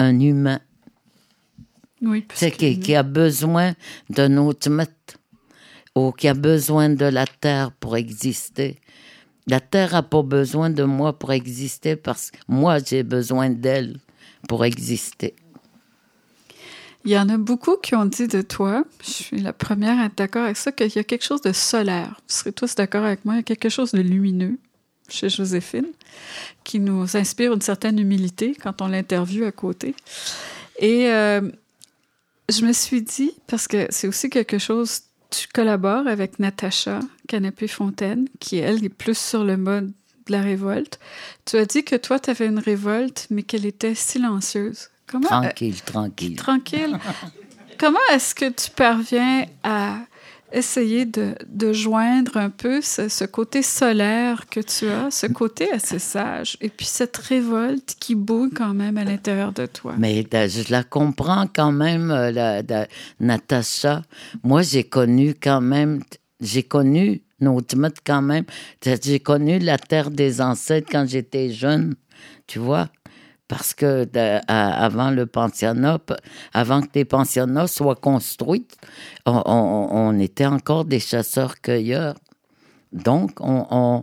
un 0.00 0.18
humain, 0.18 0.58
Oui, 2.02 2.22
parce 2.22 2.44
qui, 2.56 2.94
a 2.94 3.02
besoin 3.02 3.74
d'un 4.10 4.36
autre 4.36 4.68
ou 5.94 6.12
qui 6.12 6.28
a 6.28 6.34
besoin 6.34 6.90
de 6.90 7.06
la 7.06 7.26
terre 7.26 7.72
pour 7.72 7.96
exister. 7.96 8.78
La 9.46 9.60
terre 9.60 9.92
n'a 9.92 10.02
pas 10.02 10.22
besoin 10.22 10.70
de 10.70 10.82
moi 10.84 11.18
pour 11.18 11.32
exister 11.32 11.96
parce 11.96 12.30
que 12.30 12.38
moi, 12.48 12.78
j'ai 12.84 13.02
besoin 13.02 13.48
d'elle 13.48 13.98
pour 14.48 14.64
exister. 14.64 15.34
Il 17.04 17.12
y 17.12 17.18
en 17.18 17.28
a 17.28 17.38
beaucoup 17.38 17.76
qui 17.76 17.94
ont 17.94 18.04
dit 18.04 18.26
de 18.26 18.42
toi, 18.42 18.84
je 19.04 19.10
suis 19.10 19.40
la 19.40 19.52
première 19.52 20.00
à 20.00 20.06
être 20.06 20.16
d'accord 20.16 20.42
avec 20.42 20.56
ça, 20.56 20.72
qu'il 20.72 20.92
y 20.92 20.98
a 20.98 21.04
quelque 21.04 21.24
chose 21.24 21.40
de 21.40 21.52
solaire. 21.52 22.20
Vous 22.28 22.34
serez 22.34 22.52
tous 22.52 22.74
d'accord 22.74 23.04
avec 23.04 23.24
moi, 23.24 23.34
il 23.34 23.36
y 23.38 23.40
a 23.40 23.44
quelque 23.44 23.68
chose 23.68 23.92
de 23.92 24.00
lumineux 24.00 24.58
chez 25.08 25.28
Joséphine 25.28 25.86
qui 26.64 26.80
nous 26.80 27.16
inspire 27.16 27.52
une 27.52 27.60
certaine 27.60 28.00
humilité 28.00 28.56
quand 28.60 28.82
on 28.82 28.88
l'interviewe 28.88 29.44
à 29.44 29.52
côté. 29.52 29.94
Et 30.80 31.08
euh, 31.08 31.48
je 32.48 32.64
me 32.64 32.72
suis 32.72 33.02
dit, 33.02 33.32
parce 33.46 33.66
que 33.68 33.86
c'est 33.90 34.08
aussi 34.08 34.30
quelque 34.30 34.58
chose, 34.58 35.02
tu 35.30 35.48
collabores 35.48 36.06
avec 36.06 36.38
Natacha 36.38 37.00
Canapé-Fontaine, 37.28 38.28
qui, 38.40 38.58
elle, 38.58 38.84
est 38.84 38.88
plus 38.88 39.18
sur 39.18 39.44
le 39.44 39.56
mode 39.56 39.92
de 40.26 40.32
la 40.32 40.42
révolte. 40.42 40.98
Tu 41.44 41.56
as 41.56 41.66
dit 41.66 41.84
que 41.84 41.96
toi, 41.96 42.18
tu 42.18 42.30
avais 42.30 42.46
une 42.46 42.58
révolte, 42.58 43.26
mais 43.30 43.42
qu'elle 43.42 43.66
était 43.66 43.94
silencieuse. 43.94 44.88
Comment, 45.06 45.26
euh, 45.26 45.40
Tranquille, 45.42 45.82
tranquille. 45.82 46.36
tranquille. 46.36 46.98
Comment 47.78 47.98
est-ce 48.12 48.34
que 48.34 48.48
tu 48.48 48.70
parviens 48.70 49.46
à 49.62 49.98
essayer 50.52 51.04
de, 51.04 51.34
de 51.48 51.72
joindre 51.72 52.36
un 52.36 52.50
peu 52.50 52.80
ce, 52.80 53.24
côté 53.24 53.62
solaire 53.62 54.48
que 54.48 54.60
tu 54.60 54.88
as, 54.88 55.10
ce 55.10 55.26
côté 55.26 55.70
assez 55.72 55.98
sage, 55.98 56.56
et 56.60 56.68
puis 56.68 56.86
cette 56.86 57.16
révolte 57.16 57.96
qui 57.98 58.14
bouille 58.14 58.50
quand 58.50 58.74
même 58.74 58.96
à 58.96 59.04
l'intérieur 59.04 59.52
de 59.52 59.66
toi? 59.66 59.94
Mais 59.98 60.24
je 60.32 60.70
la 60.70 60.84
comprends 60.84 61.46
quand 61.52 61.72
même, 61.72 62.10
euh, 62.10 62.30
la, 62.30 62.62
la- 62.62 62.86
Natacha. 63.20 64.02
Moi, 64.42 64.62
j'ai 64.62 64.84
connu 64.84 65.34
quand 65.40 65.60
même, 65.60 66.02
j'ai 66.40 66.62
connu 66.62 67.22
Nautimut 67.40 67.94
quand 68.04 68.22
même. 68.22 68.44
J'ai 68.82 69.20
connu 69.20 69.58
la 69.58 69.78
terre 69.78 70.10
des 70.10 70.40
ancêtres 70.40 70.88
quand 70.90 71.06
j'étais 71.06 71.50
jeune, 71.50 71.94
tu 72.46 72.58
vois? 72.58 72.88
Parce 73.48 73.74
que 73.74 74.06
avant 74.48 75.10
le 75.10 75.26
pensionnat, 75.26 75.98
avant 76.52 76.80
que 76.80 76.88
les 76.94 77.04
pensionnats 77.04 77.68
soient 77.68 77.94
construits, 77.94 78.66
on, 79.24 80.18
était 80.18 80.46
encore 80.46 80.84
des 80.84 80.98
chasseurs-cueilleurs. 80.98 82.16
Donc, 82.92 83.32
on, 83.40 84.02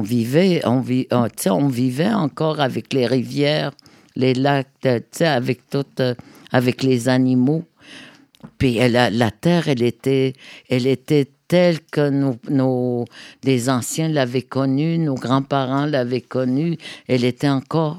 vivait, 0.00 0.62
on, 0.64 0.80
vivait 0.80 2.12
encore 2.12 2.60
avec 2.60 2.94
les 2.94 3.06
rivières, 3.06 3.72
les 4.14 4.32
lacs, 4.32 4.68
euh, 4.86 5.00
avec 5.20 5.68
tout, 5.68 5.84
euh, 6.00 6.14
avec 6.50 6.82
les 6.82 7.08
animaux. 7.08 7.64
Puis 8.58 8.80
a- 8.80 9.10
la 9.10 9.30
terre, 9.30 9.68
elle 9.68 9.82
était, 9.82 10.32
elle 10.70 10.86
était 10.86 11.28
telle 11.48 11.80
que 11.80 12.08
nos, 12.10 12.36
nos, 12.48 13.04
anciens 13.68 14.08
l'avaient 14.08 14.42
connue, 14.42 14.98
nos 14.98 15.14
grands-parents 15.14 15.86
l'avaient 15.86 16.20
connue. 16.20 16.76
Elle 17.08 17.24
était 17.24 17.48
encore, 17.48 17.98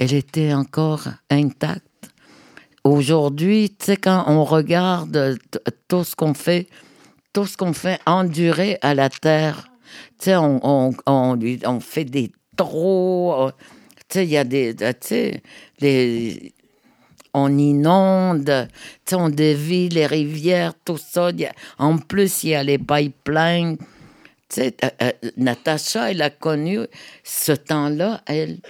elle 0.00 0.14
était 0.14 0.54
encore 0.54 1.08
intacte. 1.28 1.84
Aujourd'hui, 2.84 3.68
tu 3.78 3.84
sais, 3.84 3.96
quand 3.98 4.24
on 4.28 4.44
regarde 4.44 5.38
tout 5.88 6.04
ce 6.04 6.16
qu'on 6.16 6.32
fait, 6.32 6.68
tout 7.34 7.44
ce 7.44 7.58
qu'on 7.58 7.74
fait 7.74 8.00
endurer 8.06 8.78
à 8.80 8.94
la 8.94 9.10
terre, 9.10 9.68
tu 10.18 10.24
sais, 10.24 10.36
on, 10.36 10.58
on, 10.62 10.94
on, 11.06 11.38
on 11.66 11.80
fait 11.80 12.06
des 12.06 12.32
trous, 12.56 13.32
euh, 13.34 13.50
tu 14.08 14.14
sais, 14.14 14.24
il 14.24 14.30
y 14.30 14.38
a 14.38 14.44
des, 14.44 14.74
tu 14.74 14.86
sais, 15.02 15.42
les, 15.80 16.54
on 17.34 17.58
inonde, 17.58 18.68
on 19.12 19.28
dévie 19.28 19.90
les 19.90 20.06
rivières, 20.06 20.72
tout 20.82 20.96
ça. 20.96 21.30
En 21.78 21.98
plus, 21.98 22.42
il 22.44 22.50
y 22.50 22.54
a 22.54 22.62
les 22.62 22.78
pipelines. 22.78 23.76
Tu 24.48 24.62
euh, 24.62 24.70
euh, 25.02 25.12
Natacha, 25.36 26.10
elle 26.10 26.22
a 26.22 26.30
connu 26.30 26.80
ce 27.22 27.52
temps-là, 27.52 28.22
elle, 28.26 28.60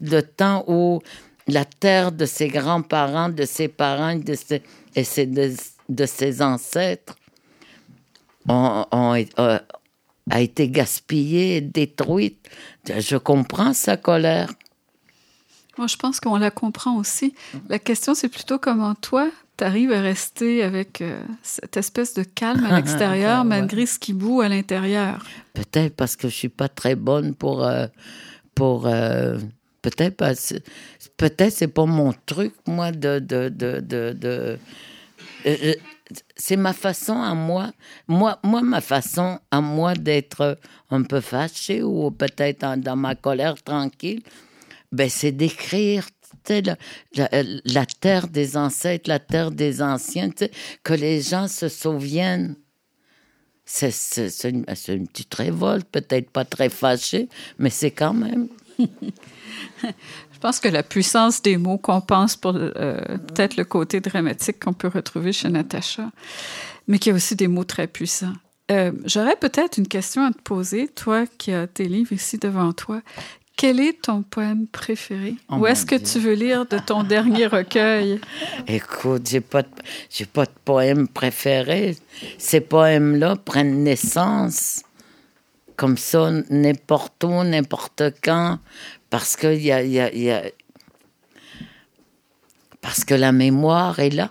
le 0.00 0.20
temps 0.22 0.64
où 0.68 1.00
la 1.46 1.64
terre 1.64 2.12
de 2.12 2.26
ses 2.26 2.48
grands-parents, 2.48 3.28
de 3.30 3.44
ses 3.44 3.68
parents 3.68 4.16
de 4.16 4.34
ses, 4.34 4.62
et 4.94 5.04
ses- 5.04 5.26
de, 5.26 5.52
de 5.88 6.06
ses 6.06 6.42
ancêtres 6.42 7.14
ont- 8.48 8.84
ont- 8.92 9.24
euh, 9.38 9.58
a 10.30 10.40
été 10.40 10.68
gaspillée, 10.68 11.60
détruite. 11.62 12.48
Je 12.86 13.16
comprends 13.16 13.72
sa 13.72 13.96
colère. 13.96 14.50
Moi, 15.78 15.86
je 15.86 15.96
pense 15.96 16.20
qu'on 16.20 16.36
la 16.36 16.50
comprend 16.50 16.96
aussi. 16.96 17.34
La 17.68 17.78
question, 17.78 18.14
c'est 18.14 18.28
plutôt 18.28 18.58
comment 18.58 18.94
toi, 18.96 19.30
tu 19.56 19.64
arrives 19.64 19.92
à 19.92 20.00
rester 20.00 20.62
avec 20.62 21.00
euh, 21.00 21.20
cette 21.42 21.76
espèce 21.76 22.14
de 22.14 22.24
calme 22.24 22.64
à 22.66 22.76
l'extérieur, 22.76 23.38
Ouais. 23.42 23.44
malgré 23.48 23.86
ce 23.86 23.98
qui 23.98 24.12
boue 24.12 24.40
à 24.40 24.48
l'intérieur? 24.48 25.24
Peut-être 25.54 25.94
parce 25.96 26.16
que 26.16 26.28
je 26.28 26.34
suis 26.34 26.48
pas 26.48 26.68
très 26.68 26.94
bonne 26.94 27.34
pour 27.34 27.64
euh, 27.64 27.86
pour 28.54 28.86
euh, 28.86 29.38
peut-être 29.90 30.16
parce 30.16 30.54
peut-être 31.16 31.52
c'est 31.52 31.68
pas 31.68 31.86
mon 31.86 32.12
truc 32.26 32.54
moi 32.66 32.92
de 32.92 33.18
de 33.18 33.48
de 33.48 33.80
de, 33.80 34.16
euh, 34.24 34.56
euh, 35.46 35.74
c'est 36.36 36.56
ma 36.56 36.72
façon 36.72 37.20
à 37.20 37.34
moi 37.34 37.72
moi 38.06 38.38
moi 38.42 38.62
ma 38.62 38.80
façon 38.80 39.38
à 39.50 39.60
moi 39.60 39.94
d'être 39.94 40.58
un 40.90 41.02
peu 41.02 41.20
fâchée 41.20 41.82
ou 41.82 42.10
peut-être 42.10 42.76
dans 42.76 42.96
ma 42.96 43.14
colère 43.14 43.62
tranquille 43.62 44.22
ben 44.92 45.08
c'est 45.08 45.32
d'écrire 45.32 46.04
la, 47.14 47.86
terre 47.86 48.28
des 48.28 48.56
ancêtres, 48.56 49.08
la 49.08 49.18
terre 49.18 49.50
des 49.50 49.82
anciens, 49.82 50.30
que 50.82 50.94
les 50.94 51.20
gens 51.20 51.48
se 51.48 51.68
souviennent. 51.68 52.56
C'est 53.64 53.90
une, 54.44 54.64
une 54.88 55.08
petite 55.08 55.34
révolte, 55.34 55.86
peut-être 55.90 56.30
pas 56.30 56.44
très 56.44 56.70
fâchée, 56.70 57.28
mais 57.58 57.70
c'est 57.70 57.90
quand 57.90 58.14
même. 58.14 58.48
Je 59.82 60.38
pense 60.40 60.60
que 60.60 60.68
la 60.68 60.82
puissance 60.82 61.42
des 61.42 61.56
mots 61.56 61.78
compense 61.78 62.36
pour 62.36 62.54
euh, 62.56 63.00
peut-être 63.18 63.56
le 63.56 63.64
côté 63.64 64.00
dramatique 64.00 64.60
qu'on 64.60 64.72
peut 64.72 64.88
retrouver 64.88 65.32
chez 65.32 65.48
Natacha, 65.48 66.10
mais 66.86 66.98
qu'il 66.98 67.10
y 67.10 67.12
a 67.12 67.16
aussi 67.16 67.34
des 67.36 67.48
mots 67.48 67.64
très 67.64 67.86
puissants. 67.86 68.34
Euh, 68.70 68.92
J'aurais 69.04 69.36
peut-être 69.36 69.78
une 69.78 69.88
question 69.88 70.24
à 70.26 70.30
te 70.32 70.40
poser, 70.42 70.88
toi 70.88 71.24
qui 71.38 71.52
as 71.52 71.66
tes 71.66 71.86
livres 71.86 72.12
ici 72.12 72.38
devant 72.38 72.72
toi. 72.72 73.00
Quel 73.56 73.80
est 73.80 74.02
ton 74.02 74.22
poème 74.22 74.68
préféré? 74.68 75.34
Oh 75.48 75.56
Ou 75.56 75.66
est-ce 75.66 75.84
que 75.84 75.96
Dieu. 75.96 76.06
tu 76.06 76.18
veux 76.20 76.34
lire 76.34 76.64
de 76.66 76.78
ton 76.78 77.02
dernier 77.14 77.46
recueil? 77.48 78.20
Écoute, 78.68 79.28
j'ai 79.28 79.40
pas, 79.40 79.62
de- 79.62 80.24
pas 80.32 80.44
de 80.44 80.50
poème 80.64 81.08
préféré. 81.08 81.96
Ces 82.38 82.60
poèmes-là 82.60 83.34
prennent 83.44 83.82
naissance 83.82 84.82
comme 85.78 85.96
ça, 85.96 86.30
n'importe 86.50 87.22
où, 87.22 87.44
n'importe 87.44 88.02
quand, 88.22 88.58
parce 89.10 89.36
que 89.36 89.46
y 89.56 89.70
a, 89.70 89.82
y 89.84 90.00
a- 90.00 90.12
y 90.14 90.28
a- 90.28 90.42
parce 92.80 93.04
que 93.04 93.14
la 93.14 93.30
mémoire 93.32 93.98
est 94.00 94.10
là. 94.10 94.30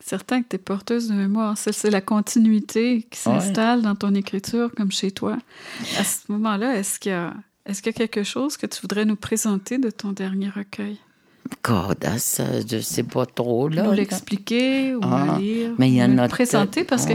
certain 0.00 0.42
que 0.42 0.48
tu 0.50 0.56
es 0.56 0.58
porteuse 0.58 1.08
de 1.08 1.14
mémoire. 1.14 1.56
C'est 1.58 1.90
la 1.90 2.00
continuité 2.00 3.06
qui 3.10 3.18
s'installe 3.18 3.82
dans 3.82 3.96
ton 3.96 4.14
écriture 4.14 4.70
comme 4.76 4.92
chez 4.92 5.10
toi. 5.10 5.36
À 5.98 6.04
ce 6.04 6.30
moment-là, 6.30 6.76
est-ce 6.76 7.00
qu'il 7.00 7.10
y, 7.12 7.14
a, 7.14 7.34
est 7.66 7.74
qu'il 7.80 7.86
y 7.86 7.88
a 7.88 7.98
quelque 8.06 8.22
chose 8.22 8.56
que 8.56 8.66
tu 8.66 8.80
voudrais 8.82 9.06
nous 9.06 9.16
présenter 9.16 9.78
de 9.78 9.90
ton 9.90 10.12
dernier 10.12 10.50
recueil? 10.50 10.98
Cordas, 11.62 12.40
je 12.70 12.80
sais 12.80 13.02
pas 13.02 13.26
trop. 13.26 13.68
Là, 13.68 13.82
nous 13.82 13.92
l'expliquer 13.92 14.94
ou 14.94 15.00
ah, 15.02 15.38
lire. 15.40 15.72
Mais 15.78 15.88
il 15.88 15.94
y 15.96 16.02
en 16.04 16.18
a. 16.18 16.28
présenter 16.28 16.84
parce 16.84 17.06
que. 17.06 17.14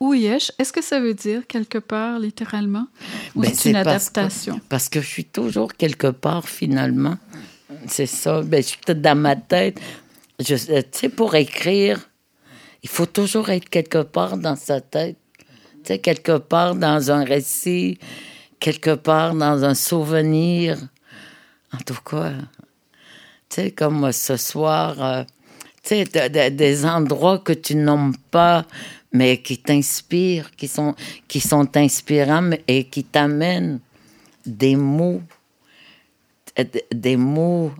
Ouyesh, 0.00 0.52
est-ce 0.58 0.72
que 0.72 0.82
ça 0.82 1.00
veut 1.00 1.14
dire 1.14 1.46
quelque 1.46 1.78
part 1.78 2.18
littéralement 2.18 2.86
ou 3.34 3.40
ben, 3.40 3.52
c'est 3.54 3.70
une 3.70 3.76
adaptation? 3.76 4.60
parce 4.68 4.88
que 4.88 5.00
je 5.00 5.06
suis 5.06 5.24
toujours 5.24 5.74
quelque 5.74 6.08
part 6.08 6.48
finalement. 6.48 7.16
C'est 7.86 8.06
ça. 8.06 8.42
Ben, 8.42 8.62
je 8.62 8.68
suis 8.68 8.80
dans 8.86 9.18
ma 9.18 9.36
tête. 9.36 9.80
Je, 10.38 10.56
tu 10.56 10.82
sais, 10.92 11.08
pour 11.08 11.34
écrire, 11.34 12.08
il 12.82 12.88
faut 12.88 13.06
toujours 13.06 13.50
être 13.50 13.68
quelque 13.68 14.02
part 14.02 14.36
dans 14.36 14.56
sa 14.56 14.80
tête. 14.80 15.16
Tu 15.38 15.44
sais, 15.84 15.98
quelque 15.98 16.38
part 16.38 16.74
dans 16.74 17.10
un 17.10 17.24
récit, 17.24 17.98
quelque 18.60 18.94
part 18.94 19.34
dans 19.34 19.64
un 19.64 19.74
souvenir. 19.74 20.78
En 21.72 21.78
tout 21.78 22.00
cas, 22.08 22.32
tu 23.48 23.56
sais, 23.62 23.70
comme 23.70 24.10
ce 24.12 24.36
soir, 24.36 25.02
euh, 25.02 25.24
tu 25.82 26.04
sais, 26.04 26.50
des 26.50 26.86
endroits 26.86 27.38
que 27.38 27.52
tu 27.52 27.74
nommes 27.74 28.16
pas, 28.30 28.64
mais 29.14 29.38
qui 29.38 29.56
t'inspirent, 29.56 30.50
qui 30.50 30.68
sont, 30.68 30.94
qui 31.26 31.40
sont 31.40 31.76
inspirants 31.76 32.50
et 32.68 32.84
qui 32.84 33.04
t'amènent 33.04 33.80
des 34.44 34.76
mots, 34.76 35.22
des 36.92 37.16
mots 37.16 37.72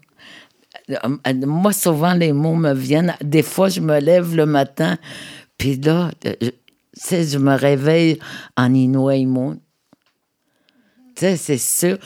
moi, 1.47 1.72
souvent, 1.72 2.14
les 2.14 2.32
mots 2.32 2.57
me 2.57 2.74
viennent. 2.74 3.14
Des 3.22 3.43
fois, 3.43 3.68
je 3.68 3.80
me 3.80 3.99
lève 4.01 4.37
le 4.37 4.47
matin, 4.47 4.99
puis 5.57 5.76
là, 5.76 6.11
je, 6.24 6.51
sais, 6.93 7.24
je 7.24 7.39
me 7.39 7.55
réveille 7.55 8.18
en 8.57 8.72
Inuit 8.74 9.26
Tu 11.14 11.20
sais, 11.20 11.37
c'est 11.37 11.59
sûr. 11.59 11.99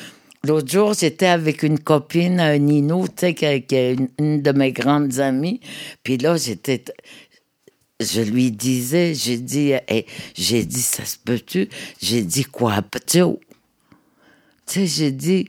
L'autre 0.44 0.70
jour, 0.70 0.94
j'étais 0.94 1.26
avec 1.26 1.64
une 1.64 1.80
copine 1.80 2.38
un 2.38 2.54
Inou, 2.54 3.08
tu 3.08 3.14
sais, 3.16 3.34
qui, 3.34 3.44
est 3.44 3.96
une, 4.18 4.42
de 4.42 4.52
mes 4.52 4.70
grandes 4.70 5.18
amies. 5.18 5.60
Puis 6.04 6.16
là, 6.16 6.36
j'étais. 6.36 6.84
Je 8.00 8.20
lui 8.20 8.52
disais, 8.52 9.12
j'ai 9.14 9.38
dit, 9.38 9.72
j'ai 10.36 10.64
dit, 10.64 10.82
ça 10.82 11.04
se 11.04 11.16
peut-tu? 11.18 11.68
J'ai 12.00 12.22
dit, 12.22 12.44
quoi, 12.44 12.80
Tu 13.10 13.26
sais, 14.66 14.86
j'ai 14.86 15.10
dit, 15.10 15.48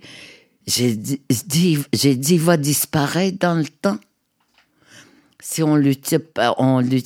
j'ai 0.65 2.37
va 2.37 2.57
disparaître 2.57 3.37
dans 3.37 3.55
le 3.55 3.67
temps. 3.67 3.99
Si 5.39 5.61
on 5.61 5.75
lui, 5.75 5.99
on 6.57 6.79
lui, 6.79 7.03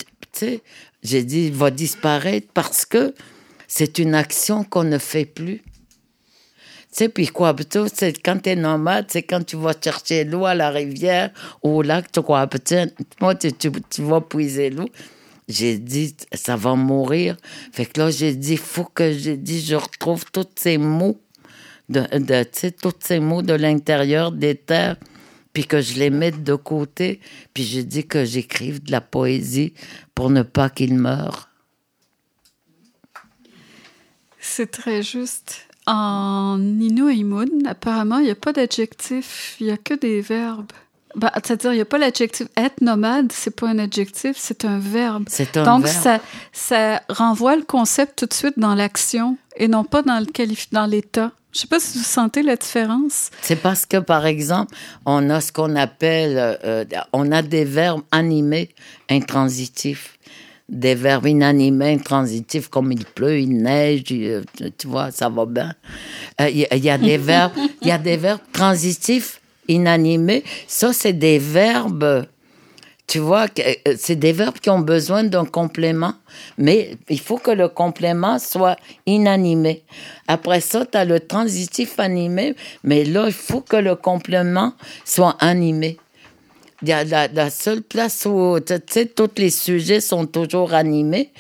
j'ai 1.04 1.24
dit, 1.24 1.50
va 1.50 1.72
disparaître 1.72 2.48
parce 2.54 2.86
que 2.86 3.14
c'est 3.68 4.00
une 4.00 4.16
action 4.16 4.64
qu'on 4.64 4.86
ne 4.86 4.98
fait 4.98 5.26
plus. 5.26 5.62
Puis 7.14 7.30
c'est 7.94 8.22
quand 8.24 8.40
tu 8.44 8.56
nomade, 8.56 9.08
c'est 9.10 9.24
quand 9.24 9.44
tu 9.44 9.56
vas 9.56 9.74
chercher 9.84 10.24
l'eau 10.26 10.46
à 10.46 10.54
la 10.54 10.70
rivière 10.70 11.32
ou 11.64 11.78
au 11.78 11.82
lac, 11.82 12.12
tu 12.12 12.20
moi, 13.20 13.36
tu, 13.36 13.52
tu, 13.52 13.72
tu 13.90 14.02
vas 14.04 14.22
puiser 14.22 14.70
l'eau. 14.70 14.88
J'ai 15.48 15.78
dit, 15.78 16.16
ça 16.34 16.56
va 16.56 16.76
mourir. 16.76 17.38
Fait 17.72 17.86
que 17.86 18.00
là, 18.00 18.12
j'ai 18.12 18.36
dit, 18.36 18.58
faut 18.58 18.86
que, 18.86 19.12
j'ai 19.12 19.38
dit, 19.38 19.62
je 19.62 19.76
retrouve 19.76 20.26
tous 20.32 20.48
ces 20.56 20.78
mots 20.78 21.20
de, 21.90 22.02
de 22.18 22.70
tous 22.72 22.96
ces 23.00 23.20
mots 23.20 23.42
de 23.42 23.54
l'intérieur 23.54 24.32
des 24.32 24.56
terres, 24.56 24.98
puis 25.52 25.66
que 25.66 25.82
je 25.82 26.00
les 26.00 26.10
mette 26.10 26.44
de 26.44 26.56
côté, 26.56 27.20
puis 27.54 27.64
je 27.64 27.82
dis 27.82 28.08
que 28.08 28.26
j'écrive 28.26 28.84
de 28.84 28.92
la 28.92 29.02
poésie 29.02 29.74
pour 30.16 30.30
ne 30.30 30.42
pas 30.42 30.70
qu'ils 30.70 30.96
meurent. 30.96 31.50
C'est 34.40 34.72
très 34.72 35.04
juste. 35.04 35.68
En 35.86 36.58
Inuit 36.60 37.26
apparemment, 37.66 38.20
il 38.20 38.26
n'y 38.26 38.32
a 38.32 38.36
pas 38.36 38.54
d'adjectif, 38.54 39.58
il 39.60 39.68
n'y 39.68 39.72
a 39.72 39.78
que 39.78 39.94
des 39.94 40.22
verbes. 40.22 40.72
Bah, 41.16 41.32
C'est-à-dire, 41.36 41.74
il 41.74 41.76
n'y 41.76 41.82
a 41.82 41.86
pas 41.86 41.98
l'adjectif 41.98 42.48
être 42.58 42.82
nomade, 42.82 43.32
c'est 43.32 43.56
pas 43.56 43.70
un 43.70 43.80
adjectif, 43.80 44.36
c'est 44.38 44.66
un 44.66 44.80
verbe. 44.80 45.26
C'est 45.28 45.58
un 45.58 45.64
Donc, 45.64 45.86
verbe. 45.86 46.04
Ça, 46.04 46.20
ça 46.52 47.02
renvoie 47.10 47.56
le 47.56 47.64
concept 47.64 48.18
tout 48.20 48.26
de 48.26 48.34
suite 48.34 48.58
dans 48.58 48.76
l'action 48.76 49.38
et 49.58 49.68
non 49.68 49.84
pas 49.84 50.02
dans 50.02 50.86
l'état. 50.86 51.32
Je 51.54 51.60
sais 51.60 51.68
pas 51.68 51.80
si 51.80 52.00
vous 52.00 52.04
sentez 52.04 52.42
la 52.42 52.56
différence. 52.56 53.30
C'est 53.42 53.56
parce 53.56 53.86
que, 53.86 53.98
par 53.98 54.26
exemple, 54.26 54.76
on 55.06 55.30
a 55.30 55.40
ce 55.40 55.52
qu'on 55.52 55.76
appelle, 55.76 56.58
euh, 56.64 56.84
on 57.14 57.32
a 57.32 57.44
des 57.44 57.64
verbes 57.64 58.02
animés 58.12 58.70
intransitifs, 59.08 60.18
des 60.68 60.96
verbes 60.96 61.28
inanimés 61.28 61.94
intransitifs 61.94 62.70
comme 62.70 62.92
il 62.92 63.06
pleut, 63.06 63.40
il 63.40 63.62
neige, 63.62 64.06
euh, 64.12 64.42
tu 64.76 64.88
vois, 64.88 65.12
ça 65.12 65.30
va 65.30 65.46
bien. 65.46 65.76
Euh, 66.42 66.50
il 66.50 66.68
y, 66.72 66.80
y, 66.80 66.90
a 66.90 66.98
des 66.98 67.18
verbes, 67.20 67.54
il 67.84 67.88
y 67.88 67.92
a 67.92 68.00
des 68.00 68.18
verbes 68.18 68.42
transitifs 68.52 69.40
inanimés. 69.68 70.44
Ça, 70.68 70.94
c'est 70.94 71.14
des 71.14 71.40
verbes 71.40 72.26
tu 73.06 73.20
vois, 73.20 73.48
euh, 73.60 73.96
c'est 73.98 74.16
des 74.16 74.32
verbes 74.32 74.58
qui 74.60 74.70
ont 74.70 74.80
besoin 74.80 75.24
d'un 75.24 75.46
complément, 75.46 76.14
mais 76.58 76.98
il 77.10 77.20
faut 77.20 77.38
que 77.38 77.52
le 77.52 77.68
complément 77.68 78.40
soit 78.40 78.78
inanimé. 79.06 79.84
Après 80.28 80.62
ça, 80.62 80.86
tu 80.86 80.98
as 80.98 81.06
le 81.06 81.20
transitif 81.20 82.00
animé, 82.00 82.56
mais 82.84 83.04
là, 83.04 83.26
il 83.28 83.34
faut 83.34 83.62
que 83.62 83.76
le 83.76 83.96
complément 83.96 84.74
soit 85.04 85.36
animé. 85.40 85.98
Il 86.82 86.90
y 86.90 86.92
a 86.92 87.04
la, 87.04 87.50
seule 87.50 87.82
place 87.82 88.26
où, 88.26 88.60
tu 88.60 88.74
sais, 88.90 89.06
tous 89.06 89.30
les 89.38 89.50
sujets 89.50 90.02
sont 90.02 90.26
toujours 90.26 90.74
animés, 90.74 91.32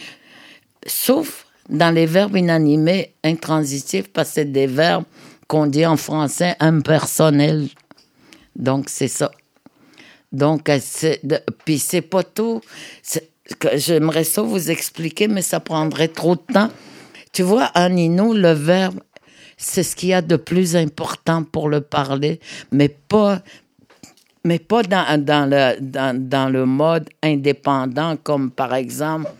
sauf 0.85 1.45
dans 1.69 1.93
les 1.93 2.05
verbes 2.05 2.37
inanimés, 2.37 3.13
intransitifs, 3.23 4.09
parce 4.09 4.29
que 4.29 4.33
c'est 4.35 4.51
des 4.51 4.67
verbes 4.67 5.05
qu'on 5.47 5.65
dit 5.65 5.85
en 5.85 5.97
français 5.97 6.55
impersonnels. 6.59 7.67
Donc, 8.55 8.89
c'est 8.89 9.07
ça. 9.07 9.31
Donc, 10.31 10.69
puis 11.65 11.79
c'est 11.79 12.01
pas 12.01 12.23
tout. 12.23 12.61
J'aimerais 13.73 14.23
ça 14.23 14.41
vous 14.41 14.71
expliquer, 14.71 15.27
mais 15.27 15.41
ça 15.41 15.59
prendrait 15.59 16.07
trop 16.07 16.35
de 16.35 16.53
temps. 16.53 16.69
Tu 17.31 17.43
vois, 17.43 17.71
en 17.75 17.95
Inou, 17.95 18.33
le 18.33 18.51
verbe, 18.51 18.99
c'est 19.57 19.83
ce 19.83 19.95
qu'il 19.95 20.09
y 20.09 20.13
a 20.13 20.21
de 20.21 20.35
plus 20.35 20.75
important 20.75 21.43
pour 21.43 21.69
le 21.69 21.81
parler, 21.81 22.39
mais 22.71 22.89
pas, 22.89 23.41
mais 24.43 24.59
pas 24.59 24.83
dans, 24.83 25.23
dans, 25.23 25.49
le, 25.49 25.79
dans, 25.79 26.17
dans 26.29 26.49
le 26.49 26.65
mode 26.65 27.09
indépendant, 27.21 28.17
comme 28.17 28.51
par 28.51 28.73
exemple, 28.73 29.31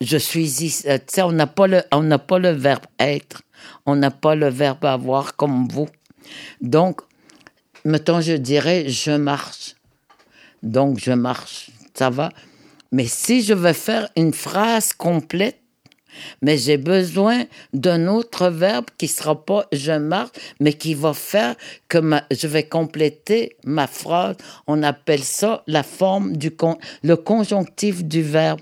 je 0.00 0.16
suis 0.16 0.60
ici. 0.60 0.82
Tu 0.84 0.90
sais, 1.06 1.22
on 1.22 1.32
n'a 1.32 1.46
pas, 1.46 1.66
le, 1.66 1.82
pas 2.18 2.38
le 2.38 2.50
verbe 2.50 2.86
être, 2.98 3.42
on 3.86 3.96
n'a 3.96 4.10
pas 4.10 4.34
le 4.34 4.48
verbe 4.48 4.84
avoir 4.84 5.36
comme 5.36 5.68
vous. 5.68 5.88
Donc, 6.60 7.00
mettons, 7.86 8.20
je 8.20 8.34
dirais, 8.34 8.88
je 8.88 9.12
marche 9.12 9.76
donc 10.62 10.98
je 10.98 11.12
marche, 11.12 11.70
ça 11.94 12.10
va. 12.10 12.30
Mais 12.92 13.06
si 13.06 13.42
je 13.42 13.54
veux 13.54 13.72
faire 13.72 14.08
une 14.16 14.32
phrase 14.32 14.92
complète, 14.92 15.58
mais 16.40 16.56
j'ai 16.56 16.78
besoin 16.78 17.44
d'un 17.74 18.06
autre 18.06 18.48
verbe 18.48 18.86
qui 18.96 19.06
sera 19.06 19.44
pas 19.44 19.66
je 19.70 19.92
marche, 19.92 20.30
mais 20.60 20.72
qui 20.72 20.94
va 20.94 21.12
faire 21.12 21.56
que 21.88 21.98
je 22.30 22.46
vais 22.46 22.62
compléter 22.62 23.56
ma 23.64 23.86
phrase. 23.86 24.36
On 24.66 24.82
appelle 24.82 25.22
ça 25.22 25.62
la 25.66 25.82
forme 25.82 26.36
du 26.36 26.50
le 27.02 27.16
conjonctif 27.16 28.02
du 28.02 28.22
verbe. 28.22 28.60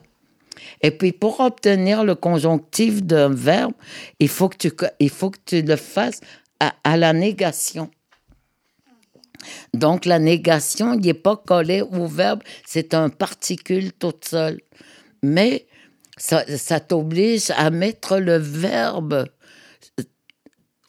Et 0.83 0.91
puis 0.91 1.13
pour 1.13 1.39
obtenir 1.41 2.03
le 2.03 2.17
conjonctif 2.17 3.03
d'un 3.05 3.29
verbe, 3.29 3.73
il 4.19 4.29
faut 4.29 4.49
que 4.49 4.57
tu, 4.57 4.73
il 4.99 5.11
faut 5.11 5.31
que 5.31 5.39
tu 5.45 5.63
le 5.63 5.77
fasses 5.77 6.21
à 6.59 6.97
la 6.97 7.13
négation. 7.13 7.89
Donc, 9.73 10.05
la 10.05 10.19
négation, 10.19 10.97
n'est 10.97 11.15
pas 11.15 11.37
collé 11.37 11.83
au 11.83 12.07
verbe, 12.07 12.43
c'est 12.67 12.95
un 12.95 13.09
particule 13.09 13.93
toute 13.93 14.25
seule. 14.27 14.61
Mais 15.23 15.67
ça, 16.17 16.81
t'oblige 16.81 17.51
à 17.51 17.71
mettre 17.71 18.19
le 18.19 18.37
verbe 18.37 19.27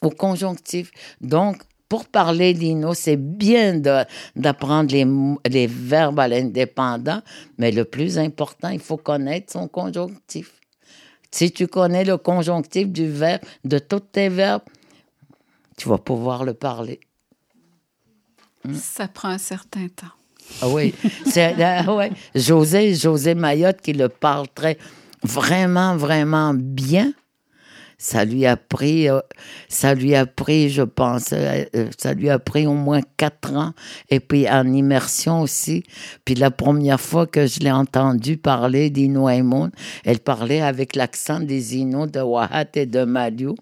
au 0.02 0.10
conjonctif. 0.10 0.92
Donc, 1.22 1.58
pour 1.90 2.06
parler 2.06 2.54
d'Ino, 2.54 2.94
c'est 2.94 3.16
bien 3.16 3.80
d'apprendre 4.36 4.92
les, 4.92 5.06
les 5.50 5.68
verbes 5.68 6.20
à 6.20 6.28
l'indépendant, 6.28 7.22
mais 7.58 7.72
le 7.72 7.86
plus 7.86 8.18
important, 8.18 8.70
il 8.70 8.80
faut 8.80 8.98
connaître 8.98 9.54
son 9.54 9.68
conjonctif. 9.68 10.52
Si 11.32 11.52
tu 11.52 11.68
connais 11.68 12.06
le 12.06 12.18
conjonctif 12.18 12.88
du 12.90 13.08
verbe, 13.10 13.42
de 13.66 13.78
tous 13.78 14.00
tes 14.00 14.30
verbes, 14.30 14.64
tu 15.78 15.90
vas 15.90 15.98
pouvoir 15.98 16.44
le 16.46 16.54
parler. 16.54 17.00
Ça 18.74 19.08
prend 19.08 19.30
un 19.30 19.38
certain 19.38 19.88
temps. 19.88 20.08
Ah 20.62 20.70
oui, 20.70 20.94
c'est 21.26 21.62
ah 21.62 21.94
ouais. 21.94 22.12
José, 22.34 22.94
José 22.94 23.36
Mayotte 23.36 23.82
qui 23.82 23.94
le 23.94 24.10
parle 24.10 24.48
très, 24.54 24.78
vraiment, 25.24 25.96
vraiment 25.96 26.54
bien. 26.54 27.14
ça 27.98 28.26
lui 28.26 28.46
a 28.46 28.58
pris, 28.58 29.10
euh, 29.10 29.20
ça 29.70 29.96
lui 29.96 30.16
a 30.16 30.26
pris, 30.26 30.70
je 30.70 30.82
pense, 30.82 31.34
euh, 31.34 31.64
euh, 31.76 31.90
ça 31.98 32.14
lui 32.14 32.30
a 32.30 32.40
pris 32.40 32.68
au 32.68 32.74
moins 32.74 33.02
quatre 33.18 33.54
ans. 33.54 33.72
Et 34.10 34.20
puis 34.20 34.50
en 34.50 34.72
immersion 34.72 35.42
aussi. 35.42 35.84
Puis 36.26 36.36
la 36.36 36.52
première 36.52 37.00
fois 37.00 37.26
que 37.26 37.48
je 37.48 37.60
l'ai 37.60 37.72
entendu 37.72 38.38
parler 38.38 38.90
d'Ino 38.90 39.28
elle 40.04 40.20
parlait 40.20 40.62
avec 40.62 40.96
l'accent 40.96 41.40
des 41.40 41.78
Inuits 41.78 42.12
de 42.12 42.22
Wahat 42.22 42.68
et 42.76 42.86
de 42.86 43.04
Maliou. 43.04 43.56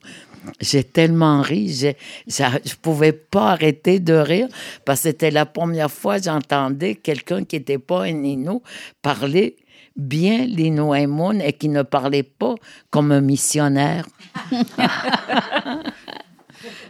J'ai 0.59 0.83
tellement 0.83 1.41
ri, 1.41 1.73
je 1.73 1.91
je 2.27 2.75
pouvais 2.81 3.13
pas 3.13 3.51
arrêter 3.51 3.99
de 3.99 4.13
rire 4.13 4.47
parce 4.85 5.01
que 5.01 5.09
c'était 5.09 5.31
la 5.31 5.45
première 5.45 5.91
fois 5.91 6.17
que 6.17 6.25
j'entendais 6.25 6.95
quelqu'un 6.95 7.43
qui 7.45 7.57
n'était 7.57 7.77
pas 7.77 8.03
un 8.03 8.23
Inou 8.23 8.61
parler 9.01 9.55
bien 9.95 10.45
l'Inuaimun 10.45 11.39
et 11.39 11.53
qui 11.53 11.69
ne 11.69 11.83
parlait 11.83 12.23
pas 12.23 12.55
comme 12.89 13.11
un 13.11 13.21
missionnaire. 13.21 14.05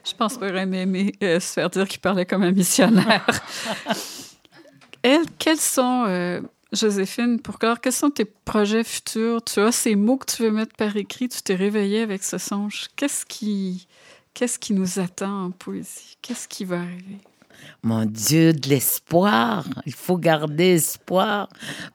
Je 0.06 0.14
pense 0.18 0.38
qu'il 0.38 0.48
aurait 0.50 0.64
aimé 0.64 1.14
euh, 1.24 1.40
se 1.40 1.54
faire 1.54 1.70
dire 1.70 1.88
qu'il 1.88 2.00
parlait 2.00 2.26
comme 2.26 2.44
un 2.44 2.52
missionnaire. 2.52 3.26
quels 5.40 5.60
sont, 5.60 6.06
euh, 6.08 6.42
Joséphine, 6.74 7.40
pour 7.40 7.60
clore, 7.60 7.80
quels 7.80 7.94
sont 7.94 8.10
tes 8.10 8.26
projets 8.26 8.84
futurs? 8.84 9.44
Tu 9.44 9.60
as 9.60 9.72
ces 9.72 9.96
mots 9.96 10.18
que 10.18 10.26
tu 10.26 10.42
veux 10.44 10.52
mettre 10.52 10.76
par 10.76 10.98
écrit, 10.98 11.30
tu 11.30 11.42
t'es 11.42 11.56
réveillée 11.56 12.02
avec 12.02 12.24
ce 12.24 12.40
songe. 12.40 12.88
Qu'est-ce 12.96 13.26
qui, 13.26 13.88
qu'est-ce 14.34 14.58
qui 14.58 14.74
nous 14.74 15.00
attend 15.00 15.46
en 15.46 15.52
poésie? 15.52 16.18
Qu'est-ce 16.22 16.48
qui 16.48 16.66
va 16.66 16.82
arriver? 16.82 17.20
Mon 17.84 18.06
Dieu, 18.06 18.54
de 18.54 18.70
l'espoir. 18.70 19.66
Il 19.86 19.94
faut 19.94 20.18
garder 20.18 20.76
espoir. 20.76 21.48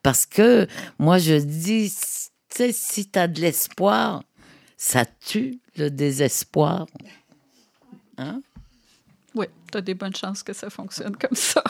Parce 0.03 0.27
que 0.27 0.69
moi, 0.99 1.19
je 1.19 1.35
dis, 1.35 1.91
tu 1.91 2.57
sais, 2.57 2.73
si 2.73 3.11
tu 3.11 3.19
as 3.19 3.27
de 3.27 3.41
l'espoir, 3.41 4.23
ça 4.77 5.05
tue 5.05 5.59
le 5.77 5.91
désespoir. 5.91 6.87
Hein? 8.17 8.43
Oui, 9.35 9.47
tu 9.73 9.79
as 9.79 9.81
des 9.81 9.95
bonnes 9.95 10.15
chances 10.15 10.43
que 10.45 10.53
ça 10.53 10.71
fonctionne 10.71 11.17
comme 11.17 11.37
ça. 11.37 11.65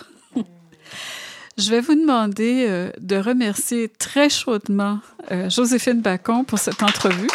Je 1.58 1.70
vais 1.70 1.80
vous 1.80 1.96
demander 1.96 2.66
euh, 2.68 2.92
de 3.00 3.16
remercier 3.16 3.88
très 3.88 4.30
chaudement 4.30 5.00
euh, 5.32 5.50
Joséphine 5.50 6.00
Bacon 6.00 6.44
pour 6.44 6.60
cette 6.60 6.84
entrevue. 6.84 7.26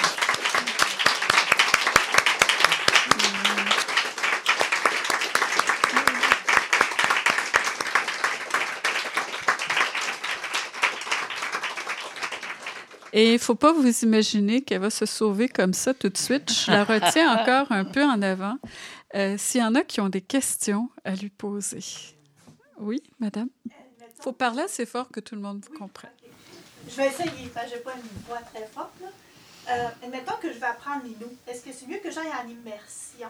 Et 13.11 13.31
il 13.31 13.33
ne 13.33 13.37
faut 13.39 13.55
pas 13.55 13.73
vous 13.73 13.85
imaginer 14.03 14.61
qu'elle 14.61 14.79
va 14.79 14.89
se 14.89 15.05
sauver 15.05 15.49
comme 15.49 15.73
ça 15.73 15.93
tout 15.93 16.07
de 16.07 16.17
suite. 16.17 16.49
Je 16.49 16.71
la 16.71 16.85
retiens 16.85 17.29
encore 17.37 17.73
un 17.73 17.83
peu 17.83 18.05
en 18.05 18.21
avant. 18.21 18.55
Euh, 19.15 19.35
s'il 19.37 19.59
y 19.59 19.63
en 19.65 19.75
a 19.75 19.81
qui 19.81 19.99
ont 19.99 20.07
des 20.07 20.21
questions 20.21 20.89
à 21.03 21.13
lui 21.13 21.29
poser. 21.29 21.83
Oui, 22.79 23.03
madame? 23.19 23.49
Il 24.23 24.31
faut 24.31 24.31
parler 24.31 24.61
assez 24.61 24.85
fort 24.85 25.09
que 25.11 25.19
tout 25.19 25.35
le 25.35 25.41
monde 25.41 25.61
vous 25.69 25.77
comprenne. 25.77 26.09
Je 26.87 26.95
vais 26.95 27.07
essayer, 27.07 27.29
je 27.29 27.75
n'ai 27.75 27.81
pas 27.81 27.91
une 27.91 28.21
voix 28.25 28.39
très 28.53 28.65
forte. 28.73 28.93
Euh, 29.69 29.87
admettons 30.01 30.37
que 30.41 30.47
je 30.47 30.59
vais 30.59 30.65
apprendre 30.65 31.03
l'Inou. 31.03 31.29
Est-ce 31.45 31.61
que 31.61 31.71
c'est 31.73 31.85
mieux 31.87 31.97
que 31.97 32.09
j'aille 32.09 32.27
en 32.27 32.47
immersion? 32.47 33.27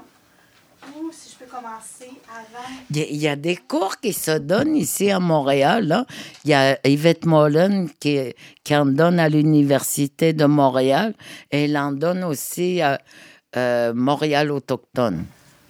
Ou 0.96 1.12
si 1.12 1.32
je 1.32 1.44
peux 1.44 1.50
commencer 1.50 2.12
avant? 2.30 2.68
Il 2.92 3.16
y, 3.16 3.28
a 3.28 3.36
des 3.36 3.56
cours 3.56 4.00
qui 4.00 4.14
se 4.14 4.38
donnent 4.38 4.76
ici 4.76 5.10
à 5.10 5.20
Montréal. 5.20 6.06
Il 6.46 6.52
y 6.52 6.54
a 6.54 6.78
Yvette 6.88 7.26
Mollen 7.26 7.90
qui, 8.00 8.20
qui 8.64 8.76
en 8.76 8.86
donne 8.86 9.20
à 9.20 9.30
l'Université 9.30 10.34
de 10.34 10.46
Montréal 10.46 11.16
et 11.50 11.64
elle 11.64 11.78
en 11.78 11.92
donne 11.92 12.24
aussi 12.24 12.84
à 12.84 13.02
euh, 13.56 13.96
Montréal 13.96 14.52
Autochtone. 14.52 15.26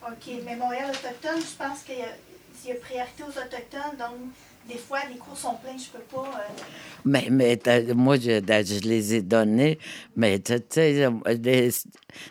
OK, 0.06 0.34
mais 0.44 0.58
Montréal 0.58 0.90
Autochtone, 0.90 1.40
je 1.40 1.64
pense 1.64 1.84
qu'il 1.84 1.96
y, 1.96 2.72
a 2.72 2.76
priorité 2.76 3.24
aux 3.24 3.30
Autochtones, 3.30 3.98
donc 3.98 4.20
des 4.68 4.78
fois, 4.78 5.00
les 5.12 5.18
cours 5.18 5.38
sont 5.38 5.56
pleins, 5.56 5.78
je 5.78 5.90
peux 5.90 6.04
pas. 6.04 6.22
Euh, 6.22 6.64
mais, 7.06 7.28
mais 7.30 7.60
moi, 7.94 8.16
je, 8.16 8.42
je, 8.42 8.88
les 8.88 9.16
ai 9.16 9.22
donnés, 9.22 9.78
mais 10.16 10.40
tu 10.40 10.54
sais, 10.70 11.10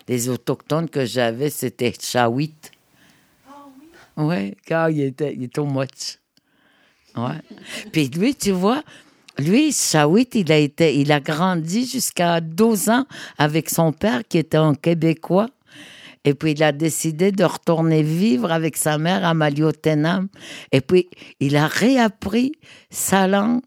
les, 0.08 0.28
Autochtones 0.28 0.88
que 0.88 1.04
j'avais, 1.04 1.50
c'était 1.50 1.92
Chawit. 1.98 2.54
Oui, 4.16 4.54
car 4.66 4.90
il 4.90 5.02
était, 5.02 5.34
il 5.34 5.44
était 5.44 5.60
au. 5.60 5.66
Ouais. 5.66 7.40
Puis 7.92 8.08
lui, 8.08 8.34
tu 8.34 8.52
vois, 8.52 8.82
lui, 9.38 9.72
Shawit, 9.72 10.34
il 10.34 10.52
a 10.52 10.58
été, 10.58 10.96
il 10.98 11.10
a 11.12 11.20
grandi 11.20 11.86
jusqu'à 11.86 12.40
12 12.40 12.90
ans 12.90 13.06
avec 13.38 13.70
son 13.70 13.92
père 13.92 14.22
qui 14.28 14.38
était 14.38 14.58
un 14.58 14.74
Québécois. 14.74 15.48
Et 16.24 16.34
puis, 16.34 16.52
il 16.52 16.62
a 16.62 16.72
décidé 16.72 17.32
de 17.32 17.44
retourner 17.44 18.02
vivre 18.02 18.52
avec 18.52 18.76
sa 18.76 18.98
mère 18.98 19.24
à 19.24 19.34
Maliotenam. 19.34 20.28
Et 20.70 20.80
puis, 20.80 21.08
il 21.40 21.56
a 21.56 21.66
réappris 21.66 22.52
sa 22.90 23.26
langue 23.26 23.62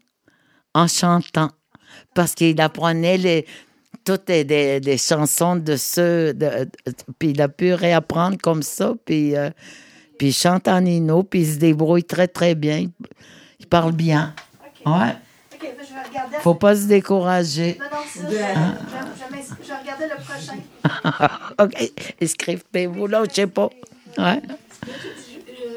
en 0.74 0.88
chantant. 0.88 1.50
Parce 2.14 2.34
qu'il 2.34 2.60
apprenait 2.60 3.18
les, 3.18 3.46
toutes 4.04 4.28
les, 4.28 4.98
chansons 4.98 5.56
de 5.56 5.76
ceux. 5.76 6.32
De, 6.32 6.68
puis, 7.18 7.30
il 7.30 7.42
a 7.42 7.48
pu 7.48 7.74
réapprendre 7.74 8.38
comme 8.42 8.62
ça. 8.62 8.94
Puis, 9.04 9.36
euh, 9.36 9.50
puis 10.18 10.28
il 10.28 10.32
chante 10.32 10.66
en 10.68 10.84
ino, 10.84 11.22
puis 11.24 11.40
il 11.40 11.54
se 11.54 11.58
débrouille 11.58 12.04
très, 12.04 12.28
très 12.28 12.54
bien. 12.54 12.86
Il, 13.58 13.66
parle 13.66 13.92
bien. 13.92 14.34
Ouais. 14.86 15.14
Je. 16.04 16.38
Faut 16.40 16.54
pas 16.54 16.76
se 16.76 16.86
décourager. 16.86 17.78
Non, 17.78 17.86
non, 17.90 18.04
ça, 18.04 18.22
je, 18.22 18.34
je, 19.62 19.68
vais 19.68 19.78
regarder 19.78 20.04
le 20.04 20.16
prochain. 20.22 20.58
OK. 21.64 21.92
Écrivez-vous 22.20 23.06
là, 23.06 23.24
je 23.28 23.34
sais 23.34 23.46
pas. 23.46 23.70
Ouais. 24.18 24.42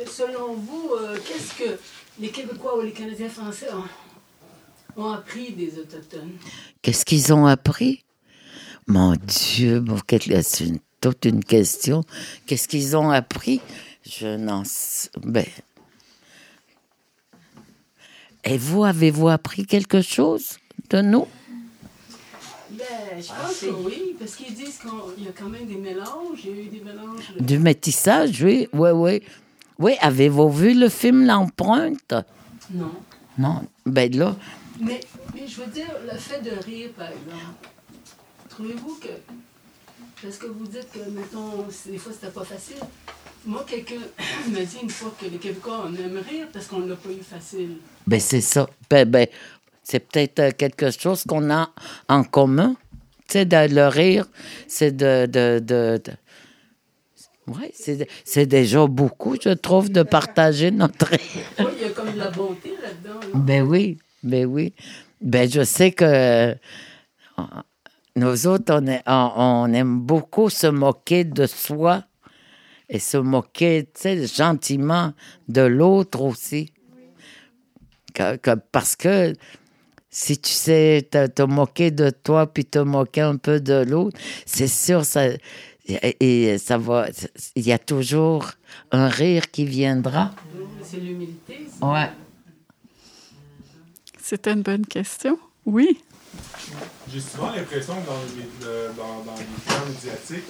Selon 0.08 0.54
vous, 0.54 0.92
euh, 1.00 1.18
qu'est-ce 1.26 1.54
que 1.56 1.80
les 2.20 2.30
Québécois 2.30 2.78
ou 2.78 2.82
les 2.82 2.92
Canadiens 2.92 3.30
français 3.30 3.68
ont, 3.74 5.02
ont 5.02 5.12
appris 5.12 5.54
des 5.54 5.80
Autochtones? 5.80 6.38
Qu'est-ce 6.82 7.06
qu'ils 7.06 7.34
ont 7.34 7.46
appris? 7.46 8.04
Mon 8.88 9.16
Dieu, 9.16 9.84
c'est 10.42 10.66
une, 10.66 10.80
toute 11.00 11.26
une 11.26 11.44
question. 11.44 12.04
Qu'est-ce 12.46 12.68
qu'ils 12.68 12.98
ont 12.98 13.12
appris? 13.12 13.62
Je 14.04 14.36
n'en 14.36 14.64
sais. 14.66 15.10
Ben. 15.24 15.46
Et 18.44 18.58
vous, 18.58 18.84
avez-vous 18.84 19.30
appris 19.30 19.66
quelque 19.66 20.02
chose 20.02 20.58
de 20.90 21.02
nous? 21.02 21.28
Ben, 22.72 22.86
je 23.20 23.28
pense 23.28 23.60
que 23.60 23.84
oui, 23.86 24.16
parce 24.18 24.36
qu'ils 24.36 24.54
disent 24.54 24.80
qu'il 24.80 25.26
y 25.26 25.28
a 25.28 25.32
quand 25.38 25.50
même 25.50 25.66
des 25.66 25.76
mélanges. 25.76 26.40
Il 26.46 26.50
y 26.50 26.60
a 26.60 26.64
eu 26.64 26.68
des 26.68 26.80
mélanges. 26.80 27.34
Du 27.40 27.60
métissage, 27.60 28.42
oui, 28.42 28.70
oui, 28.74 28.90
oui. 28.92 29.22
Oui, 29.78 29.96
avez-vous 30.02 30.50
vu 30.50 30.74
le 30.74 30.90
film 30.90 31.26
L'empreinte? 31.26 32.14
Non. 32.72 32.92
Non, 33.38 33.62
ben 33.86 34.14
là. 34.16 34.36
Mais, 34.80 35.00
mais, 35.34 35.48
je 35.48 35.62
veux 35.62 35.72
dire, 35.72 35.88
le 36.12 36.18
fait 36.18 36.42
de 36.42 36.52
rire, 36.64 36.90
par 36.98 37.08
exemple, 37.08 37.70
trouvez-vous 38.50 39.00
que. 39.02 39.10
Parce 40.22 40.38
que 40.38 40.48
vous 40.48 40.66
dites 40.66 40.92
que, 40.92 41.10
mettons, 41.10 41.66
des 41.86 41.98
fois, 41.98 42.12
c'était 42.14 42.32
pas 42.32 42.44
facile. 42.44 42.76
Moi, 43.46 43.66
quelqu'un 43.68 43.96
m'a 44.52 44.62
dit 44.62 44.78
une 44.84 44.90
fois 44.90 45.14
que 45.20 45.26
les 45.26 45.38
Québécois, 45.38 45.86
on 45.86 45.94
aime 45.96 46.18
rire 46.18 46.48
parce 46.52 46.68
qu'on 46.68 46.80
ne 46.80 46.90
l'a 46.90 46.96
pas 46.96 47.10
eu 47.10 47.24
facile. 47.24 47.78
Ben, 48.06 48.20
c'est 48.20 48.42
ça. 48.42 48.70
Ben, 48.90 49.10
ben, 49.10 49.28
c'est 49.84 50.00
peut-être 50.00 50.40
euh, 50.40 50.52
quelque 50.58 50.92
chose 50.92 51.24
qu'on 51.28 51.50
a 51.50 51.70
en 52.08 52.24
commun. 52.24 52.76
Tu 53.28 53.40
sais, 53.40 53.46
le 53.46 53.88
rire, 53.88 54.26
c'est 54.68 54.96
de. 54.96 55.26
de, 55.26 55.60
de, 55.60 56.02
Oui, 57.48 57.72
c'est 58.26 58.46
déjà 58.46 58.86
beaucoup, 58.88 59.36
je 59.42 59.50
trouve, 59.50 59.90
de 59.90 60.04
partager 60.04 60.72
notre 60.72 61.08
rire. 61.08 61.20
Oui, 61.60 61.66
il 61.80 61.82
y 61.82 61.86
a 61.86 61.90
comme 61.92 62.12
de 62.12 62.18
la 62.18 62.30
bonté 62.32 62.74
là-dedans. 62.82 63.20
Ben 63.36 63.64
oui, 63.64 63.98
ben 64.24 64.46
oui. 64.46 64.74
Ben, 65.22 65.50
je 65.50 65.64
sais 65.64 65.92
que 65.92 66.06
euh, 66.06 66.56
nous 68.16 68.48
autres, 68.48 68.74
on, 68.74 68.88
est, 68.88 69.02
on 69.08 69.74
aime 69.74 70.00
beaucoup 70.00 70.50
se 70.50 70.68
moquer 70.68 71.24
de 71.24 71.46
soi 71.46 72.04
et 72.90 73.00
se 73.00 73.18
moquer 73.18 73.88
gentiment 74.34 75.14
de 75.48 75.62
l'autre 75.62 76.22
aussi. 76.22 76.74
parce 78.72 78.96
que 78.96 79.34
si 80.10 80.40
tu 80.40 80.52
sais 80.52 81.08
te, 81.12 81.44
moquer 81.44 81.92
de 81.92 82.10
toi 82.10 82.48
puis 82.48 82.66
te 82.66 82.80
moquer 82.80 83.22
un 83.22 83.38
peu 83.38 83.60
de 83.60 83.86
l'autre, 83.88 84.18
c'est 84.46 84.68
sûr, 84.68 85.06
ça, 85.06 85.26
et, 85.88 86.58
ça 86.58 86.78
va. 86.78 87.08
Il 87.56 87.66
y 87.66 87.72
a 87.72 87.78
toujours 87.78 88.52
un 88.92 89.08
rire 89.08 89.52
qui 89.52 89.66
viendra. 89.66 90.32
C'est 90.84 90.98
l'humilité. 90.98 91.68
Ouais. 91.82 92.10
C'était 94.22 94.54
une 94.54 94.64
bonne 94.64 94.86
question. 94.86 95.38
Oui. 95.66 96.02
J'ai 97.12 97.20
souvent 97.20 97.52
l'impression 97.52 97.96
que 98.02 98.06
dans 98.08 98.22
les, 98.36 98.96
dans, 98.96 99.24
dans 99.24 99.38
les 99.38 99.94
médiatiques, 99.94 100.46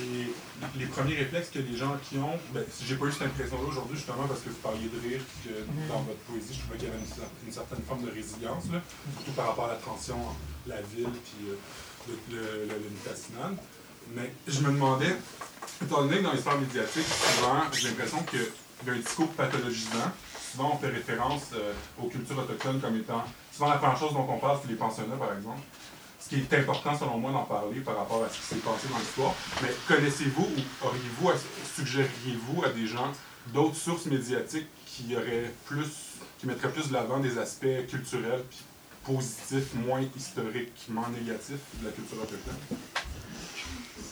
les, 0.00 0.80
les 0.80 0.86
premiers 0.86 1.16
réflexes 1.16 1.50
que 1.50 1.58
les 1.58 1.76
gens 1.76 1.96
qui 2.08 2.18
ont, 2.18 2.38
ben, 2.52 2.64
j'ai 2.84 2.96
pas 2.96 3.06
eu 3.06 3.12
cette 3.12 3.22
impression-là 3.22 3.68
aujourd'hui, 3.68 3.96
justement, 3.96 4.26
parce 4.26 4.40
que 4.40 4.50
vous 4.50 4.62
parliez 4.62 4.88
de 4.88 5.00
rire, 5.00 5.20
que 5.44 5.50
mm-hmm. 5.50 5.88
dans 5.88 6.02
votre 6.02 6.18
poésie, 6.28 6.54
je 6.54 6.60
trouvais 6.60 6.78
qu'il 6.78 6.88
y 6.88 6.90
avait 6.90 7.00
une, 7.46 7.52
certaine 7.52 7.82
forme 7.86 8.04
de 8.04 8.10
résilience, 8.10 8.64
surtout 8.64 9.32
par 9.36 9.48
rapport 9.48 9.66
à 9.66 9.72
la 9.74 9.76
transition, 9.76 10.18
la 10.66 10.80
ville, 10.82 11.10
puis 11.24 11.48
euh, 11.50 12.14
le, 12.30 12.66
le, 12.66 12.74
Mais 14.14 14.32
je 14.46 14.60
me 14.60 14.72
demandais, 14.72 15.16
étant 15.82 16.02
donné 16.02 16.18
que 16.18 16.22
dans 16.22 16.32
l'histoire 16.32 16.58
médiatique, 16.58 17.06
souvent, 17.06 17.62
j'ai 17.72 17.88
l'impression 17.88 18.22
qu'il 18.24 18.40
y 18.86 18.90
a 18.90 18.92
un 18.92 18.96
discours 18.96 19.28
pathologisant. 19.32 20.12
Souvent, 20.52 20.72
on 20.74 20.78
fait 20.78 20.88
référence 20.88 21.50
euh, 21.54 21.72
aux 22.02 22.08
cultures 22.08 22.38
autochtones 22.38 22.80
comme 22.80 22.96
étant. 22.96 23.22
Souvent, 23.52 23.68
la 23.68 23.76
première 23.76 23.98
chose 23.98 24.12
dont 24.12 24.26
on 24.28 24.38
parle, 24.38 24.58
c'est 24.62 24.68
les 24.68 24.76
pensionnats, 24.76 25.16
par 25.16 25.36
exemple. 25.36 25.60
Ce 26.20 26.28
qui 26.28 26.36
est 26.36 26.54
important, 26.54 26.98
selon 26.98 27.18
moi, 27.18 27.32
d'en 27.32 27.44
parler 27.44 27.80
par 27.80 27.96
rapport 27.96 28.24
à 28.24 28.28
ce 28.28 28.38
qui 28.38 28.42
s'est 28.42 28.56
passé 28.56 28.88
dans 28.90 28.98
l'histoire. 28.98 29.34
Mais 29.62 29.68
connaissez-vous 29.86 30.42
ou 30.42 30.86
auriez-vous, 30.86 31.30
suggéreriez-vous 31.76 32.64
à 32.64 32.70
des 32.70 32.86
gens 32.86 33.12
d'autres 33.52 33.76
sources 33.76 34.06
médiatiques 34.06 34.66
qui 34.86 35.04
mettraient 35.14 35.52
plus 36.72 36.88
de 36.88 36.92
l'avant 36.92 37.20
des 37.20 37.38
aspects 37.38 37.86
culturels 37.88 38.42
puis 38.50 38.58
positifs, 39.04 39.74
moins 39.74 40.02
historiquement 40.16 41.06
négatifs 41.18 41.60
de 41.80 41.86
la 41.86 41.92
culture 41.92 42.18
autochtone? 42.18 42.78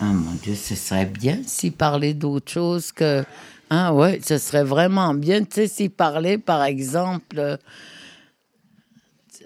Ah 0.01 0.05
mon 0.05 0.33
Dieu, 0.33 0.55
ce 0.55 0.75
serait 0.75 1.07
bien 1.07 1.41
s'il 1.47 1.73
parlait 1.73 2.15
d'autre 2.15 2.53
chose 2.53 2.93
que. 2.93 3.25
Ah 3.69 3.93
ouais, 3.93 4.21
ce 4.25 4.39
serait 4.39 4.63
vraiment 4.63 5.13
bien, 5.13 5.43
tu 5.43 5.55
sais, 5.55 5.67
s'il 5.67 5.91
parlait, 5.91 6.39
par 6.39 6.63
exemple, 6.63 7.39
euh, 7.39 7.57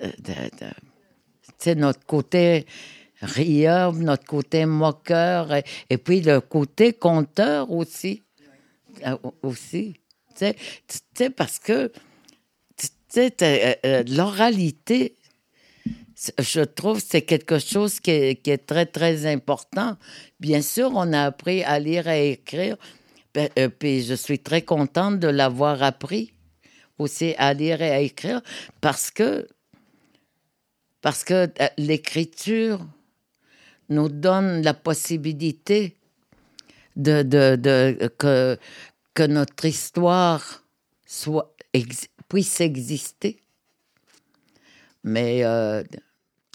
de, 0.03 0.33
sais, 1.65 1.75
notre 1.75 2.05
côté 2.07 2.67
rieur, 3.23 3.93
notre 3.93 4.25
côté 4.25 4.67
moqueur, 4.67 5.55
et, 5.55 5.99
puis 5.99 6.21
le 6.21 6.41
côté 6.41 6.93
conteur 6.93 7.71
aussi. 7.71 8.23
Euh, 9.07 9.17
aussi. 9.43 9.95
Tu 10.37 10.47
sais, 11.15 11.31
parce 11.31 11.59
que, 11.59 11.93
euh, 13.17 13.75
euh, 13.85 14.05
l'oralité, 14.09 15.17
je 16.39 16.61
trouve 16.61 17.01
c'est 17.01 17.23
quelque 17.23 17.59
chose 17.59 17.99
qui 18.01 18.11
est, 18.11 18.67
très, 18.67 18.87
très 18.87 19.27
important. 19.27 19.97
Bien 20.39 20.63
sûr, 20.63 20.93
on 20.95 21.13
a 21.13 21.25
appris 21.25 21.63
à 21.65 21.79
lire 21.79 22.09
et 22.09 22.33
écrire, 22.33 22.77
ben, 23.35 23.49
euh, 23.59 23.69
puis 23.69 24.03
je 24.03 24.15
suis 24.15 24.39
très 24.39 24.63
contente 24.63 25.19
de 25.19 25.29
l'avoir 25.29 25.83
appris 25.83 26.33
aussi 26.99 27.35
à 27.39 27.55
lire 27.55 27.81
et 27.81 27.91
à 27.91 28.01
écrire 28.01 28.43
parce 28.81 29.11
que, 29.11 29.47
parce 31.03 31.25
que 31.25 31.49
euh, 31.61 31.69
l'écriture 31.79 32.87
nous 33.89 34.09
donne 34.09 34.63
la 34.63 34.75
possibilité 34.75 35.97
de, 36.97 37.23
que, 38.19 39.27
notre 39.27 39.65
histoire 39.65 40.65
puisse 42.29 42.61
exister. 42.61 43.39
Mais 45.03 45.45
euh, 45.45 45.83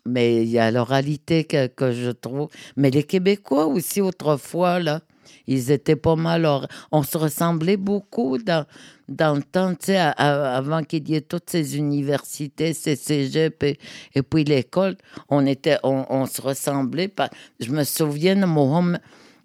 mais 0.06 0.44
il 0.44 0.50
y 0.50 0.60
a 0.60 0.70
l'oralité 0.72 1.46
que, 1.46 1.68
que, 1.68 1.92
je 1.92 2.12
trouve. 2.12 2.50
Mais 2.78 2.92
les 2.92 3.04
Québécois 3.04 3.66
aussi, 3.66 4.02
autrefois, 4.02 4.80
là, 4.80 5.02
ils 5.48 5.72
étaient 5.72 5.96
pas 5.96 6.16
mal. 6.16 6.48
On 6.92 7.04
se 7.04 7.18
ressemblait 7.18 7.78
beaucoup 7.78 8.38
dans, 8.38 8.66
dans 9.08 9.36
le 9.36 9.44
temps, 9.44 9.72
tu 9.72 9.88
sais, 9.88 9.98
avant 9.98 10.84
qu'il 10.84 11.08
y 11.10 11.16
ait 11.16 11.22
toutes 11.22 11.50
ces 11.50 11.78
universités, 11.78 12.74
ces 12.74 12.96
cégeps 12.96 13.78
et, 14.14 14.22
puis 14.24 14.44
l'école. 14.44 14.96
On, 15.30 15.46
était, 15.46 15.78
on, 15.84 16.06
on, 16.10 16.26
se 16.26 16.42
ressemblait. 16.42 17.12
Je 17.60 17.72
me 17.72 17.84
souviens 17.84 18.36
Mohamed 18.46 19.02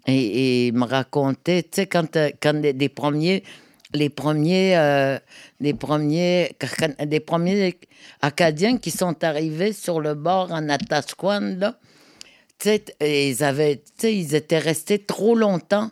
et, 0.07 0.67
et 0.67 0.71
me 0.71 0.85
racontait, 0.85 1.63
tu 1.63 1.69
sais, 1.73 1.87
quand, 1.87 2.17
quand 2.41 2.61
les, 2.61 2.89
premiers 2.89 3.43
les 3.93 4.09
premiers, 4.09 4.77
euh, 4.77 5.19
les 5.59 5.73
premiers, 5.73 6.55
les 6.99 7.19
premiers 7.19 7.77
Acadiens 8.21 8.77
qui 8.77 8.91
sont 8.91 9.23
arrivés 9.23 9.73
sur 9.73 9.99
le 9.99 10.15
bord 10.15 10.51
en 10.51 10.69
Atasquan, 10.69 11.73
ils 13.01 13.43
avaient, 13.43 13.81
ils 14.03 14.35
étaient 14.35 14.59
restés 14.59 14.99
trop 14.99 15.35
longtemps. 15.35 15.91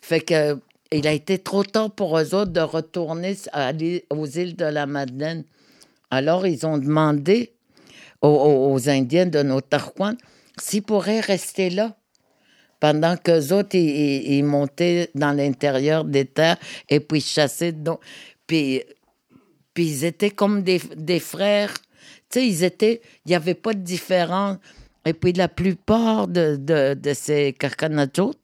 Fait 0.00 0.20
que 0.20 0.58
il 0.92 1.06
a 1.06 1.12
été 1.12 1.38
trop 1.38 1.64
tard 1.64 1.90
pour 1.90 2.18
eux 2.18 2.34
autres 2.34 2.52
de 2.52 2.60
retourner 2.60 3.36
aux 4.10 4.26
îles 4.26 4.56
de 4.56 4.66
la 4.66 4.86
Madeleine. 4.86 5.44
Alors, 6.10 6.46
ils 6.46 6.66
ont 6.66 6.76
demandé 6.76 7.52
aux, 8.20 8.88
Indiens 8.88 9.26
de 9.26 9.42
Notarquan 9.42 10.14
s'ils 10.60 10.82
pourraient 10.82 11.20
rester 11.20 11.70
là 11.70 11.96
pendant 12.78 13.16
qu'eux 13.16 13.52
autres, 13.52 13.76
ils, 13.76 14.42
montaient 14.42 15.08
dans 15.14 15.32
l'intérieur 15.32 16.04
des 16.04 16.24
terres 16.24 16.58
et 16.88 17.00
puis 17.00 17.20
chassaient. 17.20 17.72
Donc, 17.72 18.00
puis, 18.46 18.82
puis 19.72 19.86
ils 19.86 20.04
étaient 20.04 20.30
comme 20.30 20.62
des, 20.62 20.80
des 20.96 21.20
frères. 21.20 21.72
Tu 22.28 22.40
sais, 22.40 22.46
ils 22.46 22.64
étaient. 22.64 23.00
Il 23.24 23.30
n'y 23.30 23.34
avait 23.36 23.54
pas 23.54 23.72
de 23.72 23.78
différence. 23.78 24.58
Et 25.04 25.14
puis 25.14 25.32
la 25.32 25.48
plupart 25.48 26.28
de, 26.28 26.56
de, 26.56 26.94
de 26.94 27.14
ces 27.14 27.56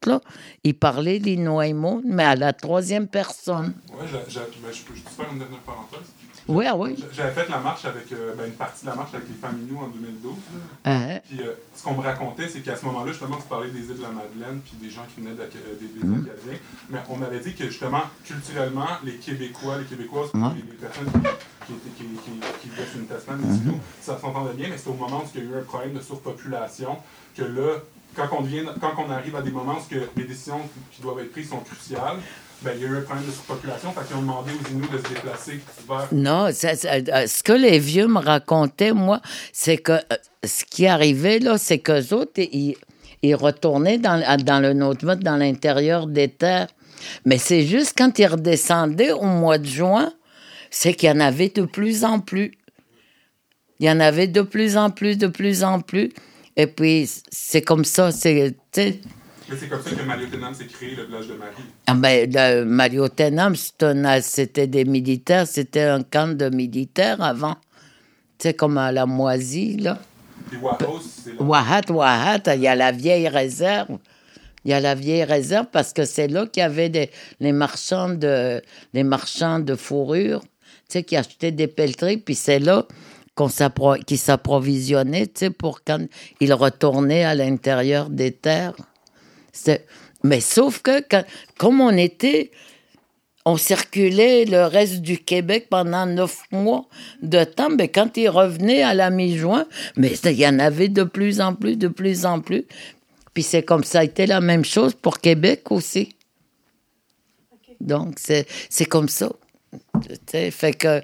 là, 0.06 0.20
ils 0.64 0.74
parlaient 0.74 1.18
l'Inoaimo, 1.18 2.02
mais 2.04 2.24
à 2.24 2.34
la 2.34 2.52
troisième 2.52 3.06
personne. 3.06 3.74
Oui, 3.92 4.06
je, 4.06 4.16
je, 4.32 4.40
je, 4.40 4.82
peux 4.84 4.94
juste 4.94 5.08
faire 5.10 5.26
une 5.32 5.38
dernière 5.38 5.60
parenthèse. 5.60 6.08
Oui, 6.48 6.64
ah 6.66 6.74
oui. 6.74 6.96
J'avais 7.12 7.32
fait 7.32 7.48
la 7.50 7.58
marche 7.58 7.84
avec 7.84 8.10
euh, 8.12 8.34
ben, 8.34 8.46
une 8.46 8.52
partie 8.52 8.82
de 8.86 8.90
la 8.90 8.96
marche 8.96 9.12
avec 9.12 9.28
les 9.28 9.34
familles 9.34 9.76
en 9.78 9.88
2012. 9.88 10.32
Uh 10.32 10.88
-huh. 10.88 11.20
Puis 11.28 11.40
euh, 11.42 11.52
ce 11.76 11.82
qu'on 11.82 11.94
me 11.94 12.00
racontait, 12.02 12.48
c'est 12.48 12.60
qu'à 12.60 12.74
ce 12.74 12.86
moment-là, 12.86 13.12
justement, 13.12 13.36
tu 13.36 13.48
parlais 13.48 13.70
des 13.70 13.80
îles 13.80 13.98
de 13.98 14.02
la 14.02 14.08
Madeleine 14.08 14.60
puis 14.64 14.74
des 14.80 14.88
gens 14.88 15.04
qui 15.10 15.20
venaient 15.20 15.38
euh, 15.38 15.76
des 15.78 15.86
îles 15.86 16.06
mm 16.06 16.14
-hmm. 16.14 16.24
Acadiens. 16.24 16.60
Mais 16.90 17.00
on 17.10 17.16
m'avait 17.16 17.40
dit 17.46 17.54
que 17.54 17.64
justement, 17.72 18.04
culturellement, 18.24 18.92
les 19.04 19.16
Québécois, 19.24 19.76
les 19.82 19.88
Québécoises, 19.92 20.30
les, 20.34 20.62
les, 20.72 20.78
personnes 20.84 21.12
qui, 21.66 21.74
qui, 21.96 22.04
qui, 22.24 22.32
qui, 22.60 22.66
vivaient 22.70 22.90
sur 22.90 22.98
une 23.02 23.08
Tasman, 23.12 23.38
mm 23.40 23.58
-hmm. 23.64 23.78
ça 24.06 24.12
s'entendait 24.22 24.56
bien, 24.60 24.68
mais 24.70 24.78
c'est 24.80 24.90
au 24.96 25.00
moment 25.04 25.18
où 25.22 25.28
il 25.34 25.36
y 25.38 25.42
a 25.42 25.46
eu 25.50 25.54
un 25.62 25.66
problème 25.72 25.94
de 25.98 26.02
surpopulation 26.10 26.92
que 27.36 27.44
là, 27.58 27.70
quand 28.16 28.28
on, 28.38 28.42
devient, 28.46 28.66
quand 28.82 28.94
on 29.04 29.08
arrive 29.18 29.36
à 29.40 29.42
des 29.48 29.54
moments 29.58 29.78
où 29.82 29.86
les 30.20 30.26
décisions 30.32 30.62
qui 30.92 30.98
doivent 31.04 31.20
être 31.24 31.32
prises 31.36 31.50
sont 31.54 31.62
cruciales, 31.70 32.20
ben, 32.62 32.72
il 32.76 32.82
y 32.82 32.84
a 32.86 32.88
eu 32.88 32.96
un 32.96 33.00
problème 33.02 33.26
de 33.26 33.30
surpopulation, 33.30 33.92
fait 33.92 34.06
qu'ils 34.06 34.16
ont 34.16 34.22
demandé 34.22 34.50
aux 34.52 34.72
Inuits 34.72 34.88
de 34.92 34.98
se 34.98 35.14
déplacer 35.14 35.60
vers... 35.88 36.08
Non, 36.10 36.48
ça, 36.52 36.74
ce 36.74 37.42
que 37.42 37.52
les 37.52 37.78
vieux 37.78 38.08
me 38.08 38.18
racontaient, 38.18 38.92
moi, 38.92 39.20
c'est 39.52 39.78
que 39.78 40.00
ce 40.44 40.64
qui 40.64 40.86
arrivait, 40.86 41.38
là, 41.38 41.56
c'est 41.56 41.78
qu'eux 41.78 42.12
autres, 42.12 42.40
ils, 42.40 42.76
retournaient 43.34 43.98
dans, 43.98 44.16
le 44.60 44.72
nôtre 44.72 45.14
dans 45.16 45.36
l'intérieur 45.36 46.08
des 46.08 46.28
terres. 46.28 46.68
Mais 47.24 47.38
c'est 47.38 47.62
juste 47.62 47.94
quand 47.96 48.18
ils 48.18 48.26
redescendaient 48.26 49.12
au 49.12 49.22
mois 49.22 49.58
de 49.58 49.66
juin, 49.66 50.12
c'est 50.70 50.94
qu'il 50.94 51.08
y 51.08 51.12
en 51.12 51.20
avait 51.20 51.50
de 51.50 51.62
plus 51.62 52.04
en 52.04 52.18
plus. 52.18 52.52
Il 53.78 53.86
y 53.86 53.90
en 53.90 54.00
avait 54.00 54.26
de 54.26 54.42
plus 54.42 54.76
en 54.76 54.90
plus, 54.90 55.16
de 55.16 55.28
plus 55.28 55.62
en 55.62 55.80
plus. 55.80 56.10
Et 56.56 56.66
puis, 56.66 57.08
c'est 57.30 57.62
comme 57.62 57.84
ça. 57.84 58.10
Mais 59.48 59.56
c'est 59.58 59.68
comme 59.68 59.82
ça 59.82 59.90
que 59.90 60.02
Maliotenam 60.02 60.54
s'est 60.54 60.66
créé, 60.66 60.94
le 60.94 61.04
village 61.04 61.28
de 61.28 61.34
Marie. 61.34 61.52
Ah 61.86 61.94
ben, 61.94 62.30
le 62.30 62.64
Maliotenam, 62.64 63.54
c'était 63.56 64.66
des 64.66 64.84
militaires, 64.84 65.46
c'était 65.46 65.84
un 65.84 66.02
camp 66.02 66.36
de 66.36 66.50
militaires 66.50 67.22
avant. 67.22 67.56
Sais, 68.38 68.54
comme 68.54 68.78
à 68.78 68.92
la 68.92 69.06
Moisie, 69.06 69.78
là. 69.78 69.98
Puis 70.48 70.58
Wahos, 70.58 71.00
c'est 71.00 71.30
là. 71.30 71.42
Wahat, 71.42 71.90
Wahat, 71.90 72.54
il 72.54 72.62
y 72.62 72.68
a 72.68 72.74
la 72.74 72.92
vieille 72.92 73.28
réserve. 73.28 73.98
Il 74.64 74.70
y 74.70 74.74
a 74.74 74.80
la 74.80 74.94
vieille 74.94 75.24
réserve 75.24 75.66
parce 75.72 75.92
que 75.92 76.04
c'est 76.04 76.28
là 76.28 76.46
qu'il 76.46 76.60
y 76.60 76.64
avait 76.64 76.88
des, 76.88 77.10
les, 77.40 77.52
marchands 77.52 78.10
de, 78.10 78.62
les 78.92 79.02
marchands 79.02 79.60
de 79.60 79.74
fourrure, 79.74 80.40
tu 80.42 80.48
sais, 80.88 81.02
qui 81.04 81.16
achetaient 81.16 81.52
des 81.52 81.68
pelleteries, 81.68 82.18
puis 82.18 82.34
c'est 82.34 82.58
là 82.58 82.86
qu'on 83.34 83.48
qui 84.04 84.16
s'approvisionnaient, 84.16 85.26
tu 85.26 85.32
sais, 85.36 85.50
pour 85.50 85.82
quand 85.84 86.04
ils 86.40 86.52
retournaient 86.52 87.24
à 87.24 87.34
l'intérieur 87.34 88.10
des 88.10 88.32
terres. 88.32 88.74
Mais 90.24 90.40
sauf 90.40 90.82
que, 90.82 91.02
comme 91.56 91.80
on 91.80 91.96
était, 91.96 92.50
on 93.44 93.56
circulait 93.56 94.44
le 94.44 94.64
reste 94.66 95.00
du 95.00 95.18
Québec 95.18 95.68
pendant 95.70 96.04
neuf 96.06 96.42
mois 96.50 96.86
de 97.22 97.44
temps, 97.44 97.70
mais 97.70 97.88
quand 97.88 98.16
ils 98.16 98.28
revenaient 98.28 98.82
à 98.82 98.94
la 98.94 99.10
mi-juin, 99.10 99.66
mais 99.96 100.12
il 100.24 100.32
y 100.32 100.46
en 100.46 100.58
avait 100.58 100.88
de 100.88 101.02
plus 101.02 101.40
en 101.40 101.54
plus, 101.54 101.76
de 101.76 101.88
plus 101.88 102.26
en 102.26 102.40
plus. 102.40 102.64
Puis 103.32 103.42
c'est 103.42 103.62
comme 103.62 103.84
ça 103.84 104.04
été 104.04 104.26
la 104.26 104.40
même 104.40 104.64
chose 104.64 104.94
pour 104.94 105.20
Québec 105.20 105.70
aussi. 105.70 106.14
Donc, 107.80 108.18
c'est 108.18 108.84
comme 108.86 109.08
ça. 109.08 109.30
Fait 110.50 110.72
que. 110.72 111.00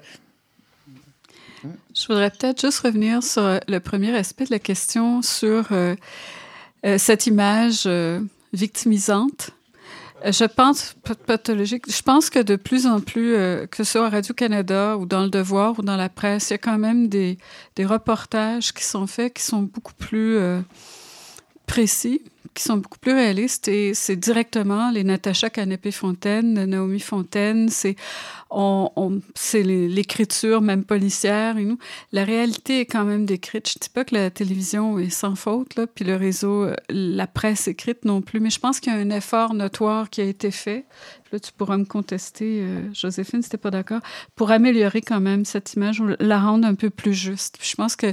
Je 1.95 2.07
voudrais 2.07 2.29
peut-être 2.29 2.61
juste 2.61 2.79
revenir 2.79 3.23
sur 3.23 3.59
le 3.67 3.79
premier 3.79 4.15
aspect 4.15 4.45
de 4.45 4.51
la 4.51 4.59
question 4.59 5.21
sur 5.21 5.71
euh, 5.71 5.95
euh, 6.85 6.97
cette 6.97 7.25
image. 7.25 7.83
Euh, 7.85 8.19
victimisante. 8.55 9.51
Euh, 10.25 10.31
je 10.31 10.45
pense, 10.45 10.95
pathologique, 11.25 11.91
je 11.91 12.01
pense 12.01 12.29
que 12.29 12.39
de 12.39 12.55
plus 12.55 12.87
en 12.87 12.99
plus, 12.99 13.35
euh, 13.35 13.67
que 13.67 13.77
ce 13.77 13.83
soit 13.83 14.07
à 14.07 14.09
Radio-Canada 14.09 14.97
ou 14.97 15.05
dans 15.05 15.21
Le 15.21 15.29
Devoir 15.29 15.77
ou 15.77 15.81
dans 15.81 15.97
la 15.97 16.09
presse, 16.09 16.49
il 16.49 16.53
y 16.53 16.55
a 16.55 16.57
quand 16.57 16.77
même 16.77 17.09
des, 17.09 17.37
des 17.75 17.85
reportages 17.85 18.73
qui 18.73 18.83
sont 18.83 19.07
faits 19.07 19.33
qui 19.33 19.43
sont 19.43 19.63
beaucoup 19.63 19.93
plus 19.93 20.37
euh, 20.37 20.61
précis, 21.67 22.21
qui 22.53 22.63
sont 22.63 22.77
beaucoup 22.77 22.99
plus 22.99 23.13
réalistes 23.13 23.67
et 23.67 23.93
c'est 23.93 24.15
directement 24.15 24.91
les 24.91 25.03
Natacha 25.03 25.49
Canapé-Fontaine, 25.49 26.65
Naomi 26.65 26.99
Fontaine, 26.99 27.69
c'est 27.69 27.95
l'écriture 29.63 30.61
même 30.61 30.83
policière. 30.83 31.55
La 32.11 32.23
réalité 32.23 32.81
est 32.81 32.85
quand 32.85 33.05
même 33.05 33.25
décrite. 33.25 33.69
Je 33.69 33.79
dis 33.79 33.89
pas 33.89 34.05
que 34.05 34.15
la 34.15 34.29
télévision 34.29 34.99
est 34.99 35.09
sans 35.09 35.35
faute, 35.35 35.77
puis 35.93 36.05
le 36.05 36.15
réseau, 36.15 36.63
euh, 36.63 36.75
la 36.89 37.27
presse 37.27 37.67
écrite 37.67 38.05
non 38.05 38.21
plus, 38.21 38.39
mais 38.39 38.49
je 38.49 38.59
pense 38.59 38.79
qu'il 38.79 38.93
y 38.93 38.95
a 38.95 38.99
un 38.99 39.09
effort 39.09 39.53
notoire 39.53 40.09
qui 40.09 40.21
a 40.21 40.25
été 40.25 40.51
fait. 40.51 40.85
Là, 41.31 41.39
tu 41.39 41.51
pourras 41.51 41.77
me 41.77 41.85
contester, 41.85 42.61
euh, 42.61 42.93
Joséphine, 42.93 43.41
si 43.41 43.49
t'es 43.49 43.57
pas 43.57 43.71
d'accord, 43.71 44.01
pour 44.35 44.51
améliorer 44.51 45.01
quand 45.01 45.21
même 45.21 45.43
cette 45.45 45.73
image 45.73 45.99
ou 45.99 46.09
la 46.19 46.39
rendre 46.39 46.67
un 46.67 46.75
peu 46.75 46.89
plus 46.89 47.13
juste. 47.13 47.57
Je 47.61 47.75
pense 47.75 47.95
que 47.95 48.07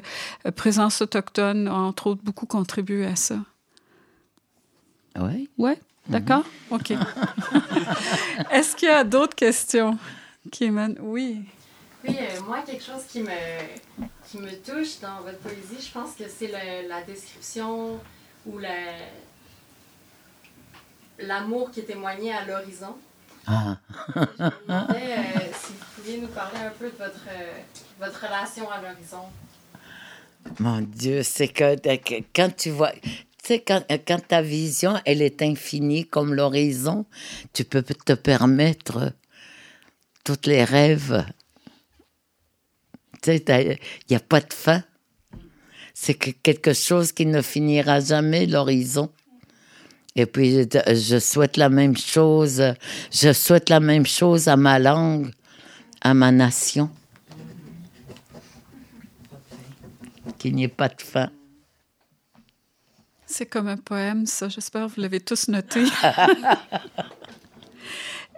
euh, 0.46 0.50
Présence 0.50 1.02
autochtone 1.02 1.68
a 1.68 1.74
entre 1.74 2.08
autres 2.08 2.22
beaucoup 2.22 2.46
contribué 2.46 3.04
à 3.06 3.16
ça. 3.16 3.36
Oui. 5.18 5.48
Ouais, 5.58 5.78
d'accord? 6.08 6.44
OK. 6.70 6.90
Est-ce 8.50 8.74
qu'il 8.76 8.88
y 8.88 8.92
a 8.92 9.04
d'autres 9.04 9.34
questions 9.34 9.98
qui 10.50 10.64
émanent? 10.64 10.94
Oui. 11.00 11.42
Oui, 12.06 12.16
euh, 12.20 12.40
moi, 12.46 12.62
quelque 12.66 12.82
chose 12.82 13.04
qui 13.08 13.20
me, 13.22 13.28
qui 14.28 14.38
me 14.38 14.50
touche 14.56 14.98
dans 15.00 15.20
votre 15.20 15.38
poésie, 15.38 15.86
je 15.86 15.92
pense 15.92 16.14
que 16.16 16.24
c'est 16.28 16.48
la 16.88 17.02
description 17.02 18.00
ou 18.46 18.58
la- 18.58 19.06
l'amour 21.18 21.70
qui 21.70 21.80
est 21.80 21.84
témoigné 21.84 22.32
à 22.32 22.44
l'horizon. 22.44 22.96
Ah. 23.46 23.76
Je 24.16 24.20
me 24.20 24.50
demandais 24.66 25.12
euh, 25.18 25.40
si 25.52 25.72
vous 25.72 25.84
pouviez 25.96 26.18
nous 26.20 26.28
parler 26.28 26.58
un 26.58 26.70
peu 26.70 26.86
de 26.86 26.96
votre, 26.96 27.24
euh, 27.30 27.52
votre 28.00 28.20
relation 28.24 28.70
à 28.70 28.80
l'horizon. 28.80 29.22
Mon 30.58 30.80
Dieu, 30.80 31.22
c'est 31.22 31.48
que, 31.48 31.76
que- 31.96 32.22
quand 32.34 32.50
tu 32.56 32.70
vois, 32.70 32.92
tu 33.42 33.48
sais, 33.48 33.60
quand, 33.60 33.82
quand 34.06 34.28
ta 34.28 34.40
vision, 34.40 35.00
elle 35.04 35.20
est 35.20 35.42
infinie 35.42 36.06
comme 36.06 36.32
l'horizon, 36.32 37.06
tu 37.52 37.64
peux 37.64 37.82
te 37.82 38.12
permettre 38.12 39.12
tous 40.22 40.46
les 40.46 40.62
rêves. 40.62 41.26
Tu 43.20 43.36
sais, 43.36 43.44
il 43.48 43.78
n'y 44.10 44.16
a 44.16 44.20
pas 44.20 44.40
de 44.40 44.52
fin. 44.52 44.84
C'est 45.92 46.14
que 46.14 46.30
quelque 46.30 46.72
chose 46.72 47.10
qui 47.10 47.26
ne 47.26 47.42
finira 47.42 47.98
jamais, 47.98 48.46
l'horizon. 48.46 49.10
Et 50.14 50.26
puis, 50.26 50.68
je 50.72 51.18
souhaite 51.18 51.56
la 51.56 51.68
même 51.68 51.96
chose, 51.96 52.62
je 53.10 53.32
souhaite 53.32 53.70
la 53.70 53.80
même 53.80 54.06
chose 54.06 54.46
à 54.46 54.56
ma 54.56 54.78
langue, 54.78 55.32
à 56.00 56.14
ma 56.14 56.30
nation. 56.30 56.90
Qu'il 60.38 60.54
n'y 60.54 60.64
ait 60.64 60.68
pas 60.68 60.88
de 60.88 61.02
fin. 61.02 61.30
C'est 63.32 63.46
comme 63.46 63.68
un 63.68 63.78
poème, 63.78 64.26
ça. 64.26 64.48
J'espère 64.50 64.86
que 64.88 64.92
vous 64.94 65.00
l'avez 65.00 65.20
tous 65.20 65.48
noté. 65.48 65.84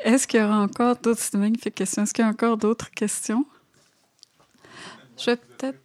Est-ce 0.05 0.27
qu'il 0.29 0.41
y 0.41 0.43
aura 0.43 0.61
encore 0.61 0.97
d'autres... 0.97 1.21
C'est 1.21 1.37
magnifique 1.37 1.75
question. 1.75 2.05
Est-ce 2.05 2.15
qu'il 2.15 2.25
y 2.25 2.29
a 2.29 2.31
encore 2.31 2.57
d'autres 2.57 2.91
questions? 2.91 3.45
Je 5.19 5.27
vais 5.27 5.37
peut-être... 5.37 5.79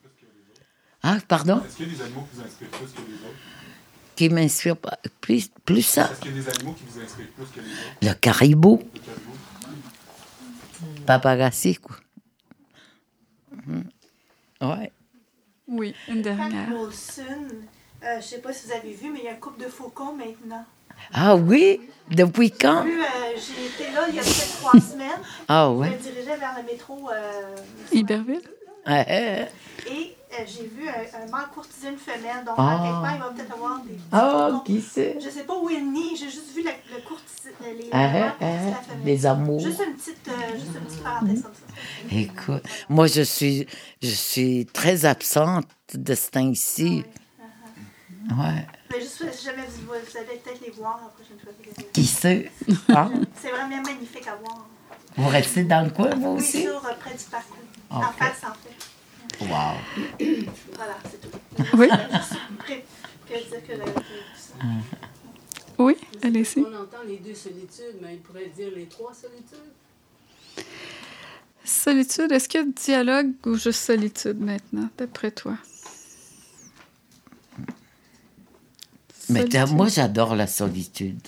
Ah, 1.02 1.18
pardon? 1.28 1.62
Est-ce 1.66 1.78
qu'il 1.78 1.88
y 1.88 1.92
a 1.92 1.96
des 1.98 2.02
animaux 2.04 2.28
qui 2.32 2.38
vous 2.38 2.44
inspirent 2.46 2.68
plus 2.70 2.92
que 2.92 3.02
les 3.08 3.14
autres? 3.16 3.36
Qui 4.16 4.30
m'inspire 4.30 4.78
pas- 4.78 5.00
plus, 5.22 5.50
plus 5.66 5.82
ça? 5.82 6.12
Est-ce 6.12 6.20
qu'il 6.22 6.36
y 6.36 6.40
a 6.40 6.44
des 6.44 6.50
animaux 6.50 6.74
qui 6.74 6.84
vous 6.90 7.00
inspirent 7.02 7.30
plus 7.32 7.46
que 7.46 7.62
les 7.62 7.72
autres? 7.72 7.80
Le 8.02 8.14
caribou, 8.14 8.80
Le 8.94 9.00
caribou? 9.00 9.32
papagassi, 11.06 11.76
quoi. 11.78 11.96
Mhm. 13.66 13.84
Ouais. 14.62 14.92
Oui, 15.68 15.96
une 16.10 16.22
Pat 16.22 16.36
dernière. 16.36 16.70
Wilson, 16.74 17.48
euh, 18.04 18.22
je 18.22 18.26
sais 18.26 18.38
pas 18.40 18.54
si 18.54 18.68
vous 18.68 18.74
avez 18.74 18.94
vu, 18.94 19.10
mais 19.12 19.20
il 19.20 19.26
y 19.26 19.28
a 19.28 19.32
un 19.32 19.36
couple 19.36 19.64
de 19.64 19.70
faucons 19.70 20.14
maintenant. 20.14 20.66
Ah 21.14 21.36
oui? 21.36 21.82
Depuis 22.12 22.52
quand? 22.52 22.86
Euh, 22.86 22.90
j'ai 23.36 23.66
été 23.86 23.94
là 23.94 24.08
il 24.10 24.16
y 24.16 24.20
a 24.20 24.24
peut-être 24.24 24.58
trois 24.60 24.80
semaines. 24.92 25.10
Ah 25.48 25.68
Je 25.70 25.74
me 25.76 25.80
ouais. 25.80 25.98
dirigeais 26.02 26.38
vers 26.38 26.56
le 26.58 26.64
métro. 26.72 27.10
Euh, 27.12 27.56
Iberville? 27.92 28.42
Et 29.88 30.16
euh, 30.34 30.44
j'ai 30.46 30.64
vu 30.68 30.88
un, 30.88 31.22
un 31.24 31.30
mâle 31.32 31.48
courtiser 31.54 31.90
une 31.90 31.98
femelle. 31.98 32.44
Donc, 32.46 32.56
Ah. 32.58 32.98
à 32.98 33.02
part, 33.02 33.16
il 33.16 33.20
va 33.22 33.30
peut-être 33.30 33.54
avoir 33.54 33.80
des 33.84 33.92
petits 33.94 34.02
ah, 34.12 34.48
faucons. 34.52 34.64
qui 34.64 34.82
sait? 34.82 35.18
Je 35.24 35.30
sais 35.30 35.44
pas 35.44 35.54
où 35.58 35.70
il 35.70 35.92
nie, 35.92 36.16
j'ai 36.18 36.26
juste 36.30 36.54
vu 36.56 36.64
la- 36.64 36.72
le 36.72 37.02
courtiser, 37.08 37.54
les 37.78 37.90
Ah, 37.92 38.08
le 38.08 38.20
ah, 38.20 38.20
la 38.20 38.34
ah, 38.42 38.82
femelle. 38.82 39.06
les 39.06 39.26
amours. 39.26 39.60
Juste 39.60 39.82
une 39.88 39.94
petite, 39.96 40.28
euh, 40.28 40.54
juste 40.56 40.68
une 40.76 40.86
petite 40.86 41.04
parenthèse 41.04 41.42
comme 41.44 41.54
ça. 41.54 42.16
Écoute, 42.16 42.64
moi, 42.90 43.08
je 43.08 43.22
suis, 43.22 43.68
je 44.02 44.10
suis 44.10 44.66
très 44.66 45.06
absente 45.06 45.68
de 45.94 46.14
ce 46.16 46.30
temps-ci. 46.32 47.04
Ouais. 47.06 47.06
Mais 48.28 49.00
juste, 49.00 49.32
si 49.34 49.46
jamais 49.46 49.64
vous, 49.66 49.86
vous 49.88 50.18
allez 50.18 50.38
peut-être 50.40 50.62
les 50.66 50.72
voir 50.72 51.00
la 51.02 51.10
prochaine 51.10 51.40
fois. 51.40 51.52
Qui 51.94 52.06
sait? 52.06 52.52
Ah, 52.90 53.10
C'est 53.42 53.50
vraiment 53.50 53.82
magnifique 53.82 54.28
à 54.28 54.36
voir. 54.36 54.68
vous 55.16 55.28
restez 55.28 55.64
dans 55.64 55.86
le 55.86 55.92
coin, 55.92 56.10
vous 56.16 56.34
Oui, 56.34 56.40
aussi? 56.40 56.64
sur, 56.64 56.86
euh, 56.86 56.92
près 57.00 57.12
du 57.16 57.24
parc. 57.26 57.46
là. 57.50 57.98
En 57.98 58.02
face, 58.12 58.42
en 58.44 58.54
fait. 58.54 59.46
Wow. 59.46 60.52
Voilà, 60.76 60.98
c'est 61.10 61.22
tout. 61.22 61.38
Oui. 61.78 61.88
Que 63.28 63.34
dire 63.34 63.68
que 63.68 63.74
que 63.74 63.90
ça. 64.36 64.54
Oui, 65.78 65.96
allez-y. 66.24 66.60
On 66.60 66.82
entend 66.82 67.04
les 67.08 67.18
deux 67.18 67.36
solitudes, 67.36 67.98
mais 68.02 68.16
il 68.16 68.20
pourrait 68.20 68.48
dire 68.56 68.70
les 68.76 68.86
trois 68.88 69.14
solitudes. 69.14 69.72
Solitude, 71.64 72.32
est-ce 72.32 72.50
qu'il 72.50 72.60
y 72.60 72.64
a 72.64 72.68
dialogue 72.68 73.32
ou 73.46 73.56
juste 73.56 73.82
solitude 73.86 74.40
maintenant, 74.42 74.90
d'après 74.98 75.32
toi? 75.32 75.54
Mais 79.30 79.46
moi, 79.72 79.88
j'adore 79.88 80.36
la 80.36 80.48
solitude. 80.48 81.20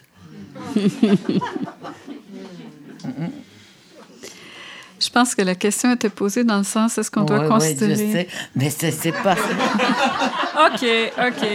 Je 4.99 5.09
pense 5.09 5.33
que 5.33 5.41
la 5.41 5.55
question 5.55 5.93
était 5.93 6.09
posée 6.09 6.43
dans 6.43 6.59
le 6.59 6.63
sens 6.63 6.97
est-ce 6.99 7.09
qu'on 7.09 7.23
doit 7.23 7.39
Ouais, 7.39 7.43
ouais, 7.45 7.49
considérer. 7.49 7.95
je 7.95 8.11
sais. 8.11 8.27
Mais 8.55 8.69
c'est 8.69 9.11
pas. 9.11 9.33
OK, 10.67 10.85
OK. 11.17 11.47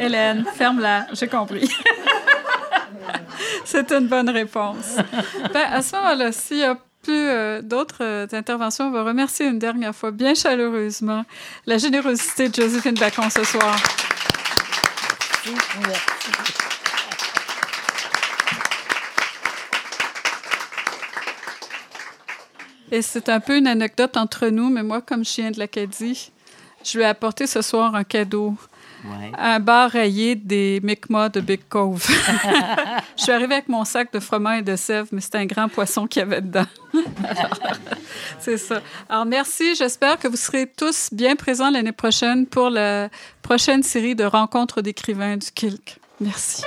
Hélène, 0.00 0.44
ferme-la. 0.54 1.06
J'ai 1.12 1.28
compris. 1.28 1.70
C'est 3.64 3.92
une 3.92 4.08
bonne 4.08 4.30
réponse. 4.30 4.96
Ben, 5.54 5.66
à 5.70 5.80
ce 5.82 5.94
moment-là, 5.96 6.32
s'il 6.32 6.56
n'y 6.56 6.64
a 6.64 6.74
plus 7.02 7.12
euh, 7.28 7.62
d'autres 7.62 8.02
euh, 8.02 8.26
interventions, 8.32 8.86
on 8.86 8.90
va 8.90 9.04
remercier 9.04 9.46
une 9.46 9.58
dernière 9.60 9.94
fois, 9.94 10.10
bien 10.10 10.34
chaleureusement, 10.34 11.24
la 11.66 11.78
générosité 11.78 12.48
de 12.48 12.54
Joséphine 12.54 12.94
Bacon 12.94 13.30
ce 13.30 13.44
soir. 13.44 13.76
Et 22.90 23.02
c'est 23.02 23.28
un 23.28 23.40
peu 23.40 23.56
une 23.56 23.66
anecdote 23.66 24.16
entre 24.16 24.48
nous, 24.48 24.70
mais 24.70 24.82
moi, 24.82 25.02
comme 25.02 25.24
je 25.24 25.34
viens 25.34 25.50
de 25.50 25.58
l'Acadie, 25.58 26.32
je 26.84 26.96
lui 26.96 27.04
ai 27.04 27.08
apporté 27.08 27.46
ce 27.46 27.60
soir 27.60 27.94
un 27.94 28.04
cadeau. 28.04 28.56
Ouais. 29.04 29.32
Un 29.38 29.60
bar 29.60 29.90
rayé 29.90 30.34
des 30.34 30.80
Mi'kmaq 30.82 31.34
de 31.34 31.40
Big 31.40 31.60
Cove. 31.68 32.04
je 33.16 33.22
suis 33.22 33.32
arrivée 33.32 33.54
avec 33.54 33.68
mon 33.68 33.84
sac 33.84 34.12
de 34.12 34.18
froment 34.18 34.52
et 34.52 34.62
de 34.62 34.76
sève, 34.76 35.06
mais 35.12 35.20
c'était 35.20 35.38
un 35.38 35.46
grand 35.46 35.68
poisson 35.68 36.06
qu'il 36.06 36.20
y 36.20 36.22
avait 36.22 36.40
dedans. 36.40 36.66
C'est 38.40 38.56
ça. 38.58 38.80
Alors, 39.08 39.24
merci. 39.24 39.74
J'espère 39.76 40.18
que 40.18 40.26
vous 40.26 40.36
serez 40.36 40.66
tous 40.66 41.10
bien 41.12 41.36
présents 41.36 41.70
l'année 41.70 41.92
prochaine 41.92 42.46
pour 42.46 42.70
la 42.70 43.08
prochaine 43.42 43.82
série 43.82 44.14
de 44.14 44.24
rencontres 44.24 44.82
d'écrivains 44.82 45.36
du 45.36 45.50
Kilk. 45.52 46.00
Merci. 46.20 46.64